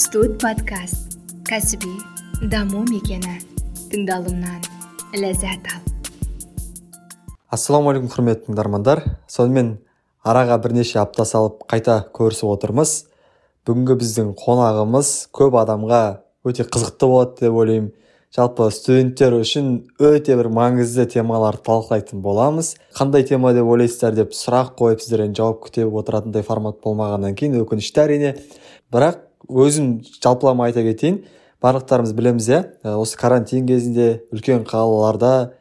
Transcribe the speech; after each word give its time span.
студ 0.00 0.38
подкаст. 0.40 1.18
Кәсіби 1.44 1.90
даму 2.48 2.86
мекені. 2.88 3.34
Тыңдалымнан 3.92 4.62
ләззат 5.12 5.68
ал. 5.68 5.82
Ассалаумағалейкум 7.52 8.08
құрметті 8.08 8.48
тыңдармандар. 8.48 9.02
Сонымен 9.28 9.74
араға 10.24 10.56
бірнеше 10.64 11.02
апта 11.02 11.28
салып 11.28 11.66
қайта 11.68 11.98
көрісіп 12.16 12.48
отырмыз. 12.48 12.94
Бүгінгі 13.68 14.00
біздің 14.00 14.32
қонағымыз 14.40 15.12
көп 15.36 15.60
адамға 15.66 16.02
өте 16.48 16.64
қызықты 16.64 17.12
болады 17.12 17.44
деп 17.44 17.60
ойлаймын. 17.60 17.92
Жалпы 18.32 18.72
студенттер 18.72 19.36
үшін 19.36 19.72
өте 20.00 20.38
бір 20.40 20.48
маңызды 20.48 21.10
темаларды 21.12 21.66
талқылайтын 21.68 22.24
боламыз. 22.24 22.78
Қандай 22.96 23.28
тема 23.28 23.52
деп 23.52 23.68
ойлайсыздар 23.68 24.16
деп 24.16 24.32
сұрақ 24.32 24.78
қойып 24.80 25.02
сіздерден 25.04 25.36
жауап 25.36 25.66
күтіп 25.66 25.92
отыратындай 25.92 26.46
формат 26.46 26.80
болмағаннан 26.80 27.36
кейін 27.36 27.60
өкінішті 27.66 28.06
әрине. 28.06 28.38
Бірақ 28.94 29.26
өзім 29.50 30.00
жалпылама 30.22 30.68
айта 30.68 30.84
кетейін. 30.86 31.24
Барлықтарымыз 31.60 32.14
білеміз 32.16 32.48
иә. 32.48 32.60
Осы 32.96 33.18
карантин 33.20 33.66
кезінде 33.68 34.22
үлкен 34.32 34.64
қалаларда 34.64 35.52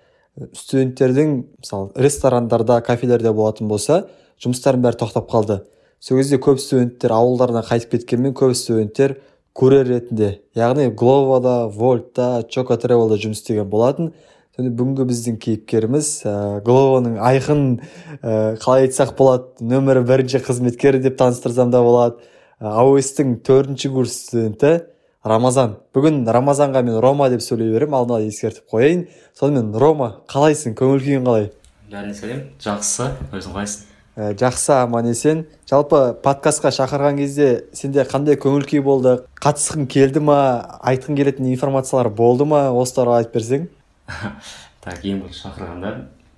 студенттердің 0.56 1.34
мысалы 1.60 1.90
ресторандарда 1.96 2.80
кафелерде 2.86 3.34
болатын 3.36 3.68
болса 3.68 4.06
жұмыстардың 4.40 4.86
бәрі 4.86 5.00
тоқтап 5.02 5.28
қалды. 5.32 5.60
Сол 6.00 6.22
кезде 6.22 6.40
көп 6.40 6.62
студенттер 6.64 7.12
ауылдарына 7.12 7.66
қайтып 7.68 7.98
кеткенмен 7.98 8.34
көп 8.38 8.56
студенттер 8.56 9.18
курьер 9.54 9.90
ретінде 9.90 10.40
яғни 10.56 10.88
гловода 10.96 11.68
вольтта 11.68 12.46
чоко 12.50 12.78
тревелда 12.80 13.20
жұмыс 13.20 13.42
істеген 13.42 13.68
болатын. 13.70 14.14
Және 14.56 14.72
бүгінгі 14.76 15.06
біздің 15.08 15.38
кейіпкеріміз 15.44 16.08
ә, 16.28 16.34
гловоның 16.64 17.20
айқын 17.24 17.62
ә, 18.24 18.58
қалай 18.60 18.88
айтсақ 18.88 19.14
болады 19.16 19.64
нөмірі 19.64 20.04
бірінші 20.08 20.42
қызметкері 20.44 21.00
деп 21.04 21.16
таныстырсам 21.20 21.72
да 21.72 21.84
болады. 21.84 22.20
Ауэстің 22.60 23.38
төртінші 23.48 23.90
курс 23.94 24.16
студенті 24.26 24.72
рамазан. 25.24 25.78
Бүгін 25.96 26.26
рамазанға 26.28 26.82
мен 26.84 27.00
рома 27.00 27.30
деп 27.32 27.44
сөйлей 27.44 27.72
беремін. 27.72 27.96
Алдын 27.96 28.18
ала 28.18 28.28
ескертіп 28.28 28.68
қояйын. 28.72 29.06
Сонымен 29.40 29.72
рома 29.80 30.10
қалайсың? 30.32 30.76
Көңіл 30.80 31.00
күйің 31.06 31.28
қалай? 31.28 31.48
Бәріне 31.92 32.16
сәлем 32.18 32.42
жақсы. 32.60 33.08
Өзің 33.32 33.56
қалайсың? 33.56 33.86
Ә, 34.20 34.34
жақсы 34.36 34.74
аман 34.76 35.08
есен. 35.08 35.46
Жалпы 35.70 36.02
подкастқа 36.24 36.74
шақырған 36.76 37.22
кезде 37.22 37.50
сенде 37.72 38.04
қандай 38.04 38.36
көңіл 38.36 38.68
күй 38.68 38.84
болды? 38.84 39.22
Қатысқың 39.40 39.88
келді 39.88 40.24
ма? 40.28 40.40
Айтқың 40.84 41.16
келетін 41.16 41.48
информациялар 41.54 42.10
болды 42.12 42.44
ма? 42.44 42.68
Осы 42.76 43.00
туралы 43.00 43.24
айтып 43.24 43.40
берсең. 43.40 43.70
Так 44.80 45.04
ең 45.04 45.18
бірінші 45.20 45.42
шақырғанда 45.44 45.90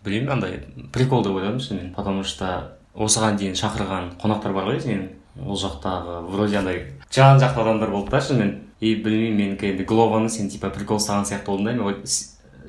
білмеймін 0.06 0.32
андай 0.34 0.56
прикол 0.94 1.22
деп 1.24 1.36
ойладым. 1.38 1.60
Шынымен 1.62 1.94
потому 1.94 2.24
что 2.24 2.74
осыған 2.96 3.38
дейін 3.38 3.54
шақырған 3.54 4.16
қонақтар 4.22 4.54
бар 4.54 4.66
ғой 4.72 4.80
сенің. 4.82 5.21
Ол 5.48 5.58
жақтағы 5.58 6.22
вроде 6.30 6.58
андай 6.58 6.86
жан 7.12 7.40
жақты 7.40 7.62
адамдар 7.62 7.90
болды 7.90 8.12
да 8.12 8.22
шынымен. 8.22 8.60
И 8.82 8.96
білмеймін 8.96 9.38
менікі 9.38 9.68
енді 9.76 9.84
глованы 9.86 10.30
сен 10.30 10.50
типа 10.50 10.72
прикол 10.74 10.98
ұстаған 10.98 11.28
сияқты 11.30 11.52
болдың 11.52 11.66
да 11.66 11.74
мен 11.84 12.06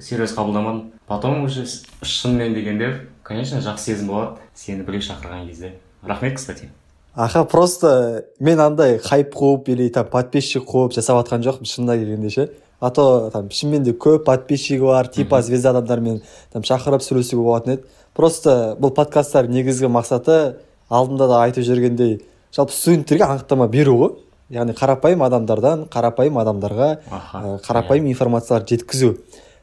серьез 0.01 0.35
қабылдамадым. 0.37 0.93
Потом 1.07 1.45
уже 1.45 1.65
шынымен 2.03 2.55
дегенде 2.55 3.09
конечно 3.23 3.61
жақсы 3.65 3.95
сезім 3.95 4.09
болады 4.09 4.37
сені 4.55 4.85
біреу 4.85 5.01
шақырған 5.01 5.47
кезде. 5.49 5.73
Рахмет 6.03 6.37
кстати. 6.37 6.69
Аха 7.15 7.45
просто 7.45 8.25
мен 8.41 8.61
андай 8.61 8.99
хайп 8.99 9.35
қуып 9.35 9.69
или 9.69 9.89
там 9.89 10.07
подписчик 10.07 10.65
қуып 10.69 10.93
жасап 10.93 11.17
жатқан 11.23 11.43
жоқпын 11.43 11.65
шынына 11.65 11.97
келгенде 11.97 12.31
ше. 12.31 12.51
А 12.81 12.91
то 12.91 13.31
там 13.33 13.49
шынымен 13.51 13.85
де 13.85 13.93
көп 13.93 14.25
подписчигі 14.25 14.85
бар 14.85 15.09
типа 15.09 15.41
звезда 15.43 15.71
адамдармен 15.71 16.21
там 16.53 16.63
шақырып 16.63 17.01
сөйлесуге 17.01 17.43
болатын 17.43 17.73
еді. 17.75 17.83
Просто 18.13 18.77
бұл 18.81 18.93
подкасттар 18.93 19.49
негізгі 19.49 19.89
мақсаты 19.89 20.57
алдында 20.91 21.29
да 21.29 21.43
айтып 21.45 21.65
жүргендей 21.65 22.21
жалпы 22.55 22.73
студенттерге 22.73 23.25
анықтама 23.25 23.69
беру 23.69 23.97
ғой 24.01 24.13
яғни 24.53 24.75
қарапайым 24.77 25.25
адамдардан 25.25 25.87
қарапайым 25.93 26.39
адамдарға 26.43 26.89
ә, 27.09 27.59
қарапайым 27.65 28.11
информацияларды 28.11 28.77
жеткізу. 28.77 29.17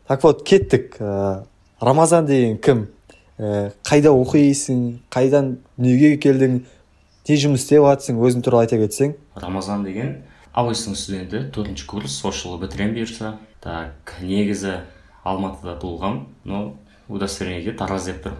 Так 0.07 0.23
вот 0.23 0.43
кеттік 0.43 0.97
ә, 0.99 1.45
рамазан 1.79 2.25
деген 2.25 2.57
кім? 2.57 2.87
Ә, 3.37 3.71
қайда 3.85 4.09
оқисың 4.17 4.99
қайдан 5.13 5.57
дүниеге 5.77 6.17
келдің 6.17 6.63
не 7.29 7.37
жұмыс 7.37 7.61
істеп 7.61 7.85
жатрсың 7.85 8.17
өзің 8.17 8.41
туралы 8.41 8.65
айта 8.65 8.79
кетсең. 8.81 9.13
Рамазан 9.37 9.85
деген 9.85 10.15
ауэстің 10.57 10.97
студенті 10.97 11.43
төртінші 11.53 11.85
курс 11.85 12.17
осы 12.25 12.47
жылы 12.47 12.63
бітіремін 12.65 12.97
бұйырса. 12.97 13.35
Так 13.61 14.15
негізі 14.25 14.79
алматыда 15.23 15.77
туылғанмын 15.77 16.25
но 16.49 16.63
удостоверениеде 17.07 17.75
тараз 17.77 18.09
деп 18.09 18.25
тұр 18.25 18.39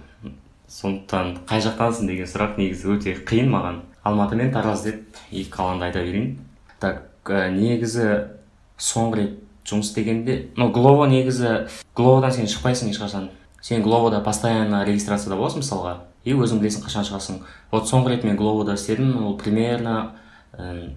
сондықтан 0.70 1.46
қай 1.50 1.62
жақтансың 1.66 2.10
деген 2.10 2.28
сұрақ 2.30 2.58
негізі 2.58 2.96
өте 2.96 3.14
қиын 3.30 3.54
маған. 3.54 3.80
Алматы 4.04 4.36
мен 4.36 4.52
тараз 4.52 4.84
деп 4.84 5.18
екі 5.32 5.52
қаланы 5.52 5.90
айта 5.90 6.04
берейін. 6.04 6.40
Так 6.80 7.04
ә, 7.26 7.50
негізі 7.52 8.36
соңғы 8.80 9.22
рет 9.22 9.38
жұмыс 9.70 9.92
істегенде 9.92 10.50
ну 10.58 10.72
глово 10.74 11.06
негізі 11.10 11.68
гловодан 11.96 12.32
сен 12.32 12.48
шықпайсың 12.48 12.94
ешқашан. 12.94 13.30
Сен 13.62 13.84
гловода 13.84 14.22
постоянно 14.24 14.86
регистрацияда 14.88 15.36
боласың 15.36 15.64
мысалға 15.64 15.98
и 16.24 16.34
өзің 16.34 16.62
білесің 16.62 16.86
қашан 16.86 17.08
шығасың. 17.08 17.42
Вот 17.72 17.90
соңғы 17.90 18.16
рет 18.16 18.24
мен 18.24 18.38
гловода 18.40 18.76
істедім 18.80 19.26
ол 19.26 19.38
примерно 19.38 20.16
ә, 20.54 20.92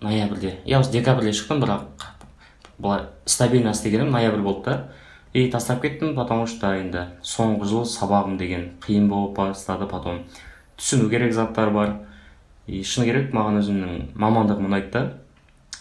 ноябрьде. 0.00 0.58
Я 0.64 0.80
осы 0.80 0.92
декабрьде 0.92 1.32
шықтым 1.32 1.62
бірақ 1.62 1.86
былай 2.78 3.06
стабильно 3.24 3.70
істегенім 3.70 4.10
ноябрь 4.10 4.42
болды 4.42 4.64
да. 4.64 4.88
И 5.32 5.50
тастап 5.50 5.80
кеттім 5.80 6.14
потому 6.14 6.46
что 6.46 6.74
енді 6.76 7.06
соңғы 7.24 7.64
жыл 7.64 7.84
сабағым 7.88 8.36
деген 8.36 8.72
қиын 8.84 9.08
болып 9.08 9.36
бастады 9.36 9.86
потом. 9.88 10.24
Түсіну 10.76 11.08
керек 11.08 11.32
заттар 11.32 11.70
бар. 11.70 11.94
И 12.72 12.80
шыны 12.88 13.04
керек 13.10 13.34
маған 13.36 13.60
өзімнің 13.60 13.98
мамандығым 14.16 14.70
ұнайды 14.70 14.90
да 14.94 15.02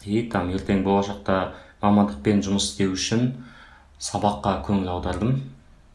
и 0.04 0.24
там 0.32 0.50
ертең 0.52 0.84
болашақта 0.84 1.54
мамандықпен 1.82 2.42
жұмыс 2.46 2.72
істеу 2.72 2.96
үшін 2.96 3.32
сабаққа 4.02 4.60
көңіл 4.66 4.90
аудардым. 4.96 5.38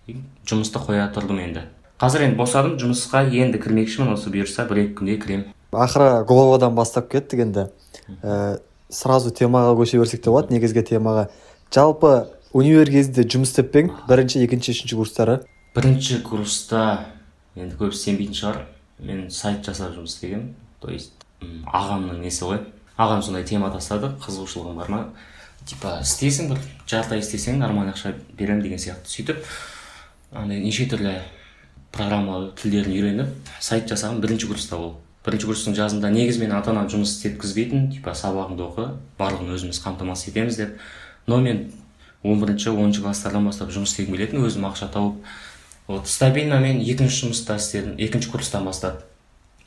И 0.06 0.16
жұмысты 0.46 0.80
қоя 0.82 1.08
тұрдым 1.14 1.40
енді. 1.42 1.64
Қазір 2.00 2.26
енді 2.28 2.38
босадым 2.38 2.76
жұмысқа 2.80 3.24
енді 3.26 3.60
кірмекшімін. 3.62 4.14
Осы 4.14 4.30
бұйырса 4.30 4.66
бір 4.70 4.84
екі 4.84 4.94
күнде 5.00 5.16
кіремін. 5.22 5.46
Ақыры 5.74 6.24
гловадан 6.28 6.76
бастап 6.78 7.10
кеттік 7.10 7.42
енді. 7.42 7.66
Ә, 8.22 8.60
сразу 8.88 9.32
темаға 9.34 9.74
көше 9.78 9.98
берсек 9.98 10.22
те 10.22 10.30
болады 10.30 10.54
негізгі 10.54 10.84
темаға. 10.92 11.26
Жалпы 11.74 12.28
универ 12.54 12.90
кезінде 12.92 13.26
жұмыс 13.26 13.50
істеп 13.54 13.72
пе 13.74 13.88
бірінші 14.06 14.44
екінші 14.46 14.76
үшінші 14.76 15.00
курстары? 15.00 15.40
Бірінші 15.74 16.20
курста 16.26 16.84
енді 17.56 17.74
көбісі 17.80 18.12
сенбейтін 18.12 18.38
шығар. 18.38 18.62
Мен 19.02 19.26
сайт 19.34 19.66
жасап 19.66 19.96
жұмыс 19.96 20.14
істегенмін. 20.14 20.54
То 20.80 20.90
есть 20.90 21.12
ағамның 21.40 22.20
несі 22.24 22.44
ғой? 22.44 22.60
Ағам 22.96 23.22
сондай 23.22 23.44
тема 23.44 23.70
тастады 23.70 24.12
қызығушылығың 24.24 24.76
бар 24.80 24.92
ма? 24.92 25.00
Типа 25.66 25.98
істейсің 26.02 26.52
бір 26.52 26.60
жарты 26.88 27.16
ай 27.16 27.24
істесең 27.24 27.58
нормальный 27.60 27.92
ақша 27.92 28.14
беремін 28.38 28.62
деген 28.64 28.80
сияқты 28.80 29.10
сөйтіп 29.10 29.42
андай 30.32 30.60
неше 30.62 30.86
түрлі 30.90 31.16
программа 31.92 32.52
тілдерін 32.60 32.94
үйреніп 32.94 33.50
сайт 33.60 33.90
жасаған 33.90 34.20
бірінші 34.22 34.50
курста 34.52 34.78
ол 34.78 34.94
бірінші 35.26 35.48
курстың 35.50 35.74
жазында 35.74 36.10
негізі 36.14 36.44
мені 36.44 36.54
ата 36.58 36.70
анам 36.70 36.86
жұмыс 36.92 37.16
істеткізбейтін 37.16 37.88
типа 37.96 38.14
сабағыңды 38.14 38.62
оқы 38.62 38.86
барлығын 39.18 39.56
өзіміз 39.56 39.80
қамтамасыз 39.82 40.30
етеміз 40.30 40.60
деп. 40.60 40.76
Но 41.26 41.40
мен 41.42 41.72
он 42.22 42.40
бірінші 42.40 42.70
оныншы 42.76 43.02
класстардан 43.02 43.48
бастап 43.48 43.72
жұмыс 43.74 43.90
істегім 43.90 44.14
келетін 44.14 44.46
өзім 44.46 44.68
ақша 44.70 44.86
тауып 44.94 45.18
вот 45.88 46.06
стабильно 46.06 46.60
мен 46.62 46.78
екінші 46.78 47.24
жұмыста 47.26 47.58
істедім 47.58 47.98
екінші 47.98 48.30
курстан 48.30 48.64
бастап 48.66 49.02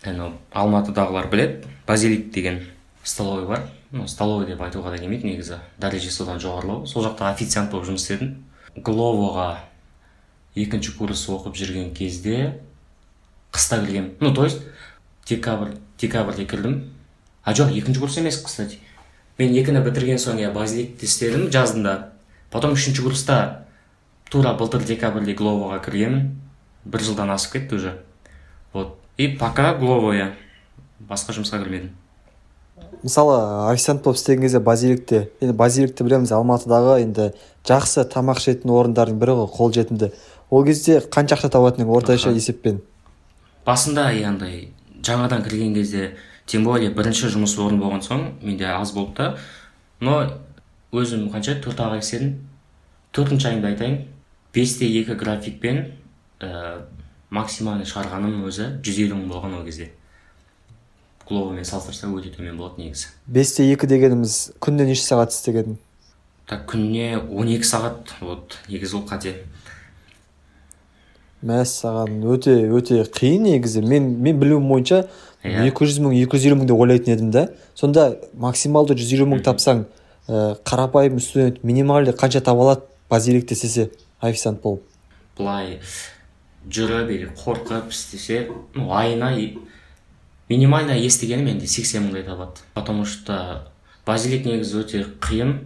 анау 0.03 0.33
алматыдағылар 0.53 1.29
біледі 1.29 1.67
базилик 1.87 2.31
деген 2.31 2.63
столовый 3.03 3.47
бар. 3.47 3.63
Ну 3.91 4.07
столовый 4.07 4.45
деп 4.47 4.61
айтуға 4.61 4.93
да 4.93 4.99
келмейді 5.01 5.27
негізі 5.27 5.59
дәрежесі 5.81 6.21
содан 6.21 6.39
жоғарылау. 6.39 6.85
Сол 6.87 7.03
жақта 7.03 7.31
официант 7.33 7.71
болып 7.71 7.89
жұмыс 7.89 8.05
істедім. 8.05 8.35
Гловоға 8.77 9.65
екінші 10.55 10.93
курс 10.97 11.25
оқып 11.29 11.57
жүрген 11.57 11.93
кезде 11.97 12.59
қыста 13.51 13.81
кіргенмін 13.81 14.13
ну 14.19 14.33
то 14.33 14.45
есть 14.45 14.61
декабрь 15.27 15.73
декабрьде 15.99 16.45
кірдім. 16.45 16.91
А 17.43 17.53
жоқ 17.53 17.75
екінші 17.77 17.99
курс 17.99 18.17
емес 18.17 18.37
кстати. 18.37 18.77
Мен 19.37 19.55
екіні 19.55 19.81
бітірген 19.81 20.19
соң 20.21 20.39
иә 20.39 20.53
базиликте 20.53 21.05
істедім 21.05 21.49
жазында 21.51 22.11
потом 22.51 22.77
үшінші 22.77 23.03
курста 23.03 23.65
тура 24.29 24.53
былтыр 24.53 24.85
декабрьде 24.85 25.33
гловоға 25.33 25.81
кіргенмін. 25.83 26.35
Бір 26.85 27.01
жылдан 27.03 27.31
асып 27.33 27.53
кетті 27.53 27.75
уже. 27.75 27.97
Вот. 28.73 28.95
И 29.19 29.27
пока 29.27 29.73
гловая 29.75 30.31
басқа 31.03 31.35
жұмысқа 31.35 31.59
кірмедім 31.59 31.91
мысалы 33.03 33.35
официант 33.69 34.03
болып 34.03 34.17
істеген 34.17 34.47
кезде 34.47 34.59
базиликте 34.63 35.21
енді 35.41 35.55
базиликті 35.59 36.07
білеміз 36.07 36.31
алматыдағы 36.35 36.99
енді 37.03 37.29
жақсы 37.67 38.05
тамақ 38.13 38.39
ішетін 38.39 38.71
орындардың 38.71 39.19
бірі 39.19 39.35
ғой 39.41 39.49
қолжетімді 39.57 40.11
ол 40.49 40.65
кезде 40.65 40.99
қанша 41.03 41.37
ақша 41.37 41.51
табатын 41.53 41.85
едің 41.85 41.95
орташа 41.95 42.31
есеппен? 42.33 42.81
Басында 43.65 44.09
андай 44.27 44.69
жаңадан 45.03 45.43
кірген 45.43 45.75
кезде 45.75 46.15
тем 46.47 46.63
более 46.63 46.89
бірінші 46.89 47.29
жұмыс 47.35 47.57
орын 47.59 47.79
болған 47.81 48.03
соң 48.05 48.23
менде 48.41 48.65
аз 48.71 48.93
болды 48.95 49.15
да 49.17 49.35
но 49.99 50.21
өзім 50.91 51.27
қанша 51.33 51.59
төрт 51.61 51.79
ақ 51.83 51.99
ай 51.99 51.99
істедім. 51.99 52.37
Төртінші 53.13 53.51
айымды 53.51 53.67
айтайын 53.67 53.99
бесте 54.53 54.87
екі 54.87 55.15
графикпен 55.19 55.91
ә, 56.39 56.81
максимальный 57.29 57.85
шығарғаным 57.89 58.45
өзі 58.49 58.67
жүз 58.85 58.99
елу 59.05 59.19
мың 59.19 59.29
болған 59.33 59.57
ол 59.59 59.65
кезде. 59.67 59.91
Гловомен 61.29 61.65
салыстырсақ 61.67 62.15
өте 62.17 62.31
төмен 62.33 62.57
болады 62.57 62.81
негізі. 62.81 63.11
Бесте 63.27 63.67
екі 63.69 63.87
дегеніміз 63.89 64.55
күнде 64.63 64.87
неше 64.89 65.05
сағат 65.05 65.35
істеген? 65.35 65.77
Так 66.49 66.65
күніне 66.71 67.19
12 67.29 67.67
сағат 67.69 68.15
вот 68.21 68.57
негізі 68.67 68.97
ол 68.97 69.05
қате. 69.09 69.35
Мәссаған 71.45 72.17
өте 72.33 72.57
өте 72.73 73.03
қиын 73.05 73.45
негізі. 73.45 73.85
Мен 73.85 74.15
мен 74.19 74.41
білуім 74.41 74.65
бойынша 74.67 75.05
Иә. 75.39 75.69
екі 75.69 75.85
жүз 75.85 76.01
мың 76.03 76.17
екі 76.17 76.35
жүз 76.35 76.49
елу 76.49 76.57
мың 76.59 76.67
деп 76.67 76.81
ойлайтын 76.81 77.13
едім 77.13 77.31
да. 77.31 77.45
Сонда 77.75 78.17
максималды 78.33 78.97
жүз 78.97 79.13
елу 79.15 79.29
мың 79.29 79.45
тапсаң 79.45 79.85
ә, 80.29 80.57
қарапайым 80.65 81.19
студент 81.19 81.63
минимальный 81.63 82.13
қанша 82.13 82.41
таба 82.41 82.65
алады 82.65 82.81
базиликте 83.09 83.55
істесе 83.55 83.89
официант 84.21 84.61
болып 84.61 84.83
былай 85.37 85.79
жүріп 86.67 87.11
или 87.15 87.31
қорқып 87.31 87.89
істесе 87.93 88.49
ну 88.75 88.91
айына 88.91 89.31
минимально 90.49 90.97
естігені 90.97 91.43
менде 91.43 91.67
сексен 91.67 92.09
мыңдай 92.09 92.25
табады 92.25 92.59
потому 92.73 93.05
что 93.05 93.71
базилик 94.05 94.45
негізі 94.45 94.81
өте 94.83 95.05
қиын 95.21 95.59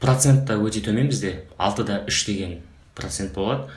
процент 0.00 0.46
та 0.46 0.56
өте 0.58 0.82
төмен 0.82 1.08
бізде. 1.10 1.44
Алтыда 1.58 2.02
үш 2.08 2.24
деген 2.26 2.60
процент 2.94 3.34
болады. 3.34 3.70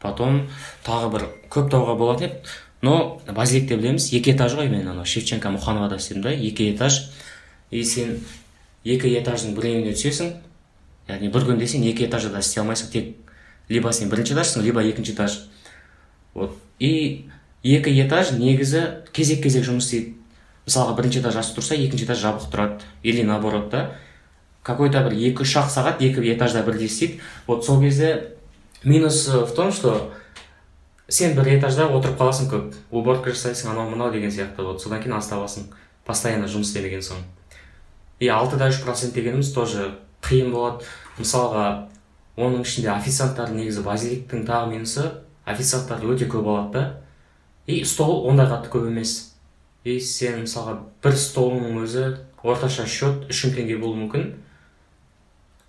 Потом 0.00 0.48
тағы 0.86 1.10
бір 1.12 1.26
көп 1.52 1.70
тауға 1.70 1.96
болатын 1.98 2.30
еді. 2.30 2.54
Но 2.82 3.20
базиликте 3.28 3.76
білеміз 3.76 4.10
екі 4.16 4.32
этаж 4.34 4.56
ғой 4.58 4.70
мен 4.72 4.88
анау 4.88 5.04
шевченко 5.04 5.52
мұхановада 5.52 6.00
істедім 6.00 6.24
да 6.24 6.32
екі 6.32 6.70
этаж. 6.72 7.10
И 7.70 7.84
сен 7.84 8.18
екі 8.84 9.12
этаждың 9.20 9.54
біреуіне 9.58 9.94
түсесің 9.94 10.32
яғни 11.10 11.30
бір 11.30 11.46
күнде 11.50 11.68
сен 11.68 11.84
екі 11.86 12.08
этажда 12.08 12.32
да 12.34 12.40
істей 12.40 12.62
алмайсың 12.62 12.90
тек 12.90 13.16
либо 13.68 13.92
сен 13.92 14.08
бірінші 14.10 14.34
этажсың 14.34 14.64
либо 14.64 14.82
екінші 14.82 15.12
этаж. 15.12 15.38
Вот. 16.40 16.56
И 16.80 17.28
екі 17.62 17.92
этаж 18.00 18.32
негізі 18.40 19.04
кезек 19.12 19.42
кезек 19.44 19.68
жұмыс 19.68 19.86
істейді. 19.86 20.16
Мысалға 20.64 20.96
бірінші 20.96 21.20
этаж 21.20 21.40
ашық 21.42 21.60
тұрса 21.60 21.76
екінші 21.76 22.06
этаж 22.08 22.22
жабық 22.24 22.48
тұрады 22.52 22.88
или 23.02 23.22
наоборот 23.22 23.68
да 23.70 23.90
какой 24.62 24.90
то 24.90 25.02
бір 25.04 25.16
екі 25.16 25.44
үш 25.44 25.56
ақ 25.60 25.68
сағат 25.72 26.00
екі 26.00 26.24
этажда 26.32 26.62
бірдей 26.64 26.88
істейді 26.88 27.20
вот 27.46 27.64
сол 27.64 27.80
кезде 27.80 28.36
минус 28.84 29.28
э, 29.28 29.44
в 29.44 29.54
том 29.54 29.72
что 29.72 30.12
сен 31.10 31.34
бір 31.34 31.56
этажда 31.58 31.88
отырып 31.90 32.18
қаласың 32.20 32.48
көп. 32.50 32.74
Уборка 32.90 33.32
жасайсың 33.34 33.72
анау 33.72 33.90
мынау 33.90 34.12
деген 34.14 34.30
сияқты. 34.30 34.62
Вот 34.62 34.82
содан 34.82 35.02
кейін 35.02 35.16
астабасың 35.18 35.66
постоянно 36.06 36.46
жұмыс 36.46 36.70
істемеген 36.70 37.02
соң. 37.02 37.24
И 38.20 38.28
алтыда 38.28 38.70
үш 38.70 38.80
процент 38.84 39.14
дегеніміз 39.14 39.52
тоже 39.52 39.90
қиын 40.22 40.52
болады. 40.54 40.86
Мысалға 41.18 41.66
оның 42.38 42.62
ішінде 42.62 42.92
официанттар 42.94 43.50
негізі 43.50 43.82
базиликтің 43.82 44.46
тағы 44.46 44.70
минусы 44.70 45.10
официанттар 45.46 46.04
өте 46.04 46.28
көп 46.30 46.46
алады 46.46 46.72
да. 46.72 46.84
И 47.66 47.84
стол 47.84 48.26
ондай 48.28 48.46
қатты 48.50 48.70
көп 48.72 48.88
емес. 48.90 49.34
И 49.84 50.00
сен 50.00 50.42
мысалға 50.44 50.76
бір 51.02 51.16
столыңның 51.16 51.78
өзі 51.84 52.06
орташа 52.42 52.86
счет 52.86 53.28
үш 53.30 53.44
мың 53.46 53.56
теңге 53.56 53.78
болуы 53.80 54.02
мүмкін. 54.04 54.26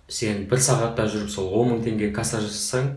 Сен 0.08 0.46
бір 0.50 0.60
сағатта 0.60 1.06
жүріп 1.08 1.30
сол 1.32 1.52
он 1.60 1.72
мың 1.74 1.84
теңге 1.86 2.10
касса 2.12 2.40
жасасаң 2.42 2.90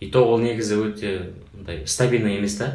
и 0.00 0.08
то 0.10 0.24
ол 0.24 0.40
негізі 0.40 0.78
өте 0.80 1.10
мындай 1.52 1.86
стабильный 1.86 2.38
емес 2.38 2.56
та. 2.56 2.70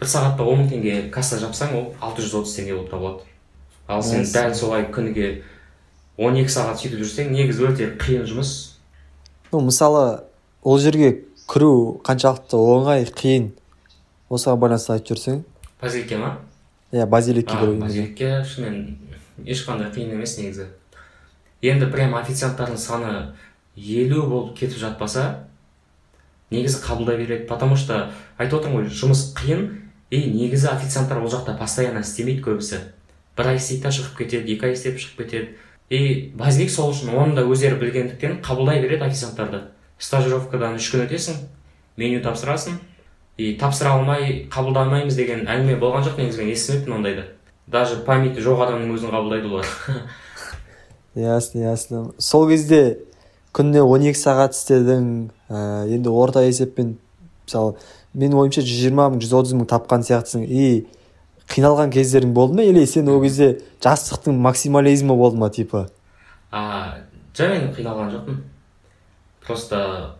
Бір 0.00 0.08
сағатта 0.08 0.46
он 0.48 0.62
мың 0.62 0.70
теңге 0.72 0.94
касса 1.12 1.38
жапсаң 1.42 1.74
ол 1.76 1.90
алты 2.00 2.24
жүз 2.24 2.38
отыз 2.40 2.56
теңге 2.56 2.78
болып 2.78 2.90
табылады. 2.94 3.28
Ал 3.86 4.02
сен 4.02 4.24
дәл 4.24 4.54
солай 4.56 4.86
күніге 4.88 5.42
он 6.16 6.38
екі 6.40 6.52
сағат 6.54 6.80
сөйтіп 6.80 7.02
жүрсең 7.02 7.34
негізі 7.34 7.68
өте 7.68 7.90
қиын 8.00 8.24
жұмыс. 8.30 8.54
Ну 9.52 9.60
мысалы 9.60 10.24
ол 10.62 10.78
жерге 10.80 11.26
кіру 11.50 12.00
қаншалықты 12.06 12.56
оңай 12.56 13.04
қиын 13.08 13.50
осыған 14.32 14.60
байланысты 14.62 14.94
айтып 14.96 15.14
жіберсең 15.14 15.42
базиликке 15.80 16.16
ма? 16.16 16.38
Иә 16.92 17.06
базиликке 17.06 17.56
кіру. 17.56 17.72
именно. 17.72 17.86
базиликке 17.86 18.44
шынымен 18.44 18.98
ешқандай 19.44 19.90
қиын 19.92 20.14
емес 20.14 20.38
негізі. 20.38 20.68
Енді 21.62 21.86
прям 21.92 22.14
официанттардың 22.14 22.78
саны 22.78 23.12
елу 23.76 24.26
болып 24.28 24.56
кетіп 24.58 24.78
жатпаса 24.78 25.44
негізі 26.50 26.80
қабылдай 26.84 27.16
береді. 27.16 27.46
Потому 27.46 27.76
что 27.76 28.10
айтып 28.38 28.60
отырмын 28.60 28.84
ғой 28.84 28.90
жұмыс 28.90 29.34
қиын 29.34 29.68
и 30.10 30.24
негізі 30.30 30.68
официанттар 30.68 31.18
ол 31.18 31.28
жақта 31.28 31.58
постоянно 31.58 32.00
істемейді 32.00 32.42
көбісі. 32.42 32.80
Бір 33.36 33.48
ай 33.48 33.56
істейді 33.56 33.82
да 33.82 33.90
шығып 33.90 34.18
кетеді 34.18 34.54
екі 34.54 34.66
ай 34.66 34.72
істеп 34.72 34.98
шығып 34.98 35.24
кетеді. 35.24 35.48
И 35.90 36.32
базилик 36.34 36.70
сол 36.70 36.92
үшін 36.92 37.14
оны 37.16 37.34
да 37.34 37.44
өздері 37.44 37.80
білгендіктен 37.80 38.40
қабылдай 38.40 38.80
береді 38.80 39.04
официанттарды. 39.08 39.64
Стажировкадан 40.04 40.76
үш 40.80 40.90
күн 40.92 41.06
өтесің 41.06 41.38
меню 42.00 42.20
тапсырасың 42.24 42.76
и 43.38 43.54
тапсыра 43.58 43.94
алмай 43.96 44.44
қабылдамаймыз 44.52 45.16
деген 45.16 45.46
әңгіме 45.50 45.78
болған 45.80 46.04
жоқ 46.06 46.20
негізі 46.20 46.42
мен 46.42 46.52
естімеппін 46.52 46.98
ондайды. 46.98 47.24
Даже 47.66 47.96
памяти 48.06 48.42
жоқ 48.44 48.66
адамның 48.66 48.94
өзін 48.94 49.14
қабылдайды 49.14 49.50
олар. 49.50 49.66
Ясно 51.14 51.60
ясно. 51.60 52.04
Сол 52.18 52.48
кезде 52.50 52.98
күніне 53.54 53.84
12 53.86 54.18
сағат 54.18 54.56
істедің 54.56 55.10
ә, 55.48 55.86
енді 55.94 56.10
орта 56.10 56.42
есеппен 56.42 56.96
мысалы 57.46 57.76
менің 58.14 58.40
ойымша 58.42 58.64
120 58.66 58.98
мың 58.98 59.20
130 59.22 59.60
мың 59.60 59.68
тапқан 59.70 60.02
сияқтысың. 60.06 60.46
И 60.46 60.86
қиналған 61.50 61.92
кездерің 61.94 62.34
болды 62.34 62.58
ма 62.58 62.66
или 62.66 62.84
сен 62.86 63.08
ол 63.08 63.22
кезде 63.22 63.60
жастықтың 63.84 64.36
максимализмі 64.42 65.14
болды 65.16 65.38
ма 65.38 65.50
типа? 65.50 65.88
А 66.50 66.98
жай 67.36 67.58
мен 67.58 67.70
қиналған 67.74 68.10
жоқпын. 68.14 68.42
Просто 69.46 70.16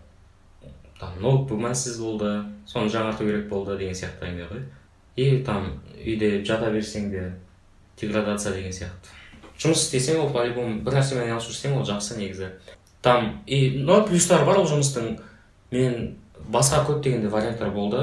там 1.01 1.21
ноутбук 1.21 1.61
мәнсіз 1.61 1.99
болды 2.01 2.33
соны 2.67 2.93
жаңарту 2.93 3.27
керек 3.27 3.49
болды 3.49 3.79
деген 3.79 3.95
сияқты 3.95 4.29
әңгіме 4.29 4.49
ғой 4.53 4.65
и 5.17 5.43
там 5.47 5.69
үйде 5.95 6.43
жата 6.45 6.71
берсең 6.75 7.11
де 7.11 7.29
деградация 8.01 8.55
деген 8.55 8.73
сияқты. 8.75 9.13
Жұмыс 9.59 9.87
істесең 9.87 10.19
ол 10.25 10.33
по 10.35 10.43
любому 10.45 10.81
бір 10.83 10.99
нәрсемен 10.99 11.29
айналысып 11.29 11.53
жүрсең 11.55 11.77
ол 11.79 11.87
жақсы 11.87 12.19
негізі. 12.19 12.51
Там 13.03 13.43
и 13.47 13.79
но 13.85 14.03
плюстары 14.07 14.47
бар 14.47 14.59
ол 14.59 14.69
жұмыстың. 14.69 15.15
Мен 15.71 16.17
басқа 16.51 16.83
көптеген 16.89 17.23
де 17.23 17.31
варианттар 17.31 17.71
болды. 17.71 18.03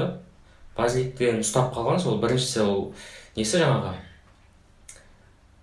Базиликтен 0.76 1.42
ұстап 1.44 1.74
қалған 1.76 2.00
сол 2.00 2.18
біріншісі 2.22 2.64
ол 2.64 2.94
несі 3.36 3.60
жаңағы? 3.60 3.92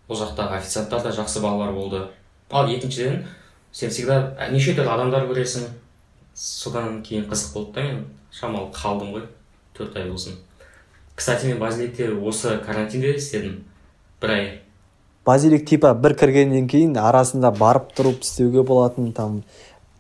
Ол 0.08 0.22
жақтағы 0.22 0.60
официанттар 0.60 1.02
да 1.08 1.16
жақсы 1.18 1.42
балалар 1.42 1.74
болды. 1.74 2.04
Ал 2.52 2.70
екіншіден 2.70 3.26
сен 3.80 3.94
всегда 3.94 4.36
неше 4.52 4.74
түрлі 4.76 4.92
адамдар 4.92 5.28
көресің. 5.30 5.70
Содан 6.36 7.02
кейін 7.04 7.30
қызық 7.31 7.54
болды 7.56 7.80
да 7.80 7.86
мен. 7.88 8.06
Шамалы 8.31 8.72
қалдым 8.76 9.14
ғой. 9.16 9.26
Төрт 9.78 9.96
ай 9.98 10.10
болсын. 10.10 10.36
Кстати 11.16 11.48
мен 11.48 11.60
базиликте 11.60 12.12
осы 12.12 12.58
карантинде 12.66 13.16
істедім. 13.16 13.64
Бір 14.22 14.36
ай. 14.36 14.62
Базилик 15.26 15.66
типа 15.68 15.94
бір 15.94 16.16
кіргеннен 16.20 16.68
кейін 16.68 16.98
арасында 16.98 17.52
барып 17.56 17.92
тұрып 17.95 18.24
істеуге 18.24 18.64
болатын 18.64 19.12
там 19.14 19.44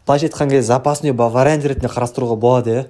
былайша 0.07 0.27
айтқан 0.27 0.49
кезде 0.49 0.73
запасной 0.73 1.11
вариант 1.11 1.65
ретінде 1.65 1.91
қарастыруға 1.91 2.35
болады 2.35 2.71
иә? 2.71 2.85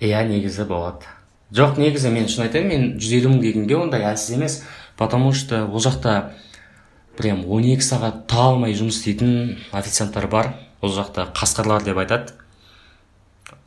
Иә 0.00 0.26
негізі 0.28 0.66
болады. 0.68 1.08
Жоқ 1.52 1.78
негізі 1.78 2.10
мен 2.14 2.28
шын 2.28 2.46
айтайын 2.46 2.68
мен 2.68 2.84
жүз 3.00 3.16
елу 3.18 3.34
мың 3.34 3.40
дегенге 3.42 3.76
ондай 3.76 4.04
әлсіз 4.06 4.36
емес. 4.36 4.62
Потому 4.96 5.32
что 5.32 5.64
ол 5.64 5.80
жақта 5.80 6.32
прям 7.20 7.42
12 7.44 7.84
сағат 7.84 8.24
талмай 8.30 8.74
жұмыс 8.76 9.00
істейтін 9.00 9.58
официанттар 9.76 10.26
бар. 10.32 10.54
Ол 10.80 10.92
жақта 10.94 11.28
қасқырлар 11.36 11.84
деп 11.84 11.98
айтады. 12.00 12.32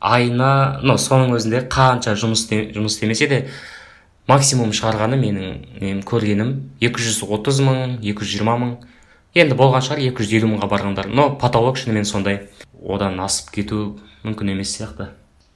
Айына 0.00 0.80
ну 0.82 0.98
соның 0.98 1.36
өзінде 1.38 1.64
қанша 1.70 2.16
жұмыс 2.18 2.48
жұмыс 2.50 2.96
істемесе 2.96 3.28
де 3.30 3.38
максимум 4.28 4.72
шығарғаны 4.74 5.18
менің 5.20 5.56
мен 5.80 6.02
көргенім 6.06 6.54
230 6.82 7.62
мың 7.64 7.98
220 8.02 8.60
мың. 8.64 8.74
Енді 9.34 9.56
болған 9.58 9.82
шығар 9.82 10.02
250 10.10 10.50
мыңға 10.52 10.70
барғандар. 10.70 11.08
Но 11.10 11.34
потолок 11.38 11.78
шынымен 11.78 12.04
сондай. 12.06 12.48
Одан 12.84 13.18
асып 13.24 13.50
кету 13.54 13.96
мүмкін 14.24 14.52
емес 14.54 14.76
сияқты. 14.76 15.08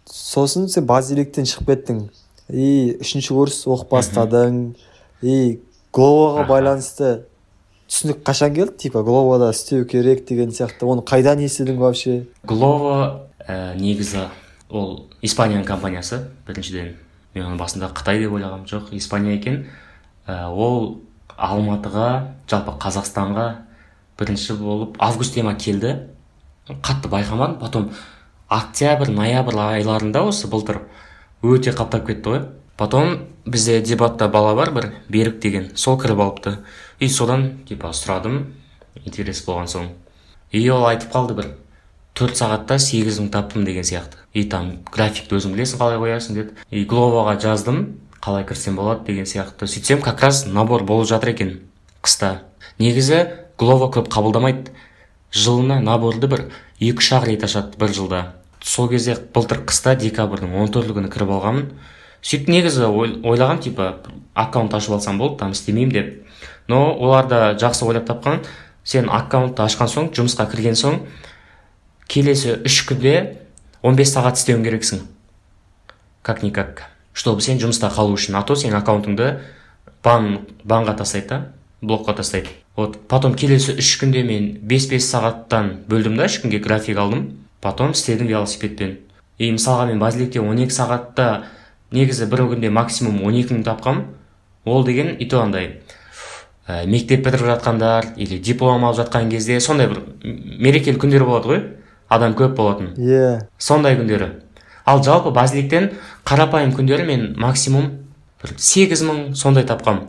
Сосын 0.09 0.69
сен 0.73 0.87
базиликтен 0.88 1.47
шығып 1.47 1.75
кеттің. 1.75 2.05
И 2.49 2.97
үшінші 3.02 3.35
курс 3.37 3.64
оқып 3.69 3.93
бастадың. 3.99 4.76
И 5.23 5.61
гловаға 5.93 6.45
Аха. 6.45 6.49
байланысты 6.49 7.28
түсінік 7.88 8.23
қашан 8.23 8.54
келді? 8.54 8.76
Типа 8.78 9.02
гловада 9.02 9.50
істеу 9.50 9.87
керек 9.88 10.26
деген 10.28 10.50
сияқты. 10.52 10.85
Оны 10.85 11.02
қайдан 11.02 11.40
естідің 11.40 11.78
вообще? 11.80 12.26
Глово 12.45 13.28
ә, 13.40 13.75
негізі 13.76 14.28
ол 14.68 15.09
испанияның 15.23 15.64
компаниясы 15.66 16.21
біріншіден 16.47 16.95
мен 17.35 17.47
оны 17.47 17.57
басында 17.59 17.88
қытай 17.97 18.21
деп 18.21 18.35
ойлағанмын 18.37 18.68
жоқ 18.68 18.92
испания 18.92 19.38
екен. 19.38 19.64
Ә, 20.26 20.50
ол 20.52 21.00
алматыға 21.37 22.35
жалпы 22.50 22.76
қазақстанға 22.83 23.49
бірінші 24.18 24.59
болып 24.61 24.97
августте 24.99 25.42
ма 25.42 25.54
келді. 25.54 25.97
Қатты 26.68 27.09
байқамадым. 27.09 27.59
Потом 27.59 27.90
октябрь 28.49 29.12
ноябрь 29.12 29.57
айларында 29.57 30.26
осы 30.28 30.49
былтыр 30.50 30.83
өте 31.42 31.73
қаптап 31.73 32.07
кетті 32.07 32.35
ғой. 32.35 32.42
Потом 32.76 33.28
бізде 33.47 33.80
дебатта 33.80 34.28
бала 34.28 34.54
бар 34.54 34.71
бір 34.73 34.92
берік 35.09 35.40
деген 35.40 35.71
сол 35.76 35.99
кіріп 35.99 36.21
алыпты. 36.21 36.59
И 37.00 37.09
содан 37.09 37.64
типа 37.69 37.93
сұрадым 37.95 38.45
интерес 39.05 39.45
болған 39.47 39.71
соң. 39.71 39.88
И 40.52 40.62
ол 40.71 40.87
айтып 40.88 41.12
қалды 41.12 41.37
бір 41.38 41.50
төрт 42.19 42.38
сағатта 42.40 42.78
сегіз 42.83 43.21
мың 43.21 43.31
таптым 43.31 43.64
деген 43.64 43.85
сияқты. 43.85 44.19
И 44.35 44.45
там 44.45 44.78
графикті 44.90 45.37
өзің 45.38 45.55
білесің 45.55 45.78
қалай 45.78 46.00
қоясың 46.02 46.35
деді. 46.35 46.57
И 46.71 46.85
гловаға 46.85 47.38
жаздым 47.40 48.00
қалай 48.21 48.47
кірсем 48.47 48.76
болады 48.76 49.07
деген 49.07 49.26
сияқты. 49.26 49.67
Сөйтсем 49.67 50.02
как 50.02 50.23
раз 50.23 50.47
набор 50.47 50.83
болып 50.83 51.07
жатыр 51.09 51.31
екен 51.35 51.61
қыста. 52.02 52.40
Негізі 52.78 53.26
глово 53.59 53.93
көп 53.93 54.11
қабылдамайды. 54.11 54.73
Жылына 55.31 55.81
наборды 55.85 56.26
бір 56.26 56.49
екі 56.81 56.99
үш 56.99 57.12
ақ 57.12 57.28
рет 57.28 57.45
ашады 57.45 57.78
бір 57.78 57.95
жылда. 57.95 58.23
Сол 58.61 58.88
кезде 58.88 59.14
былтыр 59.35 59.62
қыста 59.69 59.95
декабрьдің 60.00 60.57
он 60.59 60.73
төрті 60.73 60.97
күні 60.97 61.12
кіріп 61.12 61.31
алғанмын. 61.37 61.71
Сөйтіп 62.23 62.49
негізі 62.50 62.88
ойлағам 62.88 63.61
типа 63.62 64.00
аккаунт 64.35 64.75
ашып 64.75 64.97
алсам 64.97 65.19
болды 65.19 65.38
там 65.38 65.52
істемеймін 65.52 65.93
деп. 65.93 66.28
Но 66.69 66.93
олар 66.95 67.27
да 67.27 67.55
жақсы 67.59 67.85
ойлап 67.85 68.07
тапқан. 68.07 68.45
Сен 68.85 69.11
аккаунтты 69.11 69.63
ашқан 69.65 69.89
соң 69.89 70.13
жұмысқа 70.17 70.49
кірген 70.53 70.77
соң 70.77 71.03
келесі 72.09 72.61
үш 72.65 72.85
күнде 72.89 73.17
15 73.83 74.15
сағат 74.15 74.41
істеуің 74.41 74.65
керексің. 74.65 75.03
Как 76.23 76.43
никак 76.43 76.89
чтобы 77.19 77.43
сен 77.43 77.59
жұмыста 77.59 77.91
қалу 77.91 78.15
үшін. 78.15 78.37
А 78.39 78.45
то 78.47 78.55
сен 78.57 78.77
аккаунтыңды 78.79 79.41
бан 80.07 80.47
банға 80.63 80.95
тастайды 81.01 81.29
да 81.29 81.39
блокқа 81.83 82.15
тастайды. 82.15 82.53
Вот 82.77 83.09
потом 83.11 83.35
келесі 83.35 83.75
үш 83.75 83.97
күнде 83.99 84.23
мен 84.23 84.47
5-5 84.71 85.03
сағаттан 85.03 85.71
бөлдім 85.91 86.15
да 86.17 86.29
үш 86.31 86.39
күнге 86.45 86.63
график 86.63 86.99
алдым. 86.99 87.33
Потом 87.61 87.91
істедім 87.91 88.31
велосипедпен. 88.31 88.99
И 89.39 89.51
мысалға 89.51 89.89
мен 89.91 89.99
базиликте 89.99 90.39
12 90.39 90.71
сағатта 90.71 91.27
негізі 91.91 92.31
бір 92.31 92.45
күнде 92.53 92.71
максимум 92.71 93.19
12 93.27 93.57
мың 93.57 93.67
тапқам. 93.67 94.05
Ол 94.65 94.85
деген 94.85 95.17
и 95.17 95.27
то 95.27 95.43
андай. 95.43 95.81
Ә, 96.69 96.85
мектеп 96.87 97.25
бітіріп 97.25 97.49
жатқандар 97.49 98.13
или 98.17 98.39
диплом 98.39 98.85
алып 98.85 99.01
жатқан 99.01 99.31
кезде 99.33 99.59
сондай 99.61 99.89
бір 99.89 100.03
мерекелі 100.23 101.01
күндер 101.01 101.25
болады 101.25 101.49
ғой 101.49 101.63
адам 102.09 102.35
көп 102.37 102.55
болатын. 102.57 102.93
Иә. 102.97 103.09
Yeah. 103.09 103.47
сондай 103.59 103.97
күндері. 103.97 104.31
Ал 104.85 105.03
жалпы 105.05 105.33
базиликтен 105.33 105.93
қарапайым 106.25 106.73
күндері 106.77 107.05
мен 107.09 107.35
максимум 107.37 107.91
бір 108.43 108.55
сегіз 108.57 109.03
мың 109.05 109.35
сондай 109.35 109.65
тапқам. 109.65 110.09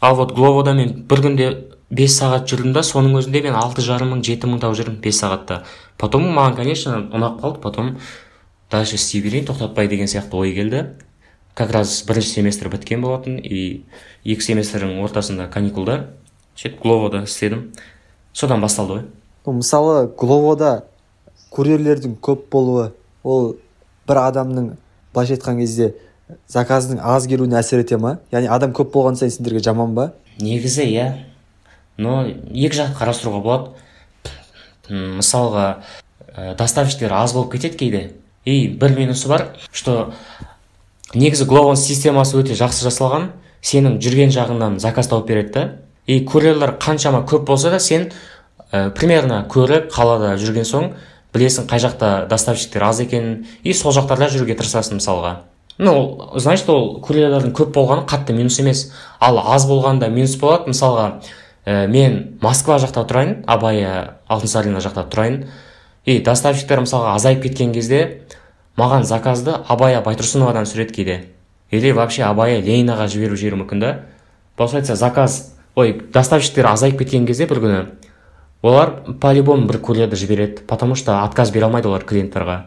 Ал 0.00 0.16
вот 0.16 0.34
гловода 0.36 0.74
мен 0.74 1.04
бір 1.08 1.24
күнде 1.24 1.48
бес 1.90 2.18
сағат 2.20 2.48
жүрдім 2.48 2.72
да 2.76 2.82
соның 2.84 3.16
өзінде 3.20 3.42
мен 3.46 3.56
алты 3.56 3.82
жарым 3.82 4.12
мың 4.12 4.24
жеті 4.24 4.48
мың 4.50 4.60
тауып 4.60 4.76
жүрдім 4.80 5.00
бес 5.02 5.20
сағатта. 5.22 5.62
Потом 5.96 6.28
маған 6.28 6.56
конечно 6.56 6.98
ұнап 7.12 7.40
қалды 7.40 7.60
потом 7.60 7.96
дальше 8.70 8.96
істей 8.96 9.22
берейін 9.24 9.48
тоқтатпай 9.48 9.88
деген 9.88 10.06
сияқты 10.06 10.36
ой 10.36 10.52
келді. 10.52 10.84
Как 11.58 11.72
раз 11.72 12.04
бірінші 12.06 12.28
семестр 12.38 12.68
біткен 12.70 13.02
болатын. 13.02 13.40
И 13.42 13.82
екі 14.22 14.44
семестрдің 14.46 15.00
ортасында 15.02 15.48
каникулда 15.50 16.04
сөйтіп 16.54 16.84
гловода 16.84 17.24
істедім. 17.26 17.72
Содан 18.32 18.62
басталды 18.62 19.00
ғой. 19.00 19.06
Мысалы 19.50 20.06
гловода 20.20 20.84
курьерлердің 21.50 22.14
көп 22.22 22.44
болуы 22.52 22.92
ол 23.24 23.56
бір 24.06 24.20
адамның 24.22 24.68
былайша 25.10 25.34
айтқан 25.34 25.58
кезде 25.58 25.96
заказдың 26.46 27.00
аз 27.02 27.26
келуіне 27.26 27.58
әсер 27.58 27.82
ете 27.82 27.98
ма? 27.98 28.20
Яғни 28.30 28.52
адам 28.54 28.70
көп 28.70 28.92
болған 28.94 29.18
сайын 29.18 29.34
сендерге 29.34 29.64
жаман 29.64 29.96
ба? 29.98 30.12
Негізі 30.38 30.86
иә. 30.86 31.08
Но 31.98 32.20
екі 32.28 32.84
жақты 32.84 33.00
қарастыруға 33.00 33.42
болады. 33.42 33.70
Мысалға 35.18 35.66
ә, 36.36 36.54
доставщиктер 36.54 37.18
аз 37.18 37.34
болып 37.34 37.56
кетеді 37.56 37.82
кейде. 37.82 38.04
И 38.44 38.68
бір 38.68 38.94
минусы 38.94 39.26
бар 39.28 39.56
что 39.72 40.12
негізі 41.14 41.44
глобал 41.48 41.76
системасы 41.76 42.36
өте 42.40 42.56
жақсы 42.58 42.84
жасалған. 42.88 43.30
Сенің 43.64 43.98
жүрген 44.02 44.32
жағыңнан 44.34 44.78
заказ 44.82 45.08
тауып 45.08 45.28
береді 45.28 45.52
да. 45.52 45.62
И 46.06 46.20
курьерлер 46.24 46.76
қаншама 46.80 47.24
көп 47.26 47.44
болса 47.46 47.70
да 47.70 47.80
сен 47.80 48.10
ә, 48.72 48.90
примерно 48.90 49.42
көріп 49.50 49.90
қалада 49.92 50.36
жүрген 50.40 50.64
соң 50.68 50.92
білесің 51.34 51.66
қай 51.68 51.82
жақта 51.82 52.28
доставщиктер 52.30 52.84
аз 52.86 53.00
екенін 53.00 53.46
и 53.62 53.74
сол 53.74 53.92
жақтарда 53.92 54.30
жүруге 54.32 54.56
тырысасың 54.56 55.00
мысалға. 55.00 55.34
Ну 55.78 56.30
значит 56.36 56.68
ол 56.70 57.00
курьерлердің 57.02 57.52
көп 57.56 57.74
болғаны 57.74 58.06
қатты 58.08 58.32
минус 58.32 58.58
емес. 58.60 58.92
Ал 59.20 59.38
аз 59.38 59.66
болғанда 59.68 60.08
минус 60.08 60.36
болады. 60.40 60.70
Мысалға 60.72 61.20
ә, 61.66 61.86
мен 61.88 62.38
москва 62.40 62.78
жақта 62.78 63.04
тұрайын 63.08 63.42
абая 63.46 64.20
алтынсарина 64.28 64.80
жақта 64.84 65.08
тұрайын. 65.10 65.44
И 66.06 66.20
доставщиктер 66.24 66.80
мысалға 66.86 67.14
азайып 67.18 67.42
кеткен 67.42 67.72
кезде 67.72 68.22
маған 68.78 69.04
заказды 69.04 69.56
абая 69.66 70.00
байтұрсыновадан 70.04 70.68
түсіреді 70.68 70.94
кейде. 70.94 71.16
Или 71.70 71.90
вообще 71.92 72.22
абая 72.24 72.60
ленинаға 72.62 73.08
жіберіп 73.10 73.36
жіберуі 73.36 73.62
мүмкін 73.64 73.80
да. 73.82 73.90
Получается 74.56 74.96
заказ 74.96 75.54
ой 75.76 75.92
доставщиктер 76.12 76.66
азайып 76.66 76.98
кеткен 76.98 77.26
кезде 77.26 77.46
бір 77.46 77.60
күні 77.62 77.80
олар 78.62 78.92
по 79.20 79.32
любому 79.34 79.66
бір 79.68 79.80
курьерді 79.82 80.16
жібереді 80.16 80.62
потому 80.66 80.94
что 80.94 81.22
отказ 81.24 81.50
бере 81.50 81.66
алмайды 81.66 81.88
олар 81.88 82.04
клиенттарға. 82.04 82.64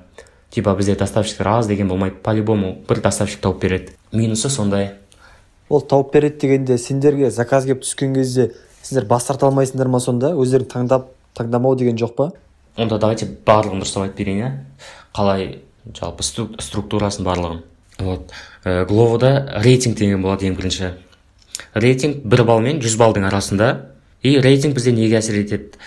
Типа 0.50 0.76
бізде 0.76 0.96
доставщиктер 0.96 1.48
аз 1.48 1.68
деген 1.68 1.88
болмайды 1.88 2.16
по 2.22 2.34
любому 2.34 2.78
бір 2.88 3.02
доставщик 3.02 3.42
тауып 3.42 3.62
береді. 3.62 3.96
Минусы 4.12 4.50
сондай. 4.50 4.92
Ол 5.70 5.82
тауып 5.82 6.14
береді 6.14 6.40
дегенде 6.42 6.78
сендерге 6.78 7.32
заказ 7.32 7.66
келіп 7.66 7.84
түскен 7.84 8.14
кезде 8.14 8.52
сендер 8.84 9.08
бас 9.08 9.26
тарта 9.26 9.48
алмайсыңдар 9.48 9.88
ма 9.88 10.00
сонда? 10.00 10.34
Өздерің 10.36 10.68
таңдап 10.68 11.10
таңдамау 11.34 11.76
деген 11.76 11.98
жоқ 11.98 12.16
па? 12.16 12.32
Онда 12.78 13.00
давайте 13.00 13.28
барлығын 13.46 13.82
дұрыстап 13.84 14.06
айтып 14.06 14.18
берейін 14.18 14.44
иә 14.44 14.52
қалай 15.16 15.60
жалпы 15.98 16.24
структурасын 16.24 17.26
барлығын. 17.26 17.62
Вот. 18.02 18.32
Ә, 18.64 18.86
гловода 18.86 19.62
рейтинг 19.64 19.98
деген 19.98 20.22
болады 20.22 20.48
ең 20.50 20.58
бірінші. 20.58 20.94
Рейтинг 21.74 22.24
бір 22.26 22.44
балл 22.46 22.62
мен 22.64 22.82
жүз 22.82 22.98
баллдың 22.98 23.28
арасында. 23.30 23.72
И 24.22 24.38
рейтинг 24.40 24.76
бізде 24.78 24.94
неге 24.94 25.20
әсер 25.20 25.40
етеді? 25.42 25.78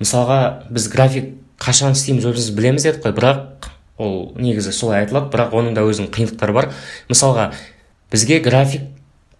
Мысалға 0.00 0.66
біз 0.72 0.88
график 0.92 1.32
қашан 1.60 1.94
істейміз 1.94 2.26
өзіміз 2.28 2.50
білеміз 2.56 2.86
дедік 2.86 3.04
қой 3.04 3.14
бірақ 3.16 3.70
ол 3.98 4.32
негізі 4.40 4.72
солай 4.72 5.04
айтылады 5.04 5.30
бірақ 5.32 5.54
оның 5.54 5.76
да 5.76 5.84
өзінің 5.86 6.10
қиындықтары 6.14 6.56
бар. 6.56 6.70
Мысалға 7.08 7.52
бізге 8.12 8.40
график 8.44 8.88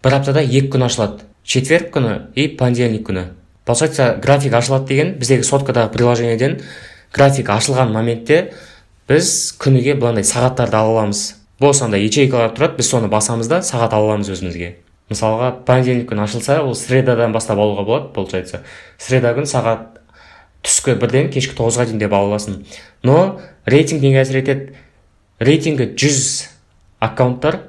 бір 0.05 0.19
аптада 0.21 0.45
екі 0.45 0.69
күн 0.77 0.87
ашылады. 0.87 1.25
Четверг 1.45 1.91
күні 1.97 2.21
и 2.35 2.49
понедельник 2.49 3.09
күні. 3.09 3.27
Получается 3.65 4.15
график 4.23 4.55
ашылады 4.55 4.89
деген 4.93 5.15
біздегі 5.19 5.45
соткадағы 5.49 5.93
приложениеден 5.93 6.61
график 7.13 7.51
ашылған 7.51 7.93
моментте 7.93 8.53
біз 9.09 9.31
күніге 9.61 9.97
быландай 10.01 10.25
сағаттарды 10.25 10.79
ала 10.79 10.95
аламыз. 10.95 11.35
Бос 11.61 11.83
андай 11.85 12.07
ячейкалар 12.07 12.55
тұрады 12.57 12.79
біз 12.79 12.89
соны 12.89 13.11
басамыз 13.13 13.51
да 13.51 13.61
сағат 13.63 13.93
ала 13.95 14.15
аламыз 14.15 14.31
өзімізге. 14.33 14.71
Мысалға 15.13 15.51
понедельник 15.67 16.09
күні 16.09 16.25
ашылса 16.25 16.63
ол 16.65 16.75
средадан 16.75 17.33
бастап 17.33 17.59
алуға 17.61 17.85
болады 17.85 18.13
получается. 18.15 18.63
Среда 18.99 19.35
күні 19.37 19.51
сағат 19.51 20.01
түскі 20.65 20.97
бірден 21.01 21.29
кешкі 21.33 21.57
тоғызға 21.59 21.85
дейін 21.91 22.01
деп 22.01 22.17
ала 22.17 22.33
аласың. 22.33 22.63
Но 23.05 23.41
рейтинг 23.67 24.01
неге 24.01 24.23
әсер 24.23 24.41
етеді? 24.41 24.73
Рейтингі 25.45 25.91
жүз 26.01 26.49
аккаунттар 27.05 27.61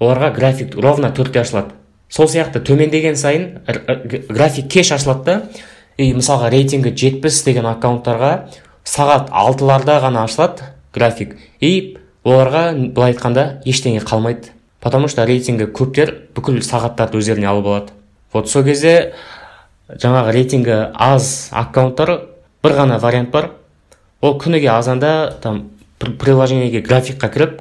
оларға 0.00 0.32
график 0.34 0.74
ровно 0.74 1.12
төртте 1.14 1.44
ашылады. 1.44 1.76
Сол 2.10 2.26
сияқты 2.26 2.58
төмендеген 2.66 3.14
сайын 3.14 3.60
график 4.28 4.66
кеш 4.72 4.90
ашылады 4.96 5.24
да 5.24 5.42
и 5.96 6.10
мысалға 6.16 6.50
рейтингі 6.50 6.90
жетпіс 6.90 7.44
деген 7.46 7.70
аккаунттарға 7.70 8.32
сағат 8.82 9.30
алтыларда 9.30 10.00
ғана 10.02 10.24
ашылады. 10.26 10.72
График. 10.94 11.36
И 11.60 11.98
оларға 12.24 12.72
былай 12.94 13.14
айтқанда 13.14 13.62
ештеңе 13.64 14.00
қалмайды. 14.00 14.52
Потому 14.80 15.08
что 15.08 15.26
рейтингі 15.28 15.66
көптер 15.76 16.14
бүкіл 16.34 16.62
сағаттарды 16.64 17.20
өздеріне 17.20 17.48
алып 17.50 17.66
алады. 17.66 17.92
Вот 18.32 18.48
сол 18.48 18.64
кезде 18.64 19.12
жаңағы 19.90 20.32
рейтингі 20.32 20.78
аз 20.94 21.50
аккаунттар 21.52 22.14
бір 22.62 22.76
ғана 22.78 22.98
вариант 22.98 23.30
бар. 23.30 23.50
Ол 24.20 24.38
күніге 24.40 24.70
азанда 24.72 25.36
там 25.42 25.70
приложениеге 25.98 26.80
графикқа 26.80 27.28
кіріп 27.28 27.60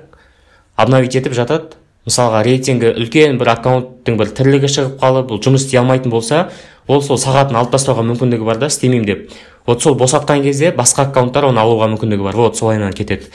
обновить 0.78 1.16
етіп 1.16 1.36
жатады. 1.36 1.76
Мысалға 2.08 2.46
рейтингі 2.48 2.94
үлкен 2.96 3.36
бір 3.38 3.52
аккаунттың 3.58 4.16
бір 4.18 4.32
тірлігі 4.34 4.70
шығып 4.72 4.96
қалып 5.02 5.28
бұл 5.30 5.42
жұмыс 5.44 5.66
істей 5.66 5.82
алмайтын 5.82 6.10
болса 6.10 6.48
ол 6.88 7.04
сол 7.04 7.20
сағатын 7.20 7.60
алып 7.60 7.76
тастауға 7.76 8.06
мүмкіндігі 8.08 8.48
бар 8.48 8.58
да 8.58 8.70
істемеймін 8.72 9.06
деп. 9.06 9.34
Вот 9.66 9.84
сол 9.84 9.96
босатқан 9.96 10.44
кезде 10.44 10.72
басқа 10.72 11.10
аккаунттар 11.10 11.50
оны 11.50 11.62
алуға 11.62 11.90
мүмкіндігі 11.92 12.24
бар. 12.24 12.36
Вот 12.36 12.58
солайынан 12.58 12.94
кетеді. 12.94 13.30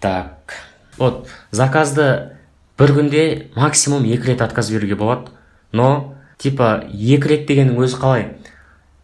Так 0.00 0.54
вот 0.98 1.28
заказды 1.50 2.38
бір 2.78 2.94
күнде 2.96 3.24
максимум 3.56 4.04
екі 4.04 4.32
рет 4.32 4.42
отказ 4.42 4.70
беруге 4.70 4.94
болады. 4.96 5.30
Но 5.72 6.14
типа 6.38 6.84
екі 6.92 7.28
рет 7.28 7.46
дегеннің 7.48 7.78
өзі 7.82 8.00
қалай? 8.00 8.26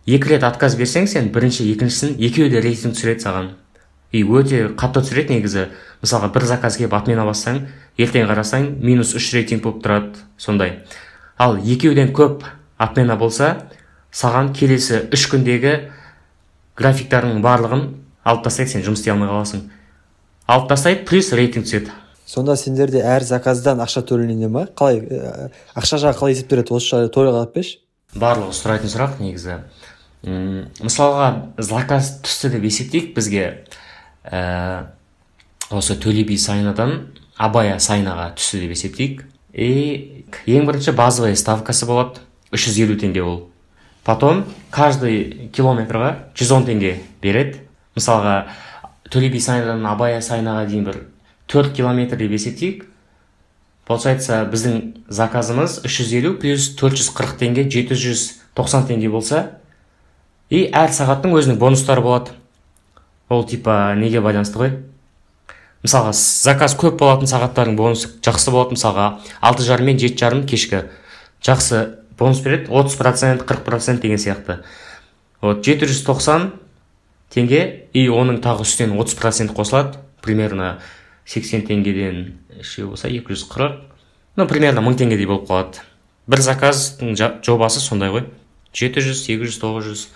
Екі 0.07 0.35
рет 0.35 0.45
отказ 0.45 0.77
берсең 0.77 1.07
сен 1.07 1.33
бірінші 1.33 1.67
екіншісін 1.73 2.17
екеуі 2.19 2.51
де 2.51 2.63
рейтинг 2.65 2.97
түсіреді 2.97 3.25
саған. 3.25 3.51
И 4.13 4.23
өте 4.25 4.71
қатты 4.73 5.03
түсіреді 5.05 5.37
негізі. 5.37 5.67
Мысалға 6.01 6.31
бір 6.33 6.47
заказ 6.49 6.79
келіп 6.81 6.95
отмена 6.97 7.27
бассаң 7.29 7.67
ертең 8.01 8.29
қарасаң 8.31 8.71
минус 8.81 9.13
үш 9.19 9.33
рейтинг 9.37 9.63
болып 9.67 9.83
тұрады 9.85 10.23
сондай. 10.41 10.79
Ал 11.37 11.59
екеуден 11.59 12.15
көп 12.17 12.47
отмена 12.79 13.19
болса 13.21 13.69
саған 14.15 14.55
келесі 14.57 15.05
үш 15.13 15.27
күндегі 15.29 15.75
графиктарыңның 16.79 17.43
барлығын 17.45 17.85
алып 18.25 18.47
тастайды 18.47 18.77
сен 18.77 18.87
жұмыс 18.87 19.03
істей 19.03 19.15
алмай 19.15 19.31
қаласың. 19.31 19.67
Алып 20.47 20.71
тастайды 20.71 21.05
плюс 21.09 21.33
рейтинг 21.33 21.67
түседі. 21.67 21.93
Сонда 22.29 22.57
сендерде 22.61 23.03
әр 23.03 23.25
заказдан 23.25 23.81
ақша 23.81 24.05
төлене 24.07 24.49
ма? 24.53 24.67
Қалай 24.77 25.01
ә, 25.01 25.51
ақша 25.75 26.01
жағы 26.03 26.19
қалай 26.21 26.37
есептеледі 26.37 26.75
осы 26.77 26.95
жайлы 26.95 27.13
толық 27.13 27.41
айтып 27.41 27.61
берші 27.61 27.79
барлығы 28.17 28.55
сұрайтын 28.57 28.93
сұрақ 28.93 29.19
негізі. 29.21 29.59
М 30.27 30.69
мысалға 30.81 31.29
заказ 31.63 32.19
түсті 32.25 32.53
деп 32.55 32.65
есептейік 32.69 33.13
бізге. 33.17 33.45
Ә, 34.25 34.89
осы 35.71 35.97
төле 36.01 36.25
би 36.27 36.39
сайынадан 36.41 37.13
абая 37.37 37.79
сайынаға 37.79 38.33
түсті 38.39 38.63
деп 38.65 38.75
есептейік. 38.77 39.27
И 39.53 40.25
ең 40.47 40.67
бірінші 40.69 40.97
базовый 40.97 41.37
ставкасы 41.37 41.87
болады. 41.87 42.25
350 42.53 43.01
теңге 43.03 43.23
ол. 43.23 43.39
Потом 44.09 44.47
каждый 44.73 45.51
километрға 45.53 46.31
110 46.33 46.65
теңге 46.65 46.95
береді. 47.21 47.59
Мысалға 47.93 48.47
төле 49.13 49.29
би 49.29 49.41
сайынан 49.43 49.85
абай 49.85 50.17
сайынаға 50.25 50.65
дейін 50.71 50.87
бір 50.87 51.03
4 51.53 51.75
километр 51.77 52.17
деп 52.17 52.33
есептейік. 52.33 52.87
Получается 53.85 54.41
біздің 54.49 55.05
заказымыз 55.13 55.83
350 55.85 56.39
плюс 56.41 56.71
440 56.77 57.37
теңге 57.43 57.67
790 57.69 58.89
теңге 58.89 59.13
болса 59.13 59.45
и 60.49 60.65
әр 60.73 60.89
сағаттың 60.89 61.37
өзінің 61.37 61.61
бонустары 61.61 62.01
болады. 62.01 62.33
Ол 63.29 63.45
типа 63.45 63.93
неге 63.97 64.25
байланысты 64.25 64.61
ғой? 64.61 64.75
Мысалға 65.85 66.17
заказ 66.17 66.73
көп 66.81 66.97
болатын 66.97 67.29
сағаттардың 67.29 67.77
бонусы 67.77 68.09
жақсы 68.25 68.57
болады. 68.57 68.77
Мысалға 68.77 69.09
алты 69.41 69.69
жарым 69.69 69.93
мен 69.93 70.01
жеті 70.01 70.25
жарым 70.25 70.47
кешкі. 70.49 70.87
Жақсы. 71.45 71.99
Бонус 72.19 72.41
береді. 72.41 72.71
отыз 72.71 72.97
процент 72.97 73.43
қырық 73.43 73.65
процент 73.65 74.01
деген 74.01 74.19
сияқты. 74.19 74.63
Вот 75.41 75.65
жеті 75.65 75.87
жүз 75.87 76.05
тоқсан 76.07 76.51
теңге 77.31 77.89
и 77.93 78.09
оның 78.09 78.41
тағы 78.43 78.67
үстінен 78.67 78.99
отыз 78.99 79.15
процент 79.15 79.53
қосылады. 79.53 79.99
Примерно 80.23 80.79
сексен 81.25 81.63
теңгеден 81.67 82.39
үшеу 82.61 82.91
болса 82.91 83.09
екі 83.09 83.33
жүз 83.33 83.49
қырық. 83.49 83.81
Ну 84.37 84.47
примерно 84.47 84.81
мың 84.81 84.99
теңгедей 84.99 85.27
болып 85.27 85.49
қалады. 85.49 85.83
Бір 86.27 86.43
заказдың 86.43 87.17
жобасы 87.43 87.81
сондай 87.81 88.11
ғой. 88.11 88.25
жеті 88.75 89.01
жүз 89.01 89.25
сегіз 89.25 89.49
жүз 89.49 89.61
тоғыз 89.63 89.85
жүз 89.89 90.07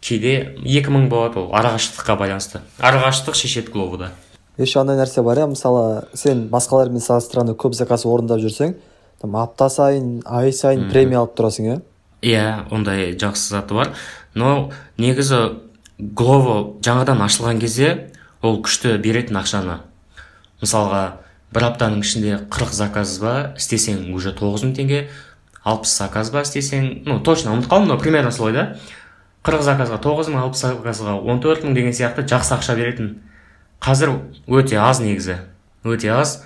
кейде 0.00 0.56
екі 0.64 0.90
мың 0.90 1.08
болады 1.08 1.38
ол 1.40 1.54
арақашықтыққа 1.54 2.16
байланысты. 2.18 2.60
Арақашықтық 2.80 3.34
шешеді 3.34 3.70
глобуда 3.70 4.10
еще 4.56 4.80
андай 4.80 4.96
нәрсе 4.96 5.22
бар 5.22 5.40
иә 5.42 5.48
мысалы 5.50 6.04
сен 6.14 6.46
басқалармен 6.52 7.02
салыстырғанда 7.02 7.56
көп 7.58 7.74
заказ 7.74 8.04
орындап 8.06 8.38
жүрсең 8.42 8.76
там 9.24 9.36
апта 9.40 9.70
сайын 9.72 10.20
ай 10.28 10.52
сайын 10.52 10.90
премия 10.90 11.22
алып 11.22 11.32
тұрасың 11.38 11.68
иә 11.70 11.76
иә 12.20 12.42
ондай 12.68 13.14
жақсы 13.16 13.54
заты 13.54 13.72
бар. 13.72 13.94
Но 14.34 14.70
негізі 15.00 15.62
глово 15.98 16.76
жаңадан 16.84 17.22
ашылған 17.24 17.62
кезде 17.62 18.10
ол 18.42 18.58
күшті 18.60 18.98
беретін 19.00 19.38
ақшаны. 19.40 19.78
Мысалға 20.60 21.00
бір 21.56 21.68
аптаның 21.70 22.04
ішінде 22.04 22.42
40 22.52 22.76
заказ 22.76 23.16
ба 23.22 23.34
істесең 23.56 24.12
уже 24.12 24.34
тоғыз 24.36 24.66
мың 24.66 24.76
теңге 24.76 25.00
алпыс 25.64 25.96
заказ 26.02 26.28
ба 26.34 26.44
істесең 26.44 27.06
ну 27.08 27.22
точно 27.24 27.56
ұмытып 27.56 27.72
қалдым 27.72 27.94
но 27.94 27.98
примерно 27.98 28.32
солай 28.32 28.52
да. 28.52 28.66
Қырық 29.44 29.64
заказға 29.64 30.02
тоғыз 30.04 30.28
мың 30.28 30.50
алпыс 30.50 30.66
заказға 30.68 31.16
он 31.16 31.40
төрт 31.40 31.64
мың 31.64 31.72
деген 31.80 31.96
сияқты 31.96 32.28
жақсы 32.28 32.58
ақша 32.58 32.76
беретін. 32.76 33.14
Қазір 33.80 34.18
өте 34.48 34.76
аз 34.84 35.00
негізі. 35.00 35.40
Өте 35.84 36.12
аз. 36.12 36.42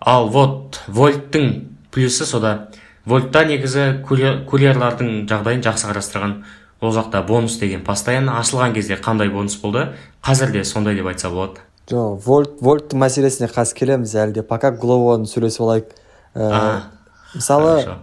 Ал 0.00 0.28
вот 0.28 0.80
вольттың 0.88 1.75
плюсы 1.96 2.26
сода 2.28 2.68
вольтта 3.08 3.46
негізі 3.48 4.02
курьерлардың 4.04 5.24
жағдайын 5.30 5.62
жақсы 5.64 5.88
қарастырған 5.88 6.34
ол 6.84 6.92
жақта 6.92 7.22
бонус 7.24 7.56
деген 7.56 7.84
постоянно 7.84 8.36
ашылған 8.40 8.74
кезде 8.74 8.98
қандай 9.00 9.30
бонус 9.32 9.56
болды? 9.62 9.94
Қазір 10.22 10.52
де 10.52 10.64
сондай 10.64 10.94
деп 10.94 11.08
айтса 11.08 11.30
болады. 11.30 11.64
Жоқ 11.88 12.20
вольт 12.26 12.60
вольттың 12.60 13.00
мәселесіне 13.00 13.48
қазір 13.48 13.78
келеміз 13.80 14.14
әлі 14.14 14.36
де 14.36 14.42
пока 14.42 14.72
гловоны 14.72 15.24
сөйлесіп 15.30 15.64
алайық. 15.64 15.96
Ә, 16.34 16.82
мысалы 17.34 17.96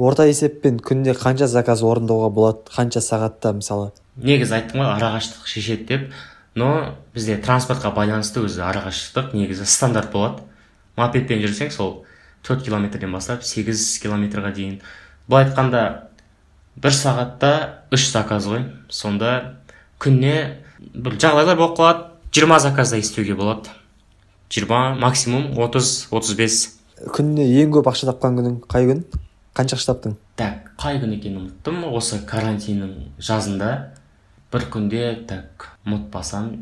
орта 0.00 0.24
есеппен 0.24 0.78
күнде 0.80 1.12
қанша 1.12 1.46
заказ 1.50 1.82
орындауға 1.84 2.30
болады? 2.32 2.62
Қанша 2.72 3.02
сағатта 3.04 3.52
мысалы? 3.52 3.90
Негізі 4.16 4.56
айттым 4.56 4.80
ғой 4.80 4.94
арақашықтық 4.94 5.50
шешеді 5.50 5.84
деп. 5.90 6.12
Но 6.54 6.96
бізде 7.14 7.36
транспортқа 7.36 7.92
байланысты 7.94 8.40
өзі 8.46 8.64
арақашықтық 8.64 9.34
негізі 9.36 9.66
стандарт 9.68 10.10
болады. 10.14 10.46
Мопедпен 10.96 11.42
жүрсең 11.44 11.70
сол 11.74 12.06
төрт 12.46 12.64
километрден 12.64 13.12
бастап 13.12 13.44
сегіз 13.44 13.98
километрға 14.02 14.52
дейін. 14.56 14.80
Былай 15.28 15.46
айтқанда 15.48 15.82
бір 16.80 16.96
сағатта 16.96 17.52
үш 17.92 18.08
заказ 18.12 18.48
ғой. 18.50 18.64
Сонда 18.88 19.60
күніне 20.00 20.62
бір 20.94 21.18
жағдайлар 21.20 21.58
болып 21.60 21.78
қалады. 21.78 22.06
Жиырма 22.32 22.60
заказдай 22.62 23.02
істеуге 23.02 23.34
болады. 23.34 23.70
Жиырма 24.50 24.94
максимум 24.94 25.58
отыз 25.58 26.08
отыз 26.10 26.34
бес. 26.38 26.58
Күніне 27.00 27.46
ең 27.62 27.72
көп 27.74 27.90
ақша 27.90 28.10
тапқан 28.10 28.38
күнің 28.38 28.60
қай 28.70 28.86
күн? 28.88 29.04
Қанша 29.56 29.76
ақша 29.76 29.92
таптың? 29.92 30.18
Так 30.38 30.70
қай 30.80 31.00
күн 31.02 31.16
екенін 31.16 31.44
ұмыттым. 31.44 31.82
Осы 31.90 32.20
карантиннің 32.26 33.18
жазында 33.18 33.70
бір 34.52 34.66
күнде 34.72 35.02
так 35.28 35.72
ұмытпасам 35.86 36.52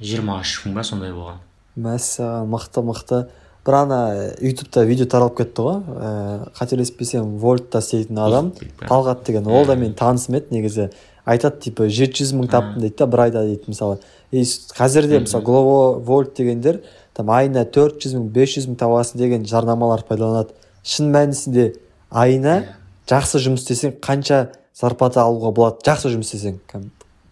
жиырма 0.00 0.40
үш 0.42 0.58
мың 0.64 0.78
ба 0.78 0.84
сондай 0.84 1.12
болған. 1.12 1.42
Мәссаған 1.78 2.48
мықты 2.52 2.84
мықты 2.88 3.20
бір 3.68 3.76
ана 3.82 4.00
ютубта 4.40 4.86
видео 4.88 5.06
таралып 5.06 5.36
кетті 5.42 5.64
ғой. 5.66 5.80
Ә, 5.84 6.48
қателеспесем 6.56 7.36
вольтта 7.42 7.82
істейтін 7.84 8.18
адам. 8.24 8.52
Талғат 8.80 9.26
деген. 9.26 9.46
Ол 9.46 9.68
да 9.68 9.76
менің 9.76 9.92
танысым 9.98 10.38
еді 10.38 10.56
негізі. 10.56 10.88
Айтады 11.28 11.60
типа 11.66 11.90
жеті 11.92 12.22
жүз 12.22 12.32
мың 12.38 12.48
таптым 12.48 12.86
дейді 12.86 12.96
да 13.02 13.06
бір 13.12 13.24
айда 13.26 13.42
дейді 13.44 13.68
мысалы. 13.68 13.98
И 14.32 14.40
қазір 14.42 15.08
де 15.10 15.20
мысалы 15.20 15.44
глово 15.44 15.98
вольт 16.00 16.32
дегендер 16.38 16.80
там 17.12 17.28
айына 17.34 17.66
төрт 17.68 18.00
жүз 18.00 18.16
мың 18.16 18.30
бес 18.32 18.54
жүз 18.56 18.70
мың 18.70 18.78
табасың 18.80 19.20
деген 19.20 19.44
жарнамалар 19.44 20.06
пайдаланады. 20.08 20.56
Шын 20.84 21.12
мәнісінде 21.12 21.74
айына 22.08 22.62
жақсы 23.10 23.42
жұмыс 23.44 23.66
істесең 23.66 23.98
қанша 24.00 24.46
зарплата 24.72 25.20
алуға 25.26 25.52
болады? 25.52 25.84
Жақсы 25.84 26.14
жұмыс 26.14 26.32
істесең. 26.32 26.60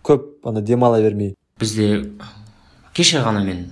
Көп 0.05 0.45
ана 0.45 0.61
демала 0.61 1.01
бермей. 1.01 1.33
Бізде 1.61 2.11
кеше 2.93 3.25
ғана 3.25 3.45
мен 3.47 3.71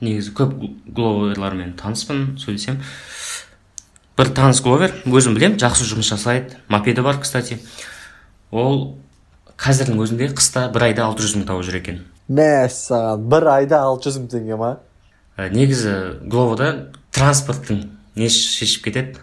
негізі 0.00 0.34
көп 0.38 0.54
гловерлармен 0.94 1.74
таныспын 1.78 2.38
сөйлесем. 2.40 2.80
Бір 4.18 4.32
таныс 4.34 4.60
гловер 4.64 4.94
өзім 5.06 5.36
білем, 5.38 5.58
жақсы 5.60 5.86
жұмыс 5.86 6.10
жасайды. 6.10 6.58
Мопеді 6.68 7.04
бар 7.06 7.20
кстати. 7.22 7.60
Ол 8.50 8.98
қазірдің 9.58 10.00
өзінде 10.02 10.30
қыста 10.34 10.68
бір 10.74 10.88
айда 10.88 11.06
алты 11.06 11.26
жүз 11.26 11.36
мың 11.38 11.48
тауып 11.50 11.66
жүр 11.68 11.78
екен. 11.80 12.00
Мәссаған 12.30 13.26
бір 13.30 13.48
айда 13.54 13.82
алты 13.86 14.08
жүз 14.08 14.20
мың 14.22 14.30
теңге 14.32 14.58
ма? 14.58 14.70
Ә, 15.36 15.50
негізі 15.54 15.94
гловода 16.26 16.90
транспорттың 17.14 17.84
несі 18.18 18.42
шешіп 18.56 18.88
кетеді? 18.88 19.22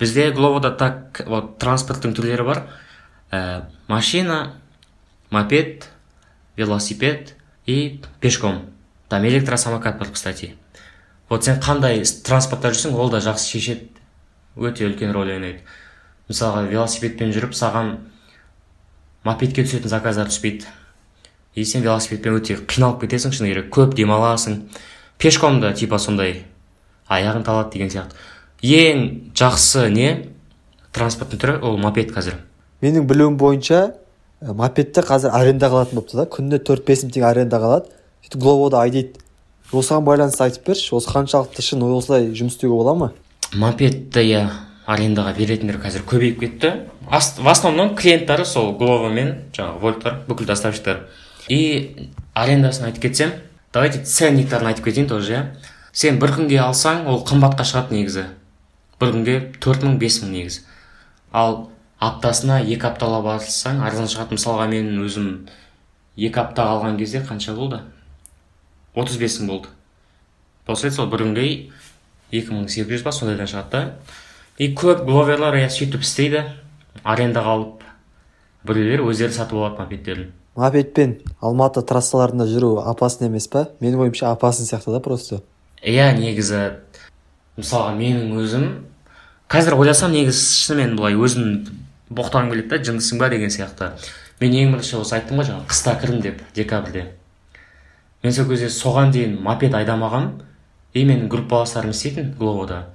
Бізде 0.00 0.30
гловода 0.32 0.72
так 0.76 1.22
вот 1.28 1.56
транспорттың 1.62 2.16
түрлері 2.16 2.48
бар. 2.48 2.64
Ә, 3.30 3.64
машина 3.88 4.54
мопед 5.30 5.88
велосипед 6.56 7.36
и 7.66 8.02
пешком. 8.20 8.71
Там 9.12 9.26
электросамокат 9.26 9.98
бар 9.98 10.08
кстати. 10.10 10.54
Вот 11.28 11.44
сен 11.44 11.58
қандай 11.60 12.00
транспортта 12.24 12.70
жүрсең 12.72 12.94
ол 12.96 13.10
да 13.12 13.18
жақсы 13.20 13.44
шешеді. 13.44 13.90
Өте 14.56 14.86
үлкен 14.88 15.12
рөл 15.12 15.28
ойнайды. 15.34 15.60
Мысалға 16.30 16.62
велосипедпен 16.70 17.28
жүріп 17.36 17.52
саған 17.52 17.90
мопедке 19.28 19.66
түсетін 19.66 19.92
заказдар 19.92 20.32
түспейді. 20.32 20.64
И 21.52 21.64
сен 21.68 21.84
велосипедпен 21.84 22.40
өте 22.40 22.56
қиналып 22.56 23.04
кетесің 23.04 23.36
шыны 23.36 23.52
керек 23.52 23.68
көп 23.68 23.92
демаласың. 24.00 24.62
Пешком 25.20 25.60
да 25.60 25.74
типа 25.76 26.00
сондай 26.00 26.46
аяғың 27.12 27.44
талады 27.44 27.76
деген 27.76 27.92
сияқты. 27.92 28.16
Ең 28.64 29.32
жақсы 29.36 29.90
не? 29.92 30.12
Транспорттың 30.96 31.44
түрі 31.44 31.60
ол 31.60 31.76
мопед 31.76 32.16
қазір. 32.16 32.40
Менің 32.80 33.04
білуім 33.04 33.36
бойынша 33.36 33.90
мопедті 34.40 35.04
қазір 35.04 35.36
арендаға 35.36 35.82
алатын 35.82 36.00
болыпты 36.00 36.16
да. 36.16 36.24
Күніне 36.24 36.64
төрт 36.64 36.88
бес 36.88 37.04
мың 37.04 37.12
теңге 37.12 37.28
арендаға 37.28 37.68
алады 37.68 37.98
сөйтіп 38.22 38.40
глобода 38.40 38.82
айдайды 38.82 39.20
осыған 39.72 40.04
байланысты 40.06 40.44
айтып 40.46 40.66
берші 40.68 40.94
осы 40.96 41.10
қаншалықты 41.10 41.62
шын 41.64 41.82
осылай 41.86 42.28
жұмыс 42.30 42.56
істеуге 42.56 42.76
бола 42.76 42.94
ма? 42.94 43.12
Мопедті 43.52 44.22
иә 44.28 44.42
арендаға 44.86 45.32
беретіндер 45.36 45.78
қазір 45.82 46.04
көбейіп 46.08 46.40
кетті. 46.40 46.72
В 47.08 47.48
основном 47.48 47.94
клиенттары 47.96 48.44
сол 48.44 48.72
глово 48.76 49.08
мен 49.08 49.34
жаңағы 49.52 49.80
вольттар 49.80 50.18
бүкіл 50.28 50.46
доставщиктар. 50.46 51.06
И 51.48 52.10
арендасын 52.34 52.86
айтып 52.90 53.02
кетсем 53.08 53.32
давайте 53.72 54.02
ценниктарын 54.04 54.72
айтып 54.72 54.84
кетейін 54.84 55.08
тоже 55.08 55.32
иә 55.32 55.42
сен 55.92 56.18
бір 56.18 56.36
күнге 56.36 56.60
алсаң 56.62 57.06
ол 57.08 57.22
қымбатқа 57.26 57.66
шығады 57.68 57.96
негізі. 57.96 58.26
Бір 59.00 59.14
күнге 59.16 59.38
төрт 59.60 59.86
мың 59.86 59.98
бес 59.98 60.20
мың 60.22 60.36
негізі. 60.36 60.62
Ал 61.32 61.68
аптасына 61.98 62.60
екі 62.62 62.88
апталап 62.88 63.26
алсаң 63.38 63.82
арзан 63.86 64.08
шығады. 64.10 64.36
Мысалға 64.36 64.68
мен 64.68 64.92
өзім 65.04 65.28
екі 66.16 66.40
апта 66.42 66.66
алған 66.74 66.98
кезде 66.98 67.22
қанша 67.24 67.54
болды? 67.56 67.82
Отыз 68.94 69.16
бес 69.20 69.38
мың 69.40 69.48
болды. 69.48 69.68
Получается 70.66 71.02
ол 71.02 71.10
бір 71.10 71.24
күнге 71.26 71.46
екі 72.32 72.52
мың 72.52 72.68
сегіз 72.68 72.98
жүз 72.98 73.06
ба 73.06 73.12
сондайдан 73.12 73.48
шығады 73.50 73.70
да. 73.72 73.82
И 74.58 74.72
көп 74.76 75.04
блогерлар 75.08 75.56
иә 75.58 75.70
сөйтіп 75.72 76.04
істейді. 76.04 76.44
Арендаға 77.02 77.56
алып 77.56 77.84
біреулер 78.68 79.02
өздері 79.08 79.32
сатып 79.32 79.58
алады 79.58 79.80
мопедтерін. 79.80 80.30
Мопедпен 80.54 81.16
алматы 81.40 81.82
трассаларында 81.82 82.46
жүру 82.46 82.76
опасно 82.84 83.30
емес 83.30 83.48
па? 83.48 83.70
Менің 83.80 84.06
ойымша 84.06 84.32
опасно 84.32 84.66
сияқты 84.68 84.92
да 84.92 85.00
просто. 85.00 85.40
Иә 85.82 86.12
негізі. 86.18 86.82
Мысалға 87.56 87.94
менің 87.96 88.36
өзім 88.40 88.68
қазір 89.52 89.78
ойласам 89.80 90.12
негізі 90.12 90.44
шынымен 90.60 90.94
былай 90.96 91.16
өзім 91.16 91.64
боқтағым 92.12 92.52
келеді 92.52 92.68
да 92.68 92.78
жындысың 92.90 93.18
ба 93.20 93.28
деген 93.32 93.50
сияқты. 93.52 93.90
Мен 94.40 94.54
ең 94.56 94.76
бірінші 94.76 95.00
осы 95.00 95.16
айттым 95.18 95.40
ғой 95.40 95.48
жаңағы 95.48 95.68
қыста 95.72 95.96
кірдім 96.00 96.22
деп 96.24 96.40
декабрьде. 96.54 97.06
Мен 98.22 98.32
сол 98.32 98.48
кезде 98.48 98.70
соған 98.70 99.12
дейін 99.12 99.38
мопед 99.42 99.74
айдамағанмын 99.74 100.42
и 100.94 101.04
менің 101.04 101.28
группаластарым 101.28 101.90
істейтін 101.90 102.34
гловода 102.38 102.86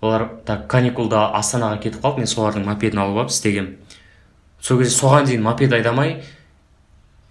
олар 0.00 0.26
так 0.46 0.66
каникулда 0.70 1.30
астанаға 1.36 1.80
кетіп 1.80 2.02
қалды. 2.04 2.22
Мен 2.22 2.30
солардың 2.30 2.64
мопедін 2.64 3.02
алып 3.02 3.18
алып 3.18 3.32
істегем. 3.32 3.74
Сол 4.60 4.80
кезде 4.80 4.96
соған 4.96 5.26
дейін 5.28 5.42
мопед 5.44 5.72
айдамай 5.72 6.22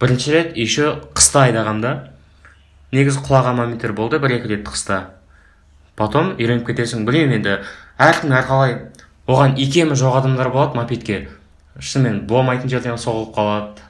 бірінші 0.02 0.34
рет 0.34 0.58
еще 0.58 0.91
қыста 1.13 1.47
айдағамда 1.47 1.93
негізі 2.93 3.23
құлаған 3.25 3.58
моменттер 3.58 3.93
болды 3.93 4.19
бір 4.19 4.38
екі 4.38 4.54
рет 4.54 4.67
қыста. 4.67 5.15
Потом 5.95 6.36
үйреніп 6.38 6.69
кетесің. 6.69 7.06
Білмеймін 7.06 7.39
енді 7.39 7.58
әркім 7.97 8.34
әрқалай 8.38 8.78
оған 9.28 9.58
икемі 9.58 9.97
жоқ 9.97 10.21
адамдар 10.21 10.49
болады 10.54 10.78
мопедке. 10.78 11.28
Шынымен 11.80 12.25
болмайтын 12.28 12.69
жерден 12.69 12.97
соғылып 13.02 13.34
қалады. 13.36 13.82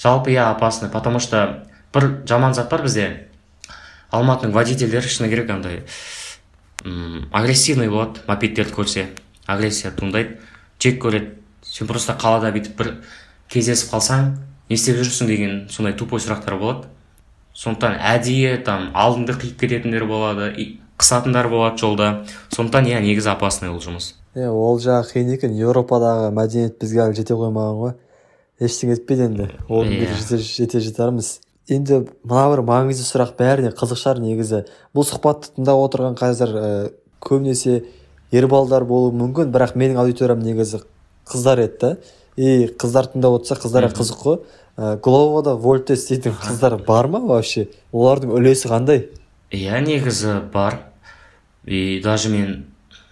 Жалпы 0.00 0.32
иә 0.32 0.50
опасно 0.50 0.88
потому 0.88 1.18
что 1.18 1.66
бір 1.94 2.08
жаман 2.26 2.54
зат 2.54 2.70
бар 2.70 2.82
бізде. 2.82 3.26
Алматының 4.10 4.52
водительдері 4.54 5.08
шыны 5.08 5.28
керек 5.30 5.50
андай 5.50 5.84
агрессивный 7.32 7.90
болады 7.90 8.24
мопедтерді 8.26 8.72
көрсе. 8.74 9.08
Агрессия 9.46 9.90
туындайды. 9.90 10.38
Жек 10.80 11.02
көреді. 11.02 11.36
Сен 11.62 11.86
просто 11.86 12.16
қалада 12.18 12.50
бүйтіп 12.54 12.78
бір 12.78 12.88
кездесіп 13.52 13.92
қалсаң 13.92 14.30
не 14.70 14.78
істеп 14.78 14.96
жүрсің 14.96 15.28
деген 15.28 15.52
сондай 15.70 15.92
тупой 15.92 16.22
сұрақтар 16.22 16.56
болады. 16.58 16.88
Сондықтан 17.54 17.98
әдейі 17.98 18.62
там 18.64 18.88
алдыңды 18.94 19.36
қиып 19.36 19.60
кететіндер 19.60 20.06
болады 20.08 20.54
қысатындар 20.98 21.50
болады 21.52 21.78
жолда. 21.78 22.24
Сондықтан 22.54 22.88
иә 22.88 23.02
негізі 23.04 23.30
опасный 23.34 23.70
ол 23.70 23.78
жұмыс. 23.82 24.14
Иә 24.34 24.48
ол 24.48 24.80
жағы 24.80 25.12
қиын 25.12 25.34
екен. 25.36 25.52
Еуропадағы 25.58 26.32
мәдениет 26.32 26.80
бізге 26.80 27.04
әлі 27.04 27.18
жете 27.20 27.36
қоймаған 27.36 27.78
ғой. 27.82 27.94
Ештеңе 28.60 28.96
етпейді 28.96 29.28
енді. 29.28 29.50
Ол 29.68 29.84
жете 29.84 30.80
жатармыз 30.80 31.40
енді 31.68 32.04
мына 32.24 32.46
бір 32.52 32.62
маңызды 32.66 33.04
сұрақ 33.04 33.34
бәріне 33.38 33.74
қызық 33.76 34.00
шығар 34.00 34.22
негізі. 34.22 34.62
Бұл 34.96 35.06
сұхбатты 35.06 35.52
тыңдап 35.56 35.82
отырған 35.84 36.16
қазір 36.18 36.54
ә, 36.54 36.70
көбінесе 37.20 37.84
ер 38.32 38.46
балдар 38.50 38.86
болуы 38.88 39.12
мүмкін 39.14 39.52
бірақ 39.54 39.76
менің 39.78 40.00
аудиториям 40.02 40.42
негізі 40.42 40.82
қыздар 41.30 41.62
еді 41.66 41.78
да 41.80 41.92
и 42.36 42.66
қыздар 42.80 43.10
тыңдап 43.12 43.40
отырса 43.40 43.58
қыздарға 43.60 43.92
қызық 43.98 44.22
қой. 44.24 44.38
Ә, 44.76 44.96
гловода 45.02 45.54
вольтте 45.54 45.94
істейтін 45.94 46.34
қыздар 46.40 46.78
бар 46.86 47.08
ма 47.10 47.20
вообще? 47.20 47.68
Олардың 47.92 48.32
үлесі 48.38 48.70
қандай? 48.70 49.08
Иә 49.50 49.80
негізі 49.84 50.40
бар. 50.52 50.80
И 51.66 52.00
даже 52.02 52.30
мен 52.30 52.70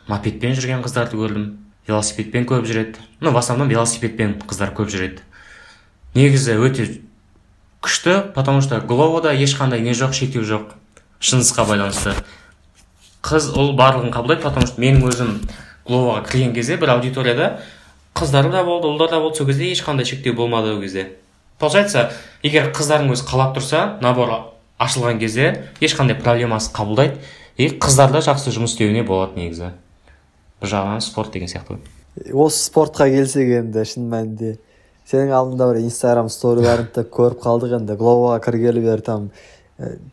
мопедпен 0.09 0.57
жүрген 0.57 0.85
қыздарды 0.87 1.19
көрдім. 1.19 1.49
Велосипедпен 1.89 2.47
көп 2.49 2.65
жүреді. 2.69 3.01
Ну 3.21 3.31
в 3.33 3.37
основном 3.37 3.69
велосипедпен 3.69 4.39
қыздар 4.47 4.73
көп 4.77 4.89
жүреді. 4.93 5.23
Негізі 6.15 6.57
өте 6.57 6.87
күшті 7.83 8.33
потому 8.35 8.61
что 8.61 8.81
гловода 8.81 9.33
ешқандай 9.35 9.81
не 9.81 9.93
жоқ 9.93 10.13
шектеу 10.13 10.43
жоқ 10.43 10.75
шыңғысқа 11.21 11.67
байланысты. 11.67 12.15
Қыз 13.23 13.53
ол 13.57 13.75
барлығын 13.77 14.13
қабылдайды 14.15 14.43
потому 14.43 14.67
что 14.67 14.81
менің 14.81 15.09
өзім 15.09 15.33
гловаға 15.87 16.25
кірген 16.29 16.55
кезде 16.55 16.77
бір 16.77 16.97
аудиторияда 16.97 17.61
қыздар 18.15 18.51
да 18.51 18.65
болды 18.65 18.89
ұлдар 18.89 19.11
да 19.11 19.21
болды 19.21 19.39
сол 19.39 19.47
кезде 19.47 19.73
ешқандай 19.73 20.05
шектеу 20.05 20.35
болмады 20.35 20.75
ол 20.75 20.81
кезде. 20.81 21.13
Получается 21.59 22.11
егер 22.43 22.73
қыздардың 22.73 23.13
өзі 23.15 23.27
қалап 23.27 23.55
тұрса 23.57 23.99
набор 24.03 24.55
ашылған 24.79 25.19
кезде 25.19 25.69
ешқандай 25.81 26.19
проблемасыз 26.19 26.73
қабылдайды. 26.75 27.19
И 27.59 27.69
қыздар 27.69 28.13
да 28.15 28.23
жақсы 28.23 28.55
жұмыс 28.55 28.77
істеуіне 28.77 29.03
болады 29.03 29.41
негізі. 29.41 29.73
Бір 30.63 30.71
жағынан 30.71 31.01
спорт 31.03 31.33
деген 31.35 31.51
сияқты 31.51 31.79
осы 32.33 32.69
спортқа 32.69 33.09
келсек 33.11 33.51
енді 33.61 33.85
шын 33.87 34.09
мәнінде 34.11 34.57
сенің 35.09 35.33
алдында 35.33 35.71
бір 35.71 35.81
инстаграм 35.81 36.29
сториларыңды 36.29 37.07
көріп 37.09 37.41
қалдық 37.45 37.79
енді. 37.79 37.97
Глобаға 37.97 38.43
кіргелі 38.45 38.83
бері 38.85 39.05
там 39.07 39.31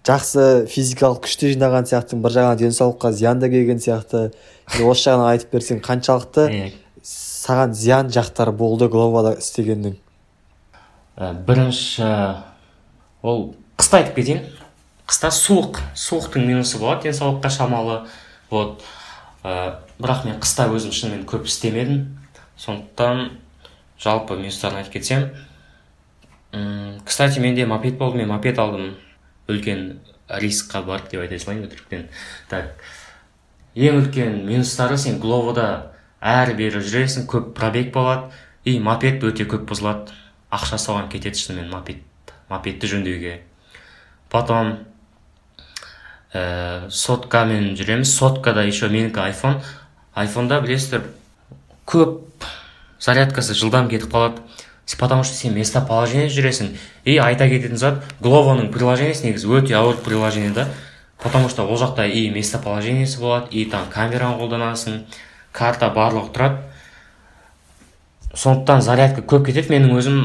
жақсы 0.06 0.66
физикалық 0.72 1.24
күшті 1.26 1.52
жинаған 1.56 1.88
сияқтысың 1.90 2.22
бір 2.24 2.36
жағынан 2.36 2.60
денсаулыққа 2.62 3.12
зиян 3.18 3.42
да 3.42 3.50
келген 3.50 3.82
сияқты. 3.82 4.30
Осы 4.80 5.10
жағынан 5.10 5.32
айтып 5.34 5.56
берсең 5.58 5.82
қаншалықты 5.84 6.72
саған 7.06 7.74
зиян 7.78 8.12
жақтары 8.14 8.54
болды 8.56 8.88
глобада 8.90 9.36
істегеннің? 9.42 9.98
Бірінші 11.48 12.12
ол 13.24 13.56
қыста 13.78 14.00
айтып 14.02 14.22
кетейін. 14.22 14.44
Қыста 15.06 15.30
суық 15.34 15.82
суықтың 15.94 16.46
минусы 16.48 16.80
болады 16.82 17.10
денсаулыққа 17.10 17.50
шамалы 17.54 17.98
вот 18.50 18.82
ә, 19.44 19.82
бірақ 20.00 20.26
мен 20.26 20.40
қыста 20.42 20.66
өзім 20.74 20.94
шынымен 20.96 21.26
көп 21.30 21.46
істемедім. 21.46 22.18
Сондықтан 22.58 23.30
жалпы 24.02 24.36
минустарын 24.38 24.82
айтып 24.82 24.94
кетсем. 24.94 25.30
М 26.52 27.00
кстати 27.06 27.40
менде 27.40 27.66
мопед 27.66 27.98
болды 27.98 28.18
мен 28.18 28.30
мопед 28.30 28.60
алдым. 28.60 28.96
Үлкен 29.48 30.00
рискқа 30.30 30.82
барды 30.86 31.12
деп 31.12 31.22
айта 31.22 31.40
салайын 31.40 31.68
өтіріктен 31.68 32.08
так. 32.50 32.80
Ең 33.76 34.02
үлкен 34.02 34.46
минустары 34.46 34.98
сен 34.98 35.20
гловода 35.20 35.92
әрі 36.22 36.56
бері 36.58 36.82
жүресің 36.82 37.28
көп 37.30 37.54
пробег 37.54 37.92
болады. 37.94 38.32
И 38.66 38.80
мопед 38.80 39.24
өте 39.24 39.46
көп 39.46 39.68
бұзылады. 39.70 40.12
Ақша 40.50 40.80
соған 40.82 41.10
кетеді 41.12 41.38
шынымен 41.38 41.70
мопед 41.70 42.02
мопедті 42.50 42.88
жөндеуге. 42.88 43.42
Потом 44.30 44.80
ә, 46.34 46.90
соткамен 46.90 47.76
жүреміз. 47.78 48.10
Соткада 48.10 48.66
еще 48.66 48.90
менікі 48.90 49.22
айфон 49.22 49.62
айфонда 50.16 50.62
білесіздер 50.64 51.04
көп 51.86 52.24
зарядкасы 53.00 53.54
жылдам 53.54 53.90
кетіп 53.90 54.14
қалады. 54.14 54.42
Потому 55.00 55.24
что 55.24 55.34
сен 55.34 55.56
местоположение 55.56 56.30
жүресің. 56.30 56.76
И 57.06 57.18
айта 57.18 57.48
кететін 57.50 57.78
зат 57.78 58.04
гловоның 58.22 58.70
приложениесі 58.72 59.26
негізі 59.26 59.48
өте 59.48 59.74
ауыр 59.74 59.98
приложение 59.98 60.52
да. 60.52 60.68
Потому 61.18 61.50
что 61.50 61.66
ол 61.66 61.78
жақта 61.78 62.06
и 62.06 62.30
местоположениесі 62.30 63.20
болады 63.20 63.48
и 63.50 63.66
там 63.66 63.90
камераны 63.90 64.38
қолданасың 64.38 65.02
карта 65.52 65.90
барлығы 65.90 66.32
тұрады. 66.36 66.62
Сондықтан 68.36 68.82
зарядка 68.82 69.22
көп 69.26 69.48
кетеді 69.48 69.74
менің 69.74 69.98
өзім 69.98 70.22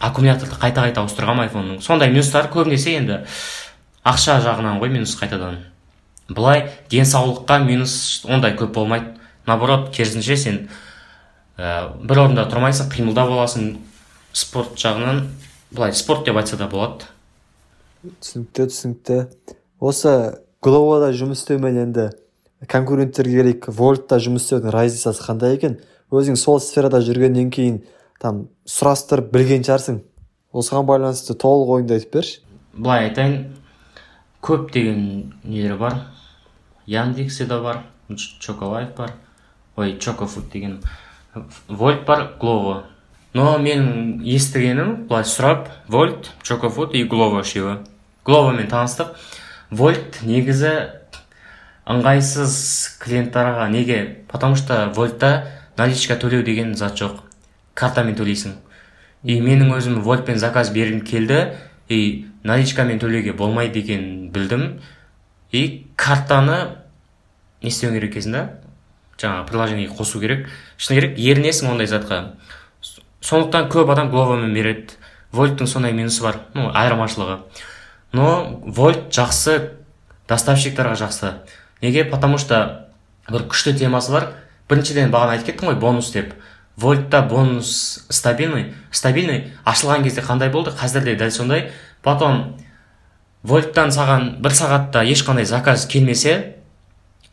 аккумуляторды 0.00 0.58
қайта 0.60 0.84
қайта 0.84 1.00
ауыстырғанмын 1.00 1.48
айфонның. 1.48 1.80
Сондай 1.80 2.10
минустары 2.12 2.52
көбінесе 2.52 2.98
енді 2.98 3.22
ақша 4.04 4.40
жағынан 4.44 4.82
ғой 4.82 4.92
минус 4.92 5.16
қайтадан. 5.16 5.62
Былай 6.28 6.68
денсаулыққа 6.90 7.62
минус 7.64 8.24
ондай 8.28 8.52
көп 8.58 8.74
болмайды. 8.74 9.14
Наоборот 9.46 9.94
керісінше 9.94 10.36
сен 10.36 10.68
ә, 11.58 11.94
бір 12.02 12.22
орында 12.26 12.46
тұрмайсың 12.50 12.90
қимылда 12.92 13.26
боласың. 13.30 13.74
Спорт 14.34 14.74
жағынан 14.80 15.28
былай 15.74 15.94
спорт 15.94 16.26
деп 16.26 16.38
айтса 16.40 16.58
да 16.58 16.66
болады. 16.70 17.06
Түсінікті 18.04 18.66
түсінікті. 18.70 19.18
Осы 19.80 20.14
глобада 20.64 21.12
жұмыс 21.14 21.44
істеумен 21.44 21.78
енді 21.86 22.08
конкуренттерге 22.70 23.40
келейік. 23.40 23.68
Вольтта 23.68 24.18
жұмыс 24.22 24.48
істеудің 24.48 24.74
разницасы 24.74 25.22
қандай 25.24 25.58
екен? 25.58 25.78
Өзің 26.14 26.38
сол 26.40 26.60
сферада 26.60 27.00
жүргеннен 27.04 27.50
кейін 27.54 27.82
там 28.22 28.48
сұрастырып 28.68 29.30
білген 29.32 29.64
шығарсың. 29.66 30.02
Осыған 30.54 30.86
байланысты 30.88 31.34
толық 31.38 31.72
ойыңды 31.78 31.98
айтып 31.98 32.18
берші. 32.18 32.42
Былай 32.74 33.08
айтайын 33.08 33.54
көптеген 34.44 35.32
нелер 35.44 35.78
бар. 35.78 35.98
Яндексе 36.86 37.46
де 37.46 37.58
бар 37.60 37.82
чоколайф 38.40 38.94
бар. 38.96 39.14
Ой 39.76 39.98
чокофуд 39.98 40.50
деген. 40.52 40.82
Вольт 41.68 42.04
бар 42.06 42.26
глово 42.40 42.84
но 43.34 43.56
менің 43.58 44.20
естігенім 44.22 45.06
былай 45.08 45.26
сұрап 45.26 45.70
вольт 45.88 46.30
чокофуд 46.42 46.94
и 46.94 47.04
глово 47.04 47.42
үшеуі 47.42 47.80
гловомен 48.24 48.68
таныстық 48.70 49.16
вольт 49.70 50.20
негізі 50.22 50.74
ыңғайсыз 51.90 52.54
клиенттарға 53.02 53.68
неге 53.68 54.24
потому 54.30 54.56
что 54.56 54.92
вольтта 54.94 55.46
наличка 55.76 56.16
төлеу 56.16 56.44
деген 56.44 56.74
зат 56.74 56.96
жоқ 57.00 57.20
картамен 57.74 58.14
төлейсің 58.16 58.54
и 59.24 59.40
менің 59.40 59.74
өзім 59.76 60.00
вольтпен 60.06 60.38
заказ 60.38 60.70
бергім 60.70 61.02
келді 61.04 61.56
и 61.88 62.26
наличкамен 62.44 63.00
төлеуге 63.02 63.34
болмайды 63.36 63.82
екенін 63.82 64.30
білдім 64.30 64.78
и 65.50 65.86
картаны 65.96 66.76
не 67.62 67.68
істеу 67.68 67.92
керек 67.92 68.14
екенсің 68.14 68.63
жаңағы 69.18 69.46
приложениеге 69.48 69.94
қосу 69.94 70.20
керек. 70.20 70.48
Шыны 70.76 71.00
керек 71.00 71.18
ерінесің 71.18 71.70
ондай 71.72 71.86
затқа? 71.86 72.34
Сондықтан 73.20 73.68
көп 73.72 73.92
адам 73.92 74.10
гловамен 74.10 74.54
береді. 74.54 74.98
Вольттың 75.32 75.66
сондай 75.66 75.92
минусы 75.92 76.22
бар 76.22 76.40
ну 76.54 76.70
айырмашылығы. 76.74 77.38
Но 78.12 78.60
вольт 78.64 79.10
жақсы 79.14 79.72
доставщиктарға 80.28 80.94
жақсы. 80.94 81.32
Неге? 81.82 82.04
Потому 82.04 82.38
что 82.38 82.88
бір 83.28 83.46
күшті 83.50 83.76
темасы 83.78 84.12
бар. 84.12 84.32
Біріншіден 84.68 85.10
бағана 85.12 85.36
айтып 85.36 85.52
кеттім 85.52 85.72
ғой 85.72 85.80
бонус 85.80 86.12
деп. 86.12 86.34
Вольтта 86.76 87.22
бонус 87.22 88.04
стабильный 88.08 88.74
стабильный. 88.90 89.52
Ашылған 89.64 90.02
кезде 90.04 90.22
қандай 90.22 90.50
болды? 90.50 90.70
Қазір 90.70 91.04
де 91.04 91.16
дәл 91.16 91.30
сондай. 91.30 91.70
Потом 92.02 92.56
вольттан 93.42 93.92
саған 93.92 94.40
бір 94.42 94.54
сағатта 94.56 95.04
ешқандай 95.04 95.44
заказ 95.44 95.86
келмесе 95.86 96.53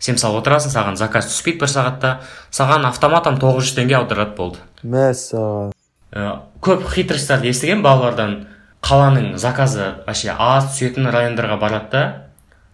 сен 0.01 0.17
мысалы 0.17 0.41
отырасың 0.41 0.73
саған 0.73 0.97
заказ 0.99 1.29
түспейді 1.29 1.61
бір 1.61 1.71
сағатта. 1.71 2.11
Саған 2.51 2.87
автоматом 2.89 3.37
тоғыз 3.41 3.69
жүз 3.69 3.77
теңге 3.77 3.99
аударады 4.01 4.35
болды. 4.37 4.59
Мәссаған. 4.83 5.71
Ә, 6.11 6.25
көп 6.65 6.89
хитростарды 6.91 7.51
естігем 7.53 7.85
балалардан. 7.85 8.47
Қаланың 8.81 9.37
заказы 9.37 9.93
вообще 10.07 10.33
аз 10.33 10.73
түсетін 10.73 11.11
райондарға 11.13 11.59
барады 11.61 11.91
да 11.93 12.03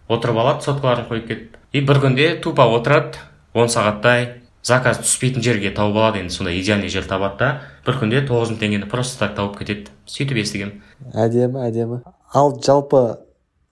отырып 0.08 0.40
алады 0.40 0.64
соткаларын 0.64 1.06
қойып 1.10 1.28
кетіп. 1.28 1.56
И 1.72 1.84
бір 1.84 2.00
күнде 2.00 2.30
тупо 2.40 2.64
отырады 2.64 3.20
он 3.52 3.68
сағаттай 3.68 4.40
заказ 4.64 5.02
түспейтін 5.04 5.44
жерге 5.44 5.70
тауып 5.76 6.00
алады 6.00 6.24
енді 6.24 6.32
сондай 6.32 6.58
идеальный 6.62 6.88
жер 6.88 7.04
табады 7.04 7.38
да. 7.44 7.50
Бір 7.84 8.00
күнде 8.00 8.24
тоғыз 8.24 8.54
мың 8.54 8.62
теңгені 8.64 8.88
просто 8.88 9.26
так 9.26 9.36
тауып 9.36 9.60
кетеді 9.60 9.92
сөйтіп 10.08 10.40
естігемін 10.40 10.80
әдемі 11.14 11.62
әдемі. 11.68 12.00
Ал 12.34 12.54
жалпы 12.64 13.02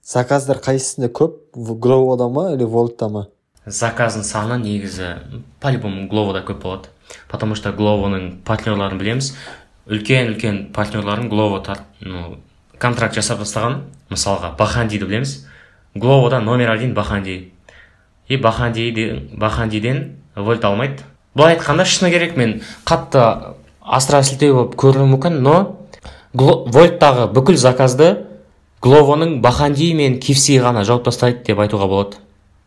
заказдар 0.06 0.60
қайсысында 0.64 1.10
көп 1.12 1.56
гловода 1.56 2.28
ма 2.28 2.52
или 2.54 2.64
волтта 2.64 3.08
ма? 3.08 3.26
Заказдың 3.66 4.24
саны 4.24 4.58
негізі 4.62 5.16
по 5.60 5.70
любому 5.70 6.08
гловода 6.08 6.42
көп 6.46 6.62
болады 6.62 6.96
потому 7.28 7.54
что 7.54 7.72
гловоның 7.72 8.42
партнерларын 8.44 8.98
білеміз. 8.98 9.34
Үлкен 9.86 10.32
үлкен 10.32 10.72
партнерларын 10.74 11.28
глово 11.28 11.62
ну, 12.00 12.38
контракт 12.78 13.14
жасап 13.14 13.40
тастаған. 13.42 13.82
Мысалға 14.10 14.56
бахандиді 14.58 15.04
білеміз. 15.04 15.46
Гловода 15.94 16.40
номер 16.40 16.70
один 16.70 16.94
баханди. 16.94 17.52
И 18.28 18.36
бахандиден 18.36 20.16
вольт 20.34 20.64
алмайды. 20.64 21.02
Былай 21.34 21.56
айтқанда 21.56 21.84
шыны 21.84 22.10
керек 22.10 22.36
мен 22.36 22.62
қатты 22.84 23.54
астра 23.82 24.22
сілтеу 24.22 24.54
болып 24.54 24.76
көрінуі 24.80 25.10
мүмкін 25.12 25.40
но 25.44 25.56
вольттағы 26.32 27.28
бүкіл 27.32 27.56
заказды 27.60 28.24
гловоның 28.82 29.40
баханди 29.44 29.92
мен 29.94 30.18
кивси 30.18 30.58
ғана 30.64 30.84
жауып 30.84 31.04
тастайды 31.04 31.44
деп 31.44 31.60
айтуға 31.60 31.86
болады. 31.86 32.16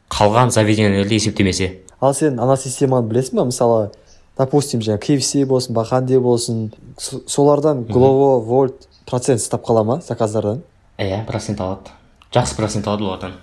Қалған 0.10 0.52
заведениелерді 0.52 1.16
есептемесе? 1.16 1.70
Ал 2.02 2.14
сен 2.14 2.40
ана 2.40 2.58
системаны 2.58 3.08
білесің 3.10 3.40
ба? 3.40 3.46
Мысалы 3.46 3.92
допустим 4.38 4.82
жаңағы 4.82 5.06
kfc 5.06 5.46
болсын 5.46 5.74
баханди 5.76 6.18
болсын 6.18 6.70
солардан 7.00 7.86
глово 7.86 8.40
вольт 8.44 8.88
процент 9.10 9.42
ұстап 9.42 9.66
қала 9.68 9.84
ма 9.84 10.02
заказдардан? 10.02 10.64
Иә 10.98 11.26
процент 11.28 11.62
алады. 11.62 11.92
Жақсы 12.34 12.56
процент 12.56 12.88
алады 12.88 13.04
олардан. 13.04 13.34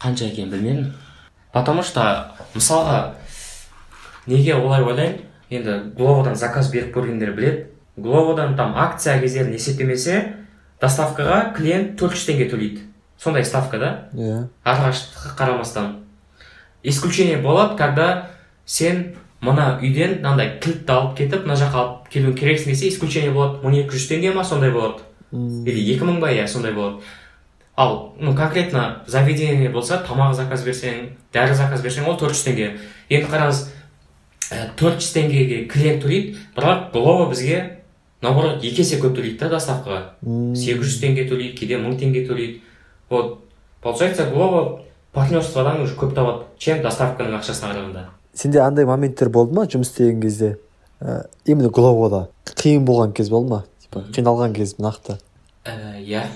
Қанша 0.00 0.28
екенін 0.30 0.50
білмедім 0.50 0.94
потому 1.56 1.82
что 1.82 2.02
мысалға 2.54 3.14
неге 4.26 4.54
олай 4.58 4.82
ойлаймын? 4.84 5.22
Енді 5.48 5.76
гловодан 5.96 6.34
заказ 6.36 6.68
беріп 6.72 6.92
көргендер 6.96 7.32
біледі. 7.36 7.66
Гловодан 7.96 8.56
там 8.56 8.74
акция 8.76 9.16
кездерін 9.22 9.54
есептемесе 9.56 10.18
доставкаға 10.82 11.54
клиент 11.56 11.94
төрт 11.96 12.18
жүз 12.18 12.26
теңге 12.28 12.50
төлейді. 12.50 12.82
Сондай 13.16 13.46
ставка 13.48 13.78
да? 13.80 13.90
Иә. 14.12 14.42
Арақашықтыққа 14.64 15.36
қарамастан. 15.38 15.94
Исключение 16.86 17.38
болады 17.38 17.76
когда 17.76 18.30
сен 18.64 19.16
мына 19.40 19.78
үйден 19.82 20.20
мынандай 20.20 20.56
кілтті 20.62 20.92
алып 20.92 21.16
кетіп 21.18 21.44
мына 21.44 21.58
жаққа 21.58 21.82
алып 21.82 22.08
келуің 22.12 22.36
керексің 22.38 22.72
десе 22.72 22.88
исключение 22.88 23.32
болады. 23.34 23.60
Мың 23.66 23.82
екі 23.82 23.96
жүз 23.96 24.08
теңге 24.10 24.32
ма 24.34 24.44
сондай 24.44 24.70
болады. 24.70 25.02
Или 25.32 25.82
екі 25.92 26.06
мың 26.06 26.20
ба 26.22 26.30
иә 26.32 26.46
сондай 26.48 26.72
болады. 26.72 27.02
Ал 27.76 28.14
ну 28.18 28.34
конкретно 28.34 29.02
заведение 29.06 29.68
болса 29.68 29.98
тамақ 30.06 30.34
заказ 30.34 30.64
берсең 30.64 31.10
дәрі 31.34 31.54
заказ 31.54 31.82
берсең 31.82 32.06
ол 32.08 32.16
төрт 32.16 32.38
жүз 32.38 32.46
теңге. 32.46 32.70
Енді 33.10 33.28
қараңыз 33.34 33.66
төрт 34.78 35.02
жүз 35.02 35.10
теңгеге 35.18 35.64
клиент 35.68 36.02
төлейді 36.04 36.38
бірақ 36.56 36.92
глова 36.94 37.28
бізге 37.30 37.82
наоборот 38.22 38.64
екі 38.64 38.86
есе 38.86 39.02
көп 39.02 39.18
төлейді 39.18 39.42
да 39.42 39.50
доставкаға. 39.58 40.00
Сегіз 40.56 40.86
жүз 40.86 41.02
теңге 41.02 41.26
төлейді 41.28 41.58
кейде 41.58 41.82
мың 41.82 41.98
теңге 42.00 42.24
төлейді. 42.30 42.62
Вот. 43.10 43.40
Получается 43.82 44.30
глова 44.30 44.85
партнерстводан 45.16 45.80
уже 45.82 45.96
көп 45.96 46.14
табады 46.14 46.44
чем 46.60 46.84
доставканың 46.84 47.40
ақшасына 47.40 47.72
қарағанда 47.72 48.06
сенде 48.36 48.60
андай 48.60 48.84
моменттер 48.84 49.30
болды 49.32 49.54
ма 49.56 49.64
жұмыс 49.64 49.90
істеген 49.90 50.20
кезде? 50.20 50.58
Ә, 51.00 51.26
именно 51.44 51.70
гловода 51.70 52.28
қиын 52.44 52.84
болған 52.84 53.12
кез 53.16 53.30
болды 53.32 53.50
ма? 53.50 53.62
Типа 53.80 54.04
қиналған 54.12 54.54
кез 54.56 54.76
нақты? 54.78 55.18
Иә. 55.64 56.26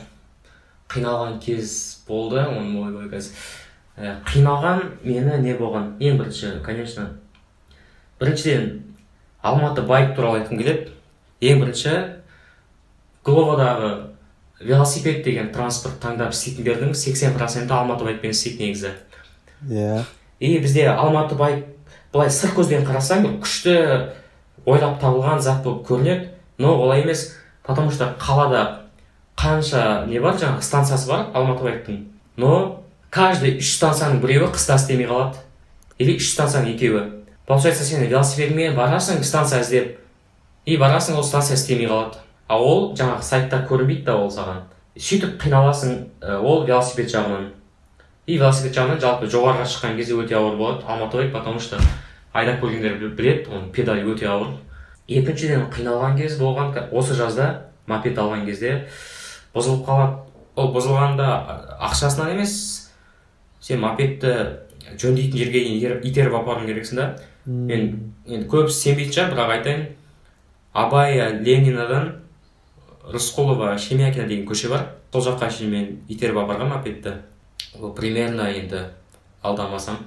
Қиналған 0.90 1.38
кез 1.44 2.00
болды 2.08 2.40
оны 2.40 2.80
ойбай 2.80 3.10
қазір. 3.12 3.36
Қиналған 4.30 4.82
мені 5.04 5.42
не 5.44 5.54
болған? 5.58 5.92
Ең 6.00 6.18
бірінші 6.18 6.60
конечно 6.64 7.10
біріншіден 8.20 8.96
алматы 9.42 9.82
байк 9.82 10.16
туралы 10.16 10.40
айтқым 10.40 10.58
келеді. 10.60 10.88
Ең 11.40 11.60
бірінші 11.60 11.94
гловадағы 13.24 13.92
велосипед 14.60 15.24
деген 15.24 15.50
транспорт 15.52 16.00
таңдап 16.02 16.34
істейтіндердің 16.34 16.94
сексен 16.94 17.34
проценті 17.34 17.74
алматы 17.74 18.04
байкпен 18.04 18.34
істейді 18.34 18.66
негізі. 18.66 18.92
Иә. 19.68 20.04
И 20.40 20.58
бізде 20.58 20.88
алматы 20.88 21.34
байк 21.34 21.64
былай 22.12 22.30
сырт 22.30 22.54
көзбен 22.58 22.86
қарасаң 22.86 23.26
күшті 23.40 23.76
ойлап 24.66 25.00
табылған 25.00 25.40
зат 25.40 25.64
болып 25.64 25.86
көрінеді. 25.88 26.30
Но 26.58 26.76
олай 26.76 27.02
емес 27.02 27.36
потому 27.64 27.90
что 27.90 28.14
қалада 28.20 28.90
қанша 29.36 30.06
не 30.06 30.20
бар 30.20 30.36
жаңағы 30.36 30.62
станциясы 30.62 31.08
бар 31.08 31.26
алматы 31.32 31.64
байктың 31.64 32.04
но 32.36 32.82
каждый 33.10 33.58
үш 33.58 33.74
станцияның 33.76 34.20
біреуі 34.22 34.50
қыста 34.54 34.76
істемей 34.76 35.08
қалады. 35.10 35.40
Или 35.98 36.16
үш 36.16 36.30
станцияның 36.32 36.74
екеуі. 36.74 37.02
Получается 37.46 37.84
сен 37.84 38.04
велосипедіңмен 38.06 38.76
барасың 38.78 39.24
станция 39.26 39.60
іздеп 39.60 39.98
и 40.64 40.76
барасың 40.78 41.18
ол 41.18 41.24
станция 41.24 41.58
істемей 41.58 41.88
қалады. 41.90 42.22
А 42.50 42.58
ол 42.58 42.90
жаңағы 42.98 43.22
сайтта 43.22 43.62
көрінбейді 43.68 44.08
да 44.08 44.16
ол 44.18 44.30
саған. 44.34 44.64
Сөйтіп 44.98 45.36
қиналасың 45.38 45.92
ол 46.42 46.64
велосипед 46.66 47.12
жағынан. 47.12 47.52
И 48.26 48.38
велосипед 48.38 48.74
жағынан 48.74 48.98
жалпы 49.00 49.28
жоғарыға 49.30 49.68
шыққан 49.70 49.94
кезде 49.96 50.16
өте 50.18 50.34
ауыр 50.34 50.56
болады 50.58 50.82
алматы 50.86 51.20
байк 51.20 51.32
потому 51.32 51.60
что 51.60 51.78
айдап 52.32 52.58
көргендер 52.62 53.14
біледі 53.14 53.50
оның 53.50 53.70
педаль 53.70 54.02
өте 54.02 54.26
ауыр. 54.26 54.56
Екіншіден 55.06 55.68
қиналған 55.70 56.18
кез 56.18 56.38
болған 56.40 56.74
осы 56.90 57.14
жазда 57.14 57.70
мопед 57.86 58.18
алған 58.18 58.44
кезде 58.46 58.88
бұзылып 59.54 59.86
қалады. 59.86 60.18
Ол 60.56 60.72
бұзылғанда 60.74 61.28
ақшасынан 61.86 62.34
емес 62.34 62.90
сен 63.62 63.80
мопедті 63.80 64.34
жөндейтін 64.98 65.38
жерге 65.38 65.62
дейін 65.64 66.00
итеріп 66.02 66.34
апаруың 66.34 66.66
керексің 66.66 66.98
да. 66.98 67.06
Мен 67.46 68.12
енді 68.26 68.48
көбісі 68.50 68.90
сенбейтін 68.90 69.14
шығар 69.14 69.34
бірақ 69.34 69.54
айтайын. 69.56 69.86
Абай 70.74 71.18
ленинадан 71.42 72.19
рысқұлова 73.04 73.76
шемякина 73.78 74.26
деген 74.28 74.46
көше 74.48 74.68
бар. 74.68 74.86
Сол 75.12 75.24
жаққа 75.26 75.50
шейін 75.50 75.70
мен 75.70 75.88
итеріп 76.08 76.42
апарғанмын 76.42 76.76
мопедті 76.76 77.14
ол 77.80 77.94
примерно 77.94 78.50
енді. 78.50 78.86
Алдамасам 79.42 80.02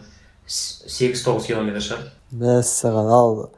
сегіз 0.48 1.26
тоғыз 1.26 1.50
километр 1.50 1.82
шығар. 1.82 2.08
Мәссаған. 2.38 3.10
Ал 3.10 3.52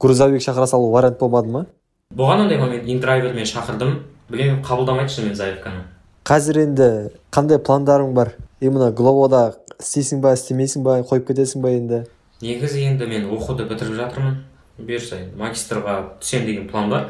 грузовик 0.00 0.42
шақыра 0.42 0.66
салу 0.66 0.90
вариант 0.90 1.18
болмады 1.20 1.48
ма? 1.48 1.66
Болған 2.14 2.46
ондай 2.46 2.58
момент 2.58 2.88
индрайвермен 2.88 3.46
шақырдым. 3.46 4.02
Білмеймін 4.28 4.62
қабылдамайды 4.64 5.12
шынымен 5.12 5.36
заявканы 5.36 5.84
қазір 6.24 6.60
енді 6.62 6.88
қандай 7.34 7.58
пландарың 7.58 8.12
бар? 8.14 8.36
Именно 8.60 8.92
гловода 8.94 9.56
істейсің 9.80 10.20
ба 10.22 10.34
істемейсің 10.36 10.84
ба 10.86 11.00
қойып 11.02 11.26
кетесің 11.32 11.62
ба 11.64 11.72
енді? 11.74 12.02
Негізі 12.42 12.84
енді 12.86 13.08
мен 13.10 13.26
оқуды 13.34 13.66
бітіріп 13.66 13.96
жатырмын. 13.98 14.36
Бұйырса 14.78 15.18
енді 15.18 15.40
магистрға 15.40 15.96
түсемін 16.22 16.46
деген 16.46 16.68
план 16.70 16.90
бар. 16.90 17.08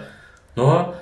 Но 0.57 0.95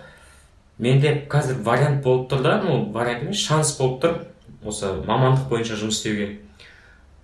менде 0.80 1.12
қазір 1.28 1.60
вариант 1.62 2.02
болып 2.02 2.30
тұр 2.30 2.42
да 2.42 2.60
ну 2.64 2.90
вариант 2.92 3.24
емес 3.28 3.44
шанс 3.44 3.76
болып 3.78 4.00
тұр. 4.02 4.18
Осы 4.64 4.92
мамандық 5.06 5.48
бойынша 5.48 5.76
жұмыс 5.80 6.00
істеуге. 6.00 6.40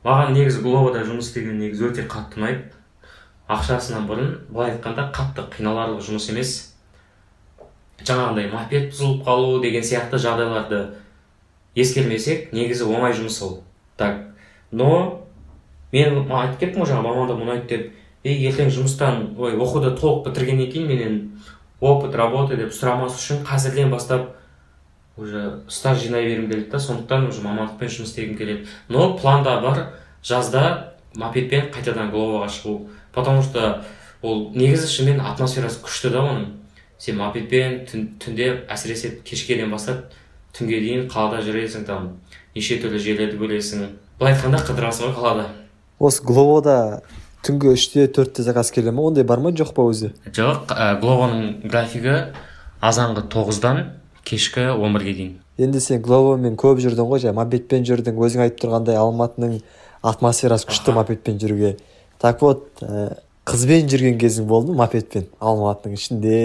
Маған 0.05 0.37
негізі 0.37 0.63
гловода 0.65 1.03
жұмыс 1.05 1.31
істеген 1.31 1.59
негізі 1.61 1.89
өте 1.91 2.05
қатты 2.09 2.41
ұнайды. 2.41 2.63
Ақшасынан 3.49 4.07
бұрын 4.09 4.31
былай 4.49 4.75
айтқанда 4.75 5.09
қатты 5.15 5.45
қиналарлық 5.57 6.05
жұмыс 6.05 6.31
емес. 6.33 6.55
Жаңағындай 8.01 8.49
мопед 8.53 8.91
бұзылып 8.93 9.25
қалу 9.27 9.61
деген 9.65 9.85
сияқты 9.85 10.21
жағдайларды 10.21 10.81
ескермесек 11.77 12.53
негізі 12.53 12.89
оңай 12.89 13.17
жұмыс 13.17 13.41
ол. 13.45 13.61
Так. 13.97 14.21
Но 14.71 15.23
мен 15.93 16.25
айтып 16.25 16.61
кеттім 16.61 16.85
ғой 16.85 16.93
жаңа 16.93 17.05
мамандығым 17.09 17.47
ұнайды 17.47 17.69
деп. 17.73 17.93
И 18.27 18.35
ертең 18.49 18.73
жұмыстан 18.75 19.37
ой 19.39 19.55
оқуды 19.55 19.93
толық 19.97 20.25
бітіргеннен 20.27 20.73
кейін 20.73 20.89
менен 20.89 21.19
опыт 21.81 22.15
работы 22.15 22.57
деп 22.57 22.73
сұрамас 22.73 23.19
үшін 23.19 23.45
қазірден 23.47 23.91
бастап 23.91 24.37
уже 25.17 25.61
стаж 25.69 26.03
жинай 26.03 26.27
бергім 26.27 26.51
келеді 26.51 26.71
да 26.71 26.79
сондықтан 26.81 27.29
уже 27.29 27.43
мамандықпен 27.43 27.89
жұмыс 27.89 28.13
істегім 28.13 28.37
келеді. 28.37 28.67
Но 28.89 29.17
планда 29.17 29.61
бар. 29.61 29.93
Жазда 30.23 30.95
мопедпен 31.15 31.71
қайтадан 31.73 32.11
гловаға 32.11 32.49
шығу. 32.53 32.89
Потому 33.13 33.43
что 33.43 33.85
ол 34.23 34.51
негізі 34.55 34.89
шынымен 34.89 35.21
атмосферасы 35.21 35.81
күшті 35.81 36.11
да 36.13 36.21
оның. 36.21 36.47
Сен 36.99 37.17
мопедпен 37.17 37.87
түн, 37.89 38.09
түнде 38.21 38.67
әсіресе 38.69 39.21
кешкеден 39.25 39.71
бастап 39.71 40.13
түнге 40.57 40.81
дейін 40.81 41.09
қалада 41.13 41.43
жүресің 41.45 41.85
там 41.89 42.17
неше 42.55 42.81
түрлі 42.81 43.01
жерлерді 43.01 43.39
көресің 43.41 43.87
былай 44.19 44.35
айтқанда 44.35 44.65
қыдырасың 44.65 45.11
ғой 45.11 45.17
қалада. 45.17 45.47
Осы 45.99 46.25
гловода 46.25 47.03
түнгі 47.45 47.73
үште 47.75 48.07
төртте 48.09 48.45
заказ 48.47 48.71
келе 48.75 48.93
ма 48.95 49.05
ондай 49.09 49.25
бар 49.25 49.43
ма? 49.43 49.53
Жоқ 49.53 49.75
па 49.77 49.85
өзі? 49.91 50.13
Жоқ 50.31 50.73
ә, 50.73 50.97
глованың 51.01 51.69
графигі 51.69 52.17
азанғы 52.81 53.27
тоғыздан 53.33 53.83
кешкі 54.27 54.71
он 54.75 54.97
бірге 54.97 55.15
дейін. 55.15 55.35
Енді 55.59 55.81
сен 55.81 56.03
гловомен 56.05 56.57
көп 56.61 56.81
жүрдің 56.85 57.09
ғой 57.09 57.23
жаңағы 57.23 57.39
мопедпен 57.39 57.87
жүрдің 57.89 58.19
өзің 58.21 58.45
айтып 58.47 58.65
тұрғандай 58.65 58.99
алматының 59.01 59.61
атмосферасы 60.05 60.69
күшті 60.69 60.97
мопедпен 60.97 61.39
жүруге. 61.41 61.77
Так 62.21 62.43
вот 62.45 62.69
ә, 62.83 63.19
қызбен 63.49 63.89
жүрген 63.89 64.19
кезің 64.21 64.49
болды 64.51 64.75
ма 64.75 64.85
мопедпен 64.85 65.29
алматының 65.41 65.97
ішінде? 65.97 66.41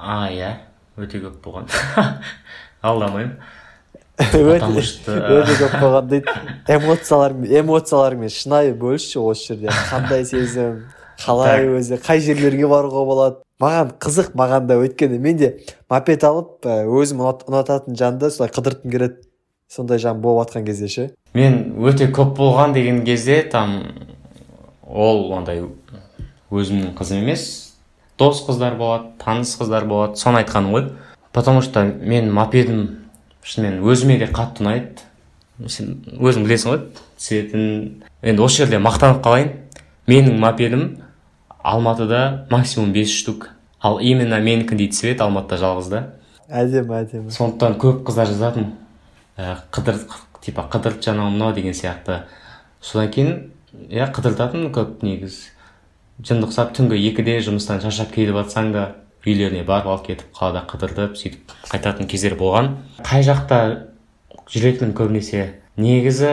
А 0.00 0.30
иә 0.32 0.54
өте 0.96 1.20
көп 1.22 1.40
болған. 1.44 1.68
Алдамаймын. 2.88 3.36
Потому 4.18 4.80
что 4.82 5.12
өте 5.38 5.54
көп 5.62 5.74
болған 5.80 6.08
дейді 6.10 6.32
эмоциялармен 6.68 7.52
эмоциялармен 7.62 8.28
шынайы 8.32 8.74
бөлісші 8.78 9.20
осы 9.22 9.54
жерде. 9.54 9.70
Қандай 9.90 10.24
сезім 10.26 10.80
қалай 11.22 11.68
өзі 11.78 12.00
қай 12.02 12.20
жерлерге 12.24 12.66
баруға 12.70 13.04
болады. 13.06 13.36
Маған 13.62 13.94
қызық 14.02 14.34
маған 14.38 14.66
да 14.70 14.76
өйткені 14.82 15.18
мен 15.22 15.36
де 15.38 15.52
мопед 15.90 16.24
алып 16.26 16.66
өзім 16.66 17.22
ұнат- 17.24 17.46
ұнататын 17.48 17.96
жанды 17.98 18.30
солай 18.30 18.50
қыдыртқым 18.54 18.90
келеді. 18.90 19.16
Сондай 19.68 19.98
жан 19.98 20.20
болып 20.20 20.48
жатқан 20.48 20.64
кезде 20.66 20.88
ше. 20.88 21.10
Мен 21.34 21.74
өте 21.78 22.10
көп 22.10 22.36
болған 22.38 22.72
деген 22.74 23.04
кезде 23.04 23.42
там 23.42 23.82
ол 24.86 25.32
андай 25.36 25.62
өзімнің 26.50 26.94
қызым 26.98 27.22
емес. 27.22 27.74
Дос 28.18 28.40
қыздар 28.46 28.76
болады 28.78 29.12
таныс 29.22 29.56
қыздар 29.60 29.84
болады 29.86 30.16
соны 30.16 30.42
айтқаным 30.42 30.72
ғой. 30.72 30.88
Потому 31.32 31.60
что 31.62 31.84
мен 31.84 32.32
мопедім 32.32 32.97
шынымен 33.48 33.80
өзіме 33.82 34.18
де 34.20 34.28
қатты 34.28 34.62
ұнайды. 34.64 35.06
Сен 35.66 35.96
өзің 36.20 36.44
білесің 36.46 36.72
ғой. 36.72 36.82
Цветін 37.18 37.64
енді 38.22 38.44
осы 38.44 38.62
жерде 38.62 38.80
мақтанып 38.82 39.22
қалайын. 39.24 39.52
Менің 40.08 40.38
мопедім 40.42 40.84
алматыда 41.58 42.46
максимум 42.50 42.92
5 42.92 43.14
штук. 43.14 43.50
Ал 43.80 43.98
именно 44.00 44.40
менікіндей 44.40 44.90
цвет 44.92 45.20
алматыда 45.20 45.60
жалғыз 45.62 45.90
да. 45.92 46.04
Әдемі 46.48 47.00
әдемі. 47.02 47.32
Сондықтан 47.32 47.78
көп 47.80 48.02
қыздар 48.08 48.30
жазатын 48.30 48.72
ә, 49.36 49.58
қыдыр 49.72 50.00
типа 50.40 50.68
қыдырт 50.70 51.08
анау 51.10 51.30
мынау 51.30 51.54
деген 51.54 51.74
сияқты. 51.76 52.24
Содан 52.80 53.12
кейін 53.12 53.34
иә 53.88 54.10
қыдыртатын 54.12 54.70
көп 54.74 55.04
негізі 55.06 55.52
жынды 56.24 56.48
ұқсап 56.48 56.72
түнгі 56.74 56.98
екіде 57.10 57.38
жұмыстан 57.46 57.82
шаршап 57.82 58.10
келіп 58.14 58.40
жатсаң 58.40 58.72
да 58.74 58.84
үйлеріне 59.28 59.64
барып 59.68 59.92
алып 59.92 60.06
кетіп 60.06 60.32
қалада 60.36 60.64
қыдыртып 60.70 61.16
сөйтіп 61.20 61.54
қайтатын 61.70 62.08
кездер 62.10 62.34
болған. 62.40 62.74
Қай 63.04 63.24
жақта 63.26 63.60
жүретінмін 64.48 64.94
көбінесе 64.96 65.44
негізі 65.76 66.32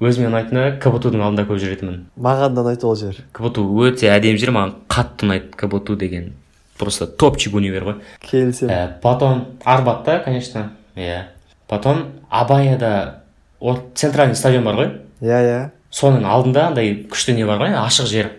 өзіме 0.00 0.30
ұнайтыны 0.30 0.66
кбту 0.80 1.12
дың 1.12 1.24
алдында 1.26 1.44
көп 1.48 1.60
жүретінмін. 1.60 2.04
Маған 2.16 2.56
да 2.56 2.64
ұнайды 2.64 2.86
ол 2.88 2.96
жер. 2.96 3.18
Кбту 3.36 3.66
өте 3.84 4.08
әдемі 4.08 4.40
жер 4.40 4.54
маған 4.56 4.76
қатты 4.88 5.28
ұнайды 5.28 5.52
кбту 5.60 5.96
деген 6.00 6.32
просто 6.80 7.06
топчик 7.06 7.54
универ 7.54 7.84
ғой. 7.84 7.96
Келісемін 8.24 8.70
Э, 8.72 8.88
потом 9.02 9.58
арбатта 9.64 10.22
конечно 10.24 10.70
иә. 10.96 11.24
Потом 11.68 12.12
абаяда 12.30 13.22
центральный 13.94 14.34
стадион 14.34 14.64
бар 14.64 14.74
ғой. 14.74 14.90
Иә 15.20 15.40
иә. 15.44 15.70
Соның 15.92 16.24
алдында 16.24 16.68
андай 16.70 16.94
күшті 17.10 17.34
не 17.36 17.44
бар 17.44 17.60
ғой 17.60 17.76
ашық 17.76 18.06
жер. 18.06 18.30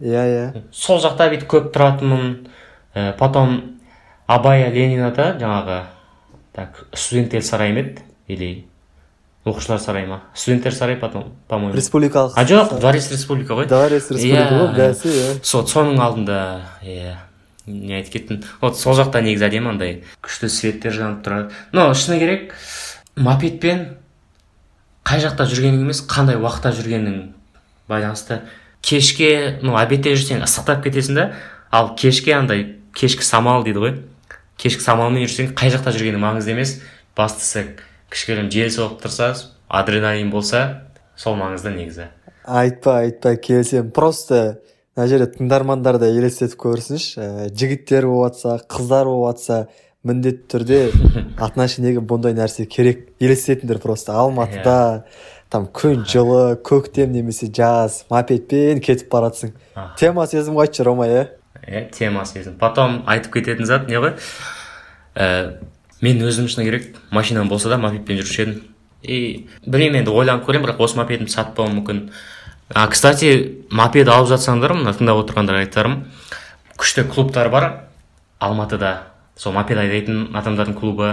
Иә 0.00 0.24
иә. 0.30 0.62
Сол 0.70 1.00
жақта 1.02 1.28
бүйтіп 1.32 1.48
көп 1.50 1.72
тұратынмын. 1.74 2.46
Потом 2.94 3.78
абая 4.26 4.70
ленинада 4.70 5.34
жаңағы 5.40 5.82
так 6.54 6.84
студенттер 6.94 7.42
сарайы 7.42 7.72
ма 7.74 7.80
еді? 7.80 8.02
Или 8.28 8.66
оқушылар 9.44 9.80
сарайы 9.80 10.06
ма? 10.06 10.22
Студенттер 10.34 10.72
сарайы 10.74 10.98
потом 10.98 11.34
по 11.48 11.58
моему 11.58 11.74
республикалық 11.76 12.32
а 12.36 12.44
жоқ 12.44 12.78
дворец 12.78 13.10
республика 13.10 13.54
ғой. 13.54 13.66
Дворец 13.66 14.10
республика 14.10 14.54
Иә. 14.54 14.60
ғой 14.60 14.74
бәсі 14.78 15.08
иә. 15.08 15.34
Сол 15.42 15.66
соның 15.66 16.00
алдында 16.00 16.62
иә 16.82 17.16
не 17.66 17.94
айтып 17.96 18.12
кеттім. 18.12 18.42
Вот 18.60 18.78
сол 18.78 18.94
жақта 18.94 19.22
негізі 19.24 19.48
әдемі 19.48 19.72
андай 19.74 20.04
күшті 20.22 20.48
светтер 20.48 20.92
жанып 20.92 21.24
тұрады. 21.24 21.52
Но 21.72 21.92
шыны 21.94 22.18
керек 22.20 22.54
мопедпен 23.16 23.96
қай 25.04 25.20
жақта 25.20 25.48
жүргенің 25.48 25.82
емес 25.84 26.04
қандай 26.06 26.36
уақытта 26.36 26.72
жүргенің 26.76 27.32
байланысты. 27.88 28.42
Кешке 28.80 29.58
ну 29.62 29.76
обедте 29.76 30.14
жүрсең 30.14 30.44
ыстықтап 30.44 30.84
кетесің 30.84 31.14
да 31.14 31.32
ал 31.70 31.94
кешке 31.96 32.34
андай 32.36 32.76
кешкі 32.94 33.26
самал 33.26 33.64
дейді 33.66 33.82
ғой. 33.82 33.94
Кешкі 34.60 34.84
самалмен 34.84 35.26
жүрсең 35.26 35.52
қай 35.58 35.72
жақта 35.74 35.92
жүргенің 35.94 36.22
маңызды 36.22 36.54
емес. 36.54 36.78
Бастысы 37.18 37.74
кішігірім 38.14 38.50
жел 38.54 38.70
соғып 38.70 39.02
тұрса 39.02 39.32
адреналин 39.68 40.30
болса 40.30 40.86
сол 41.18 41.36
маңызды 41.38 41.74
негізі. 41.74 42.08
Айтпа 42.44 43.00
айтпа 43.02 43.34
келісемін. 43.36 43.90
Просто 43.94 44.60
мына 44.96 45.08
жерде 45.10 45.30
тыңдармандар 45.34 45.98
да 45.98 46.10
елестетіп 46.12 46.58
көрсінші. 46.60 47.14
Ә, 47.18 47.48
жігіттер 47.50 48.06
болып 48.06 48.34
жатса 48.34 48.58
қыздар 48.70 49.10
болып 49.10 49.34
жатса 49.34 49.60
міндетті 50.04 50.50
түрде 50.52 50.80
отношениеге 51.46 52.04
бұндай 52.04 52.36
нәрсе 52.36 52.66
керек. 52.70 53.08
Елестетіңдер 53.18 53.80
просто. 53.82 54.14
Алматыда 54.20 55.06
там 55.50 55.66
күн 55.70 56.04
жылы 56.06 56.58
көктем 56.66 57.14
немесе 57.14 57.50
жаз 57.50 58.04
мопедпен 58.10 58.82
кетіп 58.84 59.10
баратсың. 59.12 59.54
Тема 59.98 60.26
сезім 60.26 60.58
айтшы 60.62 60.86
рома 60.86 61.08
иә? 61.08 61.24
Иә 61.66 61.88
тема 61.92 62.24
сезім 62.28 62.58
потом 62.60 63.02
айтып 63.06 63.38
кететін 63.38 63.66
зат 63.66 63.88
не 63.88 64.00
ғой? 64.00 64.14
Ә, 65.14 65.58
мен 66.00 66.22
өзім 66.22 66.48
шыны 66.48 66.66
керек 66.66 66.96
машинам 67.10 67.48
болса 67.48 67.68
да 67.72 67.78
мопедпен 67.78 68.18
жүруші 68.20 68.42
едім. 68.42 68.62
И 69.02 69.46
білмеймін 69.66 70.02
енді 70.02 70.12
ойланып 70.12 70.46
көремін 70.46 70.66
бірақ 70.66 70.82
осы 70.84 70.98
мопедімді 70.98 71.32
сатпауым 71.32 71.78
мүмкін. 71.80 72.04
А 72.74 72.86
кстати 72.88 73.64
мопед 73.70 74.08
алып 74.08 74.30
жатсаңдар 74.32 74.74
мына 74.76 74.94
тыңдап 74.96 75.22
отырғандарға 75.24 75.64
айтарым 75.66 75.96
күшті 76.80 77.06
клубтар 77.08 77.50
бар 77.52 77.70
алматыда. 78.40 79.10
Сол 79.36 79.52
мопед 79.56 79.78
айдайтын 79.78 80.30
адамдардың 80.36 80.78
клубы. 80.78 81.10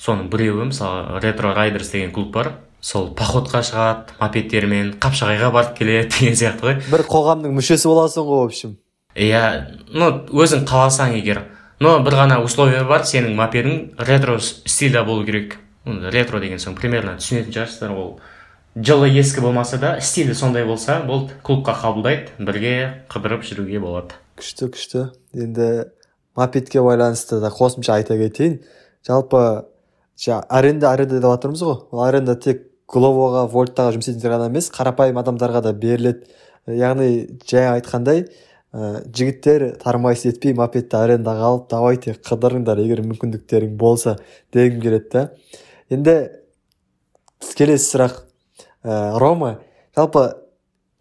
Соның 0.00 0.28
біреуі 0.32 0.70
мысалы 0.70 1.20
ретро 1.22 1.54
райдерс 1.54 1.92
деген 1.92 2.12
клуб 2.12 2.32
бар. 2.34 2.52
Сол 2.80 3.12
походқа 3.16 3.62
шығады 3.64 4.16
мопедтермен 4.20 4.94
қапшағайға 5.00 5.52
барып 5.54 5.76
келеді 5.78 6.10
деген 6.18 6.40
сияқты 6.40 6.68
ғой. 6.68 6.80
Бір 6.90 7.06
қоғамның 7.08 7.54
мүшесі 7.56 7.88
боласың 7.88 8.26
ғой 8.28 8.42
в 8.42 8.48
общем. 8.50 8.74
Иә 9.14 9.42
ну 9.94 10.10
өзің 10.30 10.66
қаласаң 10.68 11.16
егер 11.18 11.44
но 11.80 11.98
бір 12.04 12.16
ғана 12.22 12.38
условие 12.44 12.84
бар 12.88 13.04
сенің 13.04 13.34
мопедің 13.38 14.06
ретро 14.08 14.38
стильда 14.40 15.04
болу 15.04 15.24
керек. 15.26 15.58
Ретро 15.84 16.40
деген 16.40 16.60
соң 16.62 16.78
примерно 16.78 17.18
түсінетін 17.20 17.52
шығарсыздар 17.52 17.92
ол. 17.92 18.14
Жылы 18.74 19.10
ескі 19.12 19.42
болмаса 19.44 19.78
да 19.78 19.98
стилі 20.00 20.34
сондай 20.34 20.64
болса 20.64 21.00
болды 21.06 21.34
клубқа 21.44 21.74
қабылдайды 21.82 22.32
бірге 22.38 23.04
қыдырып 23.12 23.44
жүруге 23.46 23.82
болады. 23.82 24.16
Күшті 24.40 24.70
күшті. 24.72 25.04
Енді 25.34 25.90
мопедке 26.36 26.80
байланысты 26.82 27.40
да 27.42 27.52
қосымша 27.54 27.98
айта 27.98 28.16
кетейін. 28.18 28.62
Жалпы 29.06 29.66
жа 30.18 30.40
аренда 30.48 30.92
аренда 30.92 31.20
деп 31.20 31.28
жатырмыз 31.28 31.62
ғой. 31.62 31.78
Ол 31.90 32.06
аренда 32.06 32.34
тек 32.34 32.64
гловоға 32.88 33.44
вольттаға 33.52 33.94
жұмыс 33.94 34.08
істейтіндер 34.08 34.38
ғана 34.38 34.48
емес 34.48 34.70
қарапайым 34.72 35.20
адамдарға 35.20 35.62
да 35.68 35.72
беріледі. 35.76 36.26
Яғни 36.66 37.38
жаңа 37.44 37.76
айтқандай 37.76 38.24
жігіттер 38.74 39.76
тармайсыз 39.78 40.32
етпей 40.32 40.54
мопедті 40.58 40.98
арендаға 40.98 41.50
алып 41.52 41.68
давайте 41.70 42.16
қыдырыңдар 42.26 42.80
егер 42.82 43.04
мүмкіндіктерің 43.06 43.76
болса 43.78 44.16
дегім 44.54 44.80
келеді 44.82 45.10
да. 45.12 45.22
Енді 45.94 46.16
келесі 47.54 47.86
сұрақ. 47.92 48.16
Ә, 48.82 49.14
рома 49.22 49.60
жалпы 49.96 50.24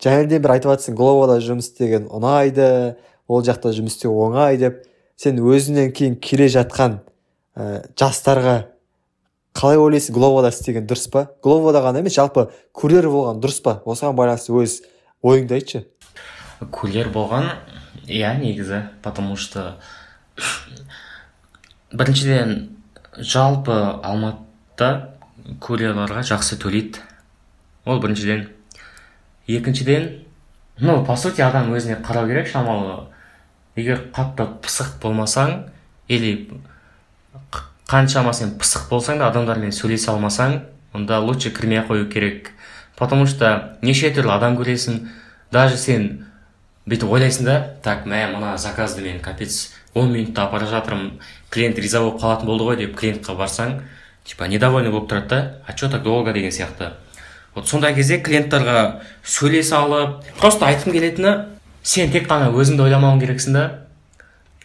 жаңадан 0.04 0.44
бір 0.44 0.54
айтып 0.56 0.74
жатрсың 0.76 0.98
гловода 1.00 1.40
жұмыс 1.42 1.72
істеген 1.72 2.06
ұнайды 2.14 2.68
ол 3.28 3.42
жақта 3.44 3.74
жұмыс 3.74 3.98
істеу 3.98 4.14
оңай 4.28 4.60
деп. 4.62 4.84
Сен 5.18 5.42
өзіңнен 5.42 5.92
кейін 5.98 6.20
келе 6.22 6.52
жатқан 6.54 7.00
ә, 7.58 7.88
жастарға 7.98 8.68
қалай 9.58 9.82
ойлайсың 9.82 10.14
гловода 10.14 10.54
істеген 10.54 10.86
дұрыс 10.90 11.10
па? 11.10 11.28
Гловода 11.44 11.82
ғана 11.82 12.06
емес 12.06 12.16
жалпы 12.16 12.52
курьер 12.74 13.10
болған 13.10 13.42
дұрыс 13.42 13.62
па? 13.66 13.80
Осыған 13.86 14.18
байланысты 14.18 14.54
өз 14.54 14.80
ойыңды 15.24 15.58
айтшы. 15.60 15.84
Курьер 16.72 17.10
болған. 17.10 17.50
Иә 18.08 18.36
негізі 18.38 18.90
потому 19.02 19.36
что 19.38 19.80
біріншіден 21.94 22.70
жалпы 23.18 23.76
алматыда 24.04 25.16
курьерларға 25.60 26.24
жақсы 26.26 26.58
төлейді. 26.60 27.00
Ол 27.86 28.00
біріншіден. 28.00 28.50
Екіншіден 29.48 30.26
ну 30.80 31.04
по 31.06 31.16
сути 31.16 31.42
адам 31.42 31.74
өзіне 31.74 32.02
қарау 32.02 32.28
керек 32.28 32.48
шамалы. 32.48 33.08
Егер 33.76 34.08
қатты 34.14 34.48
пысық 34.62 35.00
болмасаң 35.02 35.70
или 36.08 36.50
қаншама 37.88 38.34
сен 38.34 38.58
пысық 38.60 38.90
болсаң 38.90 39.20
да 39.22 39.30
адамдармен 39.30 39.72
сөйлесе 39.72 40.12
алмасаң 40.12 40.62
онда 40.94 41.20
лучше 41.20 41.52
кірмей 41.52 41.82
ақ 41.82 41.88
қою 41.88 42.10
керек. 42.10 42.52
Потому 42.96 43.26
что 43.26 43.78
неше 43.82 44.12
түрлі 44.14 44.36
адам 44.36 44.58
көресің. 44.58 45.08
Даже 45.52 45.78
сен 45.78 46.26
бүйтіп 46.90 47.12
ойлайсың 47.16 47.46
да 47.48 47.58
так 47.84 48.06
мә 48.06 48.26
мына 48.34 48.58
заказды 48.58 49.02
мен 49.02 49.20
капец 49.20 49.72
он 49.94 50.12
минутта 50.12 50.44
апара 50.44 50.66
жатырмын 50.68 51.20
клиент 51.50 51.80
риза 51.80 52.02
болып 52.02 52.20
қалатын 52.22 52.46
болды 52.46 52.64
ғой 52.68 52.78
деп 52.82 52.98
клиентқа 53.00 53.38
барсаң 53.40 53.80
типа 54.26 54.48
недовольный 54.48 54.92
болып 54.92 55.10
тұрады 55.12 55.30
да 55.30 55.56
а 55.68 55.74
че 55.74 55.90
так 55.90 56.04
долго? 56.04 56.34
деген 56.34 56.52
сияқты. 56.52 56.92
Вот 57.56 57.68
сондай 57.70 57.94
кезде 57.94 58.18
клиенттарға 58.20 59.02
сөйлесе 59.24 59.76
алып 59.78 60.24
просто 60.40 60.66
айтқым 60.66 60.92
келетіні 60.92 61.34
сен 61.84 62.12
тек 62.12 62.28
қана 62.28 62.52
өзіңді 62.52 62.88
ойламауың 62.88 63.22
керексің 63.22 63.54
да. 63.54 63.66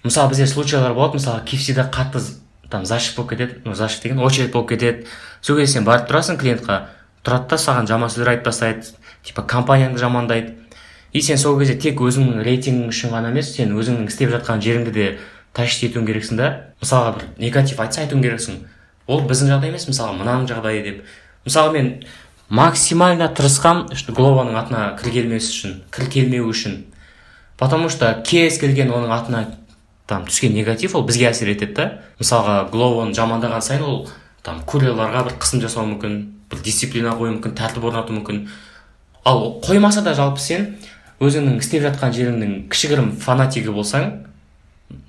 Мысалы 0.03 0.31
бізде 0.31 0.47
случайлар 0.47 0.95
болады 0.95 1.19
мысалы 1.19 1.45
кфсида 1.45 1.89
қатты 1.93 2.23
там 2.71 2.87
зашив 2.87 3.16
болып 3.16 3.31
кетеді 3.31 3.61
ну 3.64 3.75
зашив 3.75 4.03
деген 4.03 4.19
очередь 4.19 4.53
болып 4.53 4.71
кетеді. 4.71 5.07
Сол 5.41 5.59
кезде 5.59 5.79
сен 5.79 5.85
барып 5.85 6.09
тұрасың 6.11 6.39
клиентқа 6.41 6.87
тұрады 7.23 7.51
да 7.51 7.57
саған 7.57 7.87
жаман 7.87 8.11
сөздер 8.11 8.33
айтып 8.33 8.51
тастайды 8.51 8.87
типа 9.23 9.43
компанияңды 9.43 10.01
жамандайды. 10.01 10.55
И 11.12 11.22
сен 11.22 11.38
сол 11.38 11.59
кезде 11.59 11.74
тек 11.80 12.00
өзіңнің 12.00 12.42
рейтингің 12.44 12.92
үшін 12.92 13.14
ғана 13.14 13.32
емес 13.32 13.54
сен 13.56 13.72
өзіңнің 13.76 14.09
істеп 14.11 14.32
жатқан 14.34 14.61
жеріңді 14.64 14.92
де 14.92 15.06
тащить 15.56 15.90
етуің 15.90 16.06
керексің 16.09 16.38
да. 16.38 16.48
Мысалға 16.82 17.14
бір 17.16 17.26
негатив 17.40 17.80
айтса 17.80 18.04
айтуың 18.04 18.22
керексің. 18.22 18.59
Ол 19.09 19.24
біздің 19.26 19.52
жағдай 19.54 19.72
емес 19.72 19.88
мысалға 19.88 20.18
мынаның 20.18 20.48
жағдайы 20.50 20.82
деп. 20.84 21.00
Мысалы 21.46 21.72
мен 21.72 21.88
максимально 22.48 23.30
тырысқам 23.32 23.86
глованың 24.12 24.59
атына 24.61 24.84
кір 25.00 25.12
келмес 25.16 25.48
үшін 25.50 25.80
кір 25.90 26.11
келмеу 26.12 26.48
үшін. 26.52 26.84
Потому 27.56 27.88
что 27.88 28.22
кез 28.24 28.59
келген 28.59 28.92
оның 28.92 29.11
атына 29.11 29.46
там 30.06 30.24
түскен 30.26 30.54
негатив 30.54 30.94
ол 30.94 31.02
бізге 31.09 31.30
әсер 31.32 31.50
етеді 31.50 31.74
да. 31.74 31.86
Мысалға 32.20 32.68
глованы 32.70 33.16
жамандаған 33.16 33.64
сайын 33.64 33.82
ол 33.82 34.09
там 34.42 34.62
курьерларға 34.62 35.24
бір 35.26 35.38
қысым 35.42 35.64
жасауы 35.64 35.88
мүмкін 35.94 36.20
бір 36.52 36.62
дисциплина 36.64 37.16
қоюы 37.18 37.34
мүмкін 37.34 37.56
тәртіп 37.59 37.88
орнатуы 37.90 38.20
мүмкін. 38.20 38.46
Ал 39.24 39.59
қоймаса 39.64 40.02
да 40.02 40.14
жалпы 40.14 40.40
сен 40.40 40.76
өзіңнің 41.19 41.59
істеп 41.59 41.83
жатқан 41.83 42.12
жеріңнің 42.14 42.51
кішігірім 42.71 43.11
фанатигі 43.19 43.73
болсаң 43.75 44.11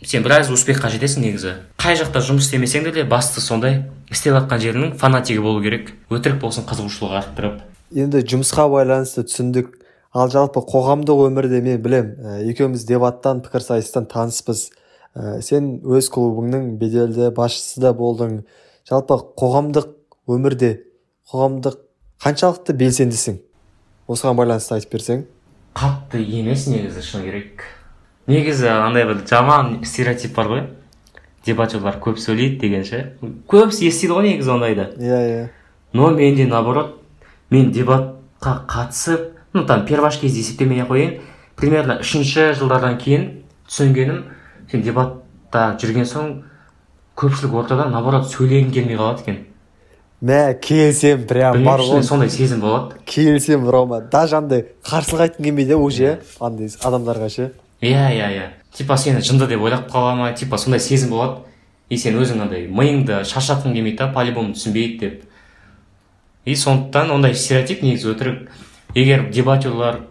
сен 0.01 0.24
біраз 0.26 0.49
успехқа 0.49 0.89
жетесің 0.89 1.26
негізі. 1.28 1.53
Қай 1.80 1.99
жақта 1.99 2.24
жұмыс 2.26 2.47
істемесең 2.47 2.89
де 2.95 3.03
басты 3.05 3.43
сондай 3.43 3.84
істеп 4.10 4.34
жатқан 4.34 4.64
жеріңнің 4.64 4.95
фанатигі 4.97 5.43
болу 5.45 5.62
керек. 5.62 5.93
Өтірік 6.10 6.41
болсын 6.41 6.66
қызығушылық 6.66 7.16
арттырып. 7.22 7.62
Енді 7.93 8.24
жұмысқа 8.26 8.66
байланысты 8.74 9.24
түсіндік. 9.30 9.76
Ал 10.10 10.32
жалпы 10.34 10.64
қоғамдық 10.66 11.28
өмірде 11.28 11.62
мен 11.62 11.82
білем 11.86 12.16
ә, 12.18 12.39
екеуміз 12.49 12.88
дебаттан 12.89 13.43
пікірсайыстан 13.45 14.10
таныспыз. 14.10 14.72
Ә, 15.14 15.39
сен 15.45 15.76
өз 15.86 16.10
клубыңның 16.10 16.72
беделді 16.82 17.30
басшысы 17.38 17.84
да 17.86 17.93
болдың. 17.93 18.39
Жалпы 18.89 19.20
қоғамдық 19.38 19.91
өмірде 20.26 20.72
қоғамдық 21.30 21.78
қаншалықты 22.26 22.74
белсендісің? 22.74 23.38
Осыған 24.10 24.41
байланысты 24.41 24.80
айтып 24.80 24.97
берсең. 24.97 25.28
Қатты 25.76 26.22
емес 26.24 26.67
негізі 26.67 27.01
шыны 27.05 27.24
керек. 27.30 27.63
Негізі 28.28 28.67
андай 28.70 29.05
бір 29.09 29.24
жаман 29.28 29.80
стереотип 29.86 30.36
бар 30.36 30.47
ғой. 30.51 30.63
Дебатерлар 31.45 31.97
көп 32.03 32.20
сөйлейді 32.20 32.59
деген 32.59 32.84
ше 32.86 33.01
көбісі 33.49 33.88
естиді 33.88 34.13
ғой 34.13 34.28
негізі 34.28 34.51
ондайды. 34.53 34.89
Иә 34.99 35.20
иә. 35.30 35.49
Но 35.93 36.11
менде 36.11 36.45
наоборот 36.45 36.99
мен 37.49 37.72
дебатқа 37.72 38.65
қатысып 38.67 39.32
ну 39.53 39.65
там 39.65 39.86
перваш 39.86 40.20
кезде 40.20 40.39
есептемей 40.41 40.84
ақ 40.84 40.91
қояйын. 40.91 41.20
Примерно 41.55 41.99
үшінші 42.03 42.53
жылдардан 42.59 42.97
кейін 43.01 43.43
түсінгенім 43.67 44.24
сен 44.72 44.84
дебатта 44.86 45.78
жүрген 45.82 46.05
соң 46.05 46.30
көпшілік 47.20 47.55
ортада 47.63 47.89
наоборот 47.89 48.30
сөйлегің 48.32 48.72
келмей 48.72 48.97
қалады 48.99 49.26
екен. 49.26 49.39
Мә 50.22 50.53
келісемін 50.59 51.28
прям 51.28 51.63
бар 51.63 51.80
ғой. 51.80 52.03
сондай 52.03 52.30
сезім 52.30 52.61
болады. 52.61 52.95
Келісемін 53.05 53.70
рома. 53.70 54.01
Даже 54.01 54.38
андай 54.38 54.65
қарсылық 54.84 55.30
айтқың 55.30 55.43
келмейді 55.43 55.76
уже 55.76 56.20
андай 56.39 56.67
адамдарға 56.67 57.30
ше. 57.30 57.51
Иә 57.82 58.11
иә 58.11 58.28
иә. 58.36 58.47
Типа 58.74 58.97
сені 58.97 59.22
жынды 59.22 59.47
деп 59.47 59.61
ойлап 59.61 59.89
қала 59.91 60.15
ма? 60.15 60.34
Типа 60.34 60.57
сондай 60.57 60.80
сезім 60.80 61.09
болады. 61.11 61.41
И 61.89 61.97
сен 61.97 62.20
өзің 62.20 62.41
андай 62.43 62.67
миыңды 62.67 63.24
шаршатқың 63.24 63.74
келмейді 63.74 63.97
да 63.97 64.07
по 64.13 64.24
любому 64.24 64.53
түсінбейді 64.53 64.99
деп. 64.99 65.24
И 66.45 66.55
сондықтан 66.55 67.11
ондай 67.11 67.34
стереотип 67.34 67.82
негізі 67.82 68.11
өтірік. 68.13 68.49
Егер 68.95 69.30
дебатерлар 69.32 70.01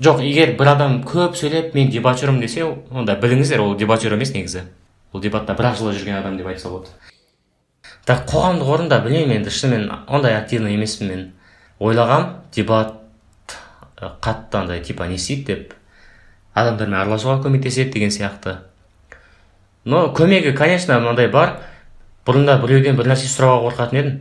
жоқ 0.00 0.20
егер 0.22 0.56
бір 0.58 0.68
адам 0.74 1.02
көп 1.02 1.36
сөйлеп 1.40 1.74
мен 1.74 1.90
дебатермін 1.90 2.40
десе 2.40 2.64
онда 2.64 3.16
біліңіздер 3.16 3.62
ол 3.64 3.76
дебатер 3.76 4.12
емес 4.12 4.34
негізі. 4.34 4.66
Ол 5.12 5.20
дебатта 5.20 5.54
бір 5.56 5.72
ақ 5.72 5.78
жыл 5.78 5.92
жүрген 5.92 6.18
адам 6.20 6.36
деп 6.36 6.46
айтса 6.46 6.68
болады. 6.68 6.92
Так 8.06 8.26
қоғамдық 8.30 8.68
орында 8.70 9.00
білмеймін 9.02 9.40
енді 9.40 9.50
шынымен 9.50 9.90
ондай 10.06 10.36
активный 10.38 10.76
емеспін 10.76 11.08
мен. 11.10 11.24
Ойлағам 11.82 12.28
дебат 12.54 12.94
э, 13.98 14.10
қатты 14.22 14.60
андай 14.60 14.80
типа 14.80 15.08
не 15.10 15.18
істейді 15.18 15.46
деп. 15.46 15.74
Адамдармен 16.54 17.00
араласуға 17.00 17.40
көмектеседі 17.44 17.92
деген 17.96 18.14
сияқты. 18.14 18.60
Но 19.84 20.06
көмегі 20.14 20.54
конечно 20.54 21.00
мынандай 21.00 21.28
бар. 21.28 21.58
Бұрында 22.26 22.60
біреуден 22.62 22.96
бір 22.96 23.10
нәрсе 23.10 23.26
сұрауға 23.30 23.66
қорқатын 23.66 24.00
едім. 24.00 24.16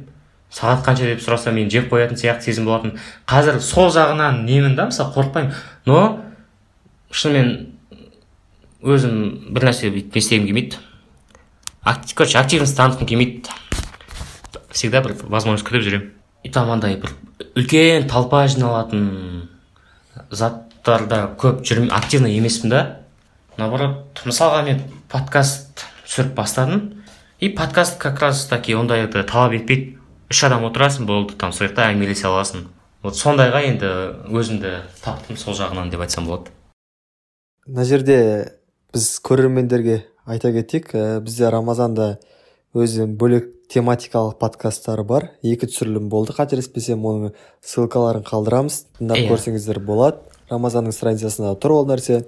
Сағат 0.51 0.83
қанша 0.85 1.05
деп 1.11 1.21
сұраса 1.21 1.53
мен 1.53 1.69
жеп 1.69 1.87
қоятын 1.93 2.17
сияқты 2.17 2.49
сезім 2.49 2.65
болатын. 2.65 2.97
Қазір 3.29 3.61
сол 3.61 3.91
жағынан 3.93 4.43
немін 4.49 4.75
да 4.75 4.89
мысалы 4.89 5.13
қорықпаймын. 5.13 5.53
Но 5.85 6.01
шынымен 7.11 7.53
өзім 8.81 9.53
бір 9.53 9.69
нәрсе 9.69 9.93
бүйтіп 9.93 10.17
не 10.17 10.25
істегім 10.25 10.49
келмейді 10.49 10.83
короче 12.15 12.39
активность 12.39 12.77
танытқым 12.77 13.05
келмейді. 13.05 13.49
Всегда 14.75 15.01
бір 15.01 15.15
возможность 15.23 15.65
күтіп 15.65 15.87
жүремін 15.87 16.11
и 16.45 16.49
там 16.53 16.69
андай 16.69 16.99
бір 17.01 17.15
үлкен 17.57 18.05
толпа 18.11 18.43
жиналатын 18.51 19.49
заттарда 20.29 21.23
көп 21.41 21.63
жүрм 21.65 21.89
активно 21.93 22.29
емеспін 22.29 22.69
да. 22.69 22.81
Наоборот 23.57 24.21
мысалға 24.27 24.61
мен 24.67 24.83
подкаст 25.09 25.85
түсіріп 26.05 26.35
бастадым. 26.37 27.03
И 27.39 27.49
подкаст 27.49 27.97
как 27.97 28.19
раз 28.19 28.45
таки 28.45 28.75
ондайды 28.75 29.23
талап 29.23 29.55
етпейді. 29.57 29.97
Үш 30.29 30.43
адам 30.45 30.67
отырасың 30.69 31.07
болды 31.09 31.33
там 31.39 31.53
сол 31.53 31.67
жақта 31.67 31.89
әңгімелесе 31.89 32.27
аласың. 32.29 32.67
Вот 33.01 33.17
сондайға 33.17 33.63
енді 33.65 33.89
өзімді 34.29 34.77
таптым 35.01 35.37
сол 35.37 35.57
жағынан 35.57 35.89
деп 35.89 36.05
айтсам 36.05 36.29
болады. 36.29 36.53
Мына 37.65 37.85
жерде 37.85 38.19
біз 38.93 39.09
көрермендерге 39.25 40.03
айта 40.25 40.51
кетейік 40.53 40.93
ә, 40.93 41.19
бізде 41.21 41.49
рамазанда 41.49 42.19
өзінің 42.75 43.15
бөлек 43.19 43.51
тематикалық 43.71 44.37
подкасттары 44.39 45.03
бар. 45.07 45.29
Екі 45.43 45.69
түсірілім 45.71 46.09
болды 46.11 46.35
қателеспесем 46.37 47.01
оның 47.07 47.31
ссылкаларын 47.65 48.25
қалдырамыз. 48.27 48.81
Тыңдап 48.99 49.17
Иә. 49.23 49.29
көрсеңіздер 49.31 49.79
болады. 49.79 50.17
Рамазанның 50.51 50.93
страницасында 50.93 51.55
тұр 51.57 51.71
ол 51.79 51.87
нәрсе. 51.89 52.25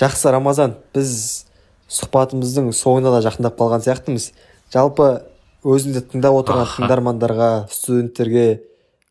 Жақсы 0.00 0.32
рамазан 0.32 0.74
біз 0.94 1.44
сұхбатымыздың 1.90 2.72
соңына 2.74 3.12
да 3.14 3.20
жақындап 3.28 3.56
қалған 3.60 3.84
сияқтымыз. 3.84 4.30
Жалпы 4.72 5.22
өзіңді 5.62 6.02
тыңдап 6.10 6.36
отырған 6.40 6.64
Аха. 6.66 6.82
тыңдармандарға 6.82 7.50
студенттерге 7.70 8.62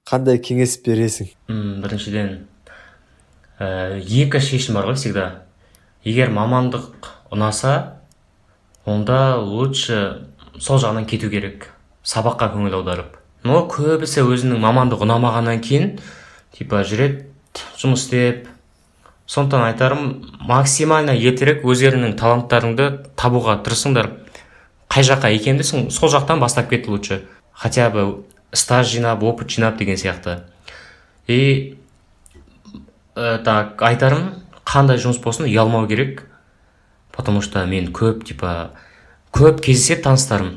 қандай 0.10 0.40
кеңес 0.42 0.78
бересің? 0.84 1.30
М, 1.50 1.82
біріншіден 1.84 2.48
ә, 3.60 4.00
екі 4.02 4.40
шешім 4.40 4.74
бар 4.80 4.88
ғой 4.90 4.96
всегда. 4.96 5.44
Егер 6.04 6.32
мамандық 6.32 6.90
ұнаса 7.32 8.00
онда 8.86 9.38
лучше 9.38 10.29
сол 10.60 10.80
жағынан 10.80 11.08
кету 11.08 11.30
керек. 11.32 11.70
Сабаққа 12.04 12.52
көңіл 12.54 12.80
аударып. 12.80 13.18
Но 13.44 13.64
көбісі 13.72 14.26
өзінің 14.28 14.60
мамандық 14.60 15.04
ұнамағаннан 15.06 15.62
кейін 15.64 16.00
типа 16.56 16.84
жүреді 16.84 17.26
жұмыс 17.80 18.06
істеп. 18.06 18.48
Сондықтан 19.30 19.68
айтарым 19.70 20.06
максимально 20.50 21.14
ертерек 21.14 21.64
өздеріңнің 21.64 22.16
таланттарыңды 22.20 22.88
табуға 23.20 23.60
тырысыңдар. 23.64 24.10
Қай 24.90 25.06
жаққа 25.06 25.30
икемдісің 25.38 25.90
сол 25.94 26.10
жақтан 26.10 26.42
бастап 26.42 26.70
кет 26.70 26.88
лучше. 26.88 27.22
Хотя 27.54 27.90
бы 27.90 28.26
стаж 28.52 28.88
жинап 28.90 29.24
опыт 29.24 29.50
жинап 29.50 29.78
деген 29.78 29.98
сияқты. 29.98 30.42
И 31.28 31.78
ә, 33.16 33.38
так 33.44 33.82
айтарым 33.82 34.42
қандай 34.66 34.98
жұмыс 34.98 35.22
болсын 35.22 35.46
ұялмау 35.46 35.88
керек. 35.88 36.26
Потому 37.12 37.42
что 37.42 37.66
мен 37.66 37.92
көп 37.94 38.24
типа 38.24 38.72
көп 39.36 39.62
кездеседі 39.64 40.04
таныстарым. 40.08 40.52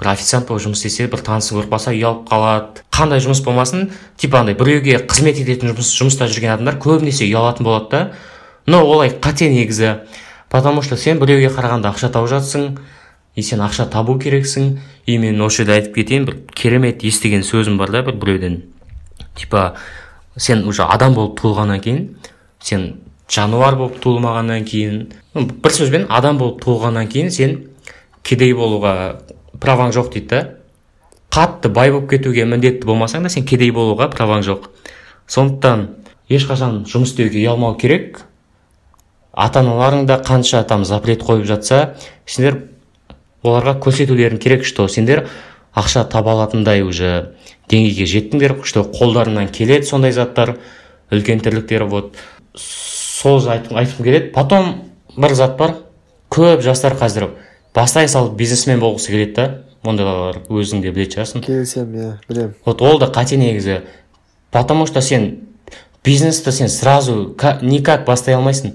Бір 0.00 0.12
официант 0.14 0.48
болып 0.48 0.64
жұмыс 0.64 0.80
істесе 0.80 1.06
бір 1.12 1.22
танысын 1.26 1.58
көріп 1.58 1.74
қалса 1.74 1.92
ұялып 1.92 2.22
қалады. 2.30 2.84
Қандай 2.92 3.20
жұмыс 3.20 3.42
болмасын 3.44 3.90
типа 4.16 4.40
андай 4.40 4.56
біреуге 4.56 5.00
қызмет 5.04 5.40
ететін 5.42 5.72
жұмыс, 5.72 5.90
жұмыста 5.98 6.28
жүрген 6.30 6.54
адамдар 6.54 6.78
көбінесе 6.80 7.26
ұялатын 7.28 7.66
болады 7.68 7.90
да. 7.90 8.02
Но 8.66 8.80
олай 8.84 9.10
қате 9.10 9.50
негізі. 9.50 10.06
Потому 10.48 10.82
что 10.82 10.96
сен 10.96 11.20
біреуге 11.20 11.52
қарағанда 11.52 11.92
ақша 11.92 12.10
тауып 12.10 12.30
жатсың 12.32 12.78
и 13.36 13.42
сен 13.42 13.60
ақша 13.60 13.90
табу 13.90 14.18
керексің. 14.18 14.78
И 15.06 15.18
мен 15.18 15.40
осы 15.40 15.62
жерде 15.62 15.78
айтып 15.78 15.94
кетейін 15.94 16.26
бір 16.26 16.40
керемет 16.54 17.04
естіген 17.04 17.44
сөзім 17.44 17.78
бар 17.78 17.90
да 17.90 18.02
бір 18.02 18.16
біреуден. 18.16 18.62
Типа 19.36 19.76
сен 20.36 20.64
уже 20.64 20.82
адам 20.82 21.14
болып 21.14 21.40
туылғаннан 21.40 21.80
кейін 21.80 22.16
сен 22.60 22.94
жануар 23.30 23.76
болып 23.78 24.00
туылмағаннан 24.02 24.64
кейін 24.66 25.00
бір 25.34 25.74
сөзбен 25.74 26.06
адам 26.10 26.38
болып 26.40 26.62
туылғаннан 26.64 27.08
кейін 27.10 27.30
сен 27.30 27.56
кедей 28.22 28.54
болуға 28.54 29.20
праваң 29.60 29.92
жоқ 29.94 30.12
дейді 30.14 30.28
да. 30.28 30.40
Қатты 31.30 31.70
бай 31.70 31.92
болып 31.92 32.10
кетуге 32.10 32.44
міндетті 32.44 32.88
болмасаң 32.88 33.22
да 33.22 33.30
сен 33.30 33.44
кедей 33.46 33.70
болуға 33.70 34.08
праваң 34.10 34.42
жоқ. 34.46 34.66
Сондықтан 35.30 35.86
ешқашан 36.30 36.82
жұмыс 36.90 37.12
істеуге 37.12 37.38
ұялмау 37.44 37.76
керек. 37.78 38.24
Ата 39.32 39.60
аналарың 39.62 40.06
да 40.06 40.18
қанша 40.26 40.64
там 40.66 40.84
запрет 40.84 41.22
қойып 41.22 41.46
жатса 41.46 41.94
сендер 42.26 42.64
оларға 43.42 43.76
көрсетулерің 43.78 44.40
керек 44.42 44.66
что. 44.66 44.88
Сендер 44.88 45.28
ақша 45.74 46.04
таба 46.10 46.32
алатындай 46.32 46.82
уже 46.82 47.36
деңгейге 47.70 48.06
жеттіңдер 48.10 48.56
что 48.64 48.82
қолдарынан 48.82 49.52
келеді 49.54 49.86
сондай 49.86 50.12
заттар 50.12 50.56
үлкен 51.10 51.40
тірліктер 51.40 51.84
вот. 51.84 52.16
Сол 52.54 53.38
айтқым 53.38 54.02
келеді. 54.02 54.32
Потом 54.34 54.90
бір 55.16 55.34
зат 55.34 55.56
бар. 55.58 55.76
Көп 56.30 56.62
жастар 56.62 56.94
қазір 56.98 57.30
бастай 57.74 58.08
салып 58.08 58.36
бизнесмен 58.38 58.80
болғысы 58.80 59.12
келеді 59.12 59.34
да 59.34 59.46
ондайлар 59.84 60.42
өзің 60.48 60.82
де 60.82 60.90
білетін 60.92 61.20
шығарсың. 61.20 61.44
Келісемін 61.46 62.00
иә 62.00 62.12
білемін. 62.28 62.54
Вот 62.66 62.82
ол 62.82 62.98
да 62.98 63.06
қате 63.06 63.36
негізі. 63.36 63.80
Потому 64.50 64.86
что 64.86 65.00
сен 65.00 65.38
бизнесті 66.04 66.52
сен 66.52 66.68
сразу 66.68 67.34
ка- 67.38 67.58
никак 67.62 68.04
бастай 68.06 68.34
алмайсың. 68.34 68.72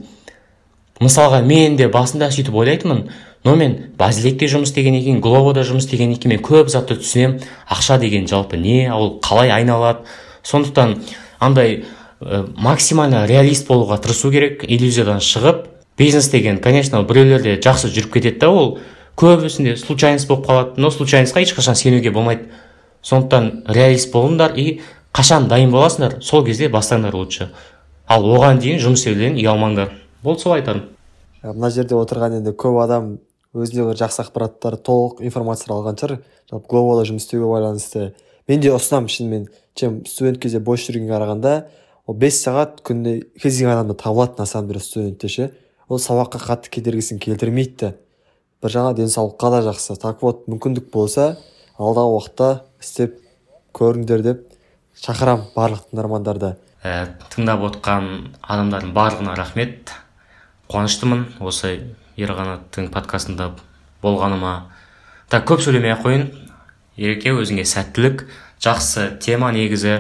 Мысалға 1.00 1.44
мен 1.44 1.76
де 1.76 1.88
басында 1.88 2.32
сөйтіп 2.32 2.56
ойлайтынмын 2.56 3.10
но 3.46 3.56
мен 3.56 3.92
базилекте 3.98 4.48
жұмыс 4.50 4.72
істегеннен 4.72 5.04
кейін 5.04 5.20
глобода 5.22 5.62
жұмыс 5.62 5.86
істегеннен 5.86 6.18
кейін 6.18 6.38
мен 6.38 6.42
көп 6.42 6.72
затты 6.72 6.96
түсінемін. 6.98 7.44
Ақша 7.70 8.00
деген 8.00 8.26
жалпы 8.28 8.58
не 8.58 8.90
ол 8.92 9.20
қалай 9.22 9.52
айналады? 9.52 10.08
Сондықтан 10.42 11.04
андай 11.40 11.84
ә, 12.22 12.48
максимально 12.58 13.26
реалист 13.28 13.68
болуға 13.68 14.00
тырысу 14.02 14.32
керек 14.32 14.64
иллюзиядан 14.64 15.20
шығып 15.20 15.65
бизнес 15.98 16.30
деген 16.30 16.60
конечно 16.60 17.04
біреулерде 17.04 17.58
жақсы 17.60 17.90
жүріп 17.90 18.14
кетеді 18.14 18.40
да 18.40 18.50
ол. 18.50 18.80
Көбісінде 19.16 19.78
случайность 19.78 20.28
болып 20.28 20.48
қалады 20.48 20.74
но 20.78 20.90
случайностьқа 20.92 21.42
ешқашан 21.42 21.76
сенуге 21.76 22.12
болмайды. 22.12 22.50
Сондықтан 23.02 23.64
реалист 23.68 24.12
болыңдар 24.12 24.58
и 24.60 24.82
қашан 25.14 25.48
дайын 25.48 25.72
боласыңдар 25.72 26.22
сол 26.22 26.44
кезде 26.44 26.68
бастаңдар 26.68 27.16
лучше. 27.16 27.52
Ал 28.08 28.26
оған 28.28 28.60
дейін 28.60 28.82
жұмыс 28.84 29.06
істеуден 29.06 29.40
ұялмаңдар 29.40 29.94
болды 30.24 30.42
солай 30.42 30.60
айтарым. 30.60 30.90
Мына 31.44 31.70
жерде 31.72 31.96
отырған 31.96 32.42
енді 32.42 32.52
көп 32.60 32.82
адам 32.84 33.20
өзіне 33.56 33.88
бір 33.88 33.96
жақсы 34.02 34.26
ақпараттар 34.26 34.76
толық 34.84 35.24
информациялар 35.24 35.80
алған 35.80 36.00
шығар. 36.02 36.20
Жалпы 36.52 36.68
глобалда 36.70 37.08
жұмыс 37.08 37.24
істеуге 37.24 37.48
байланысты. 37.54 38.14
Мен 38.50 38.60
де 38.60 38.74
ұсынамын 38.76 39.08
шынымен. 39.08 39.48
Чем 39.76 40.06
студент 40.06 40.42
кезде 40.44 40.60
бос 40.60 40.84
жүргенге 40.84 41.14
қарағанда 41.14 41.54
ол 42.06 42.16
бес 42.16 42.42
сағат 42.44 42.82
күнде 42.84 43.22
кез 43.42 43.58
келген 43.58 43.78
адамда 43.78 43.94
табылады 43.94 44.40
на 44.40 44.46
самом 44.46 44.68
деле 44.68 44.80
студентте 44.80 45.28
ше. 45.28 45.52
Ол 45.90 46.00
сабаққа 46.02 46.42
қатты 46.42 46.72
кедергісін 46.74 47.20
келтірмейді. 47.22 47.94
Бір 48.62 48.74
жағынан 48.74 48.98
денсаулыққа 48.98 49.52
да 49.54 49.62
жақсы. 49.68 49.98
Так 50.02 50.24
вот 50.24 50.48
мүмкіндік 50.50 50.90
болса 50.94 51.36
алдағы 51.78 52.16
уақытта 52.16 52.50
істеп 52.82 53.20
көріңдер 53.76 54.24
деп 54.26 54.46
шақырамын 55.02 55.52
барлық 55.56 55.86
тыңдармандарды. 55.92 56.56
Ә, 56.82 57.14
тыңдап 57.34 57.64
отқан 57.70 58.32
адамдардың 58.42 58.94
барлығына 58.96 59.36
рахмет. 59.38 59.92
Қуаныштымын. 60.72 61.26
Осы 61.42 61.76
ерқанаттың 62.18 62.90
подкастында 62.94 63.52
болғаныма 64.02 64.72
так 65.30 65.46
көп 65.50 65.62
сөйлемей 65.66 65.94
ақ 65.94 66.06
қояйын. 66.06 66.28
Ереке 66.96 67.34
өзіңе 67.36 67.66
сәттілік 67.68 68.26
жақсы 68.64 69.10
тема 69.20 69.52
негізі 69.52 70.00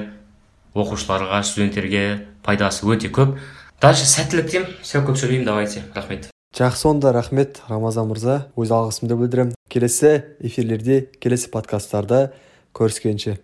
оқушыларға 0.75 1.41
студенттерге 1.43 2.05
пайдасы 2.45 2.87
өте 2.87 3.11
көп. 3.13 3.35
Дальше 3.81 4.05
сәттілік 4.09 4.49
деймін 4.51 4.73
все 4.81 5.01
көп 5.03 5.19
сөйлеймін. 5.19 5.45
Давайте. 5.45 5.83
Рахмет. 5.95 6.29
Жақсы 6.55 6.87
онда 6.87 7.11
рахмет 7.11 7.61
рамазан 7.67 8.07
мырза. 8.07 8.47
Өз 8.55 8.71
алғысымды 8.71 9.17
білдіремін. 9.19 9.55
Келесі 9.67 10.23
эфирлерде 10.39 11.01
келесі 11.19 11.51
подкасттарда 11.51 12.31
көріскенше. 12.75 13.39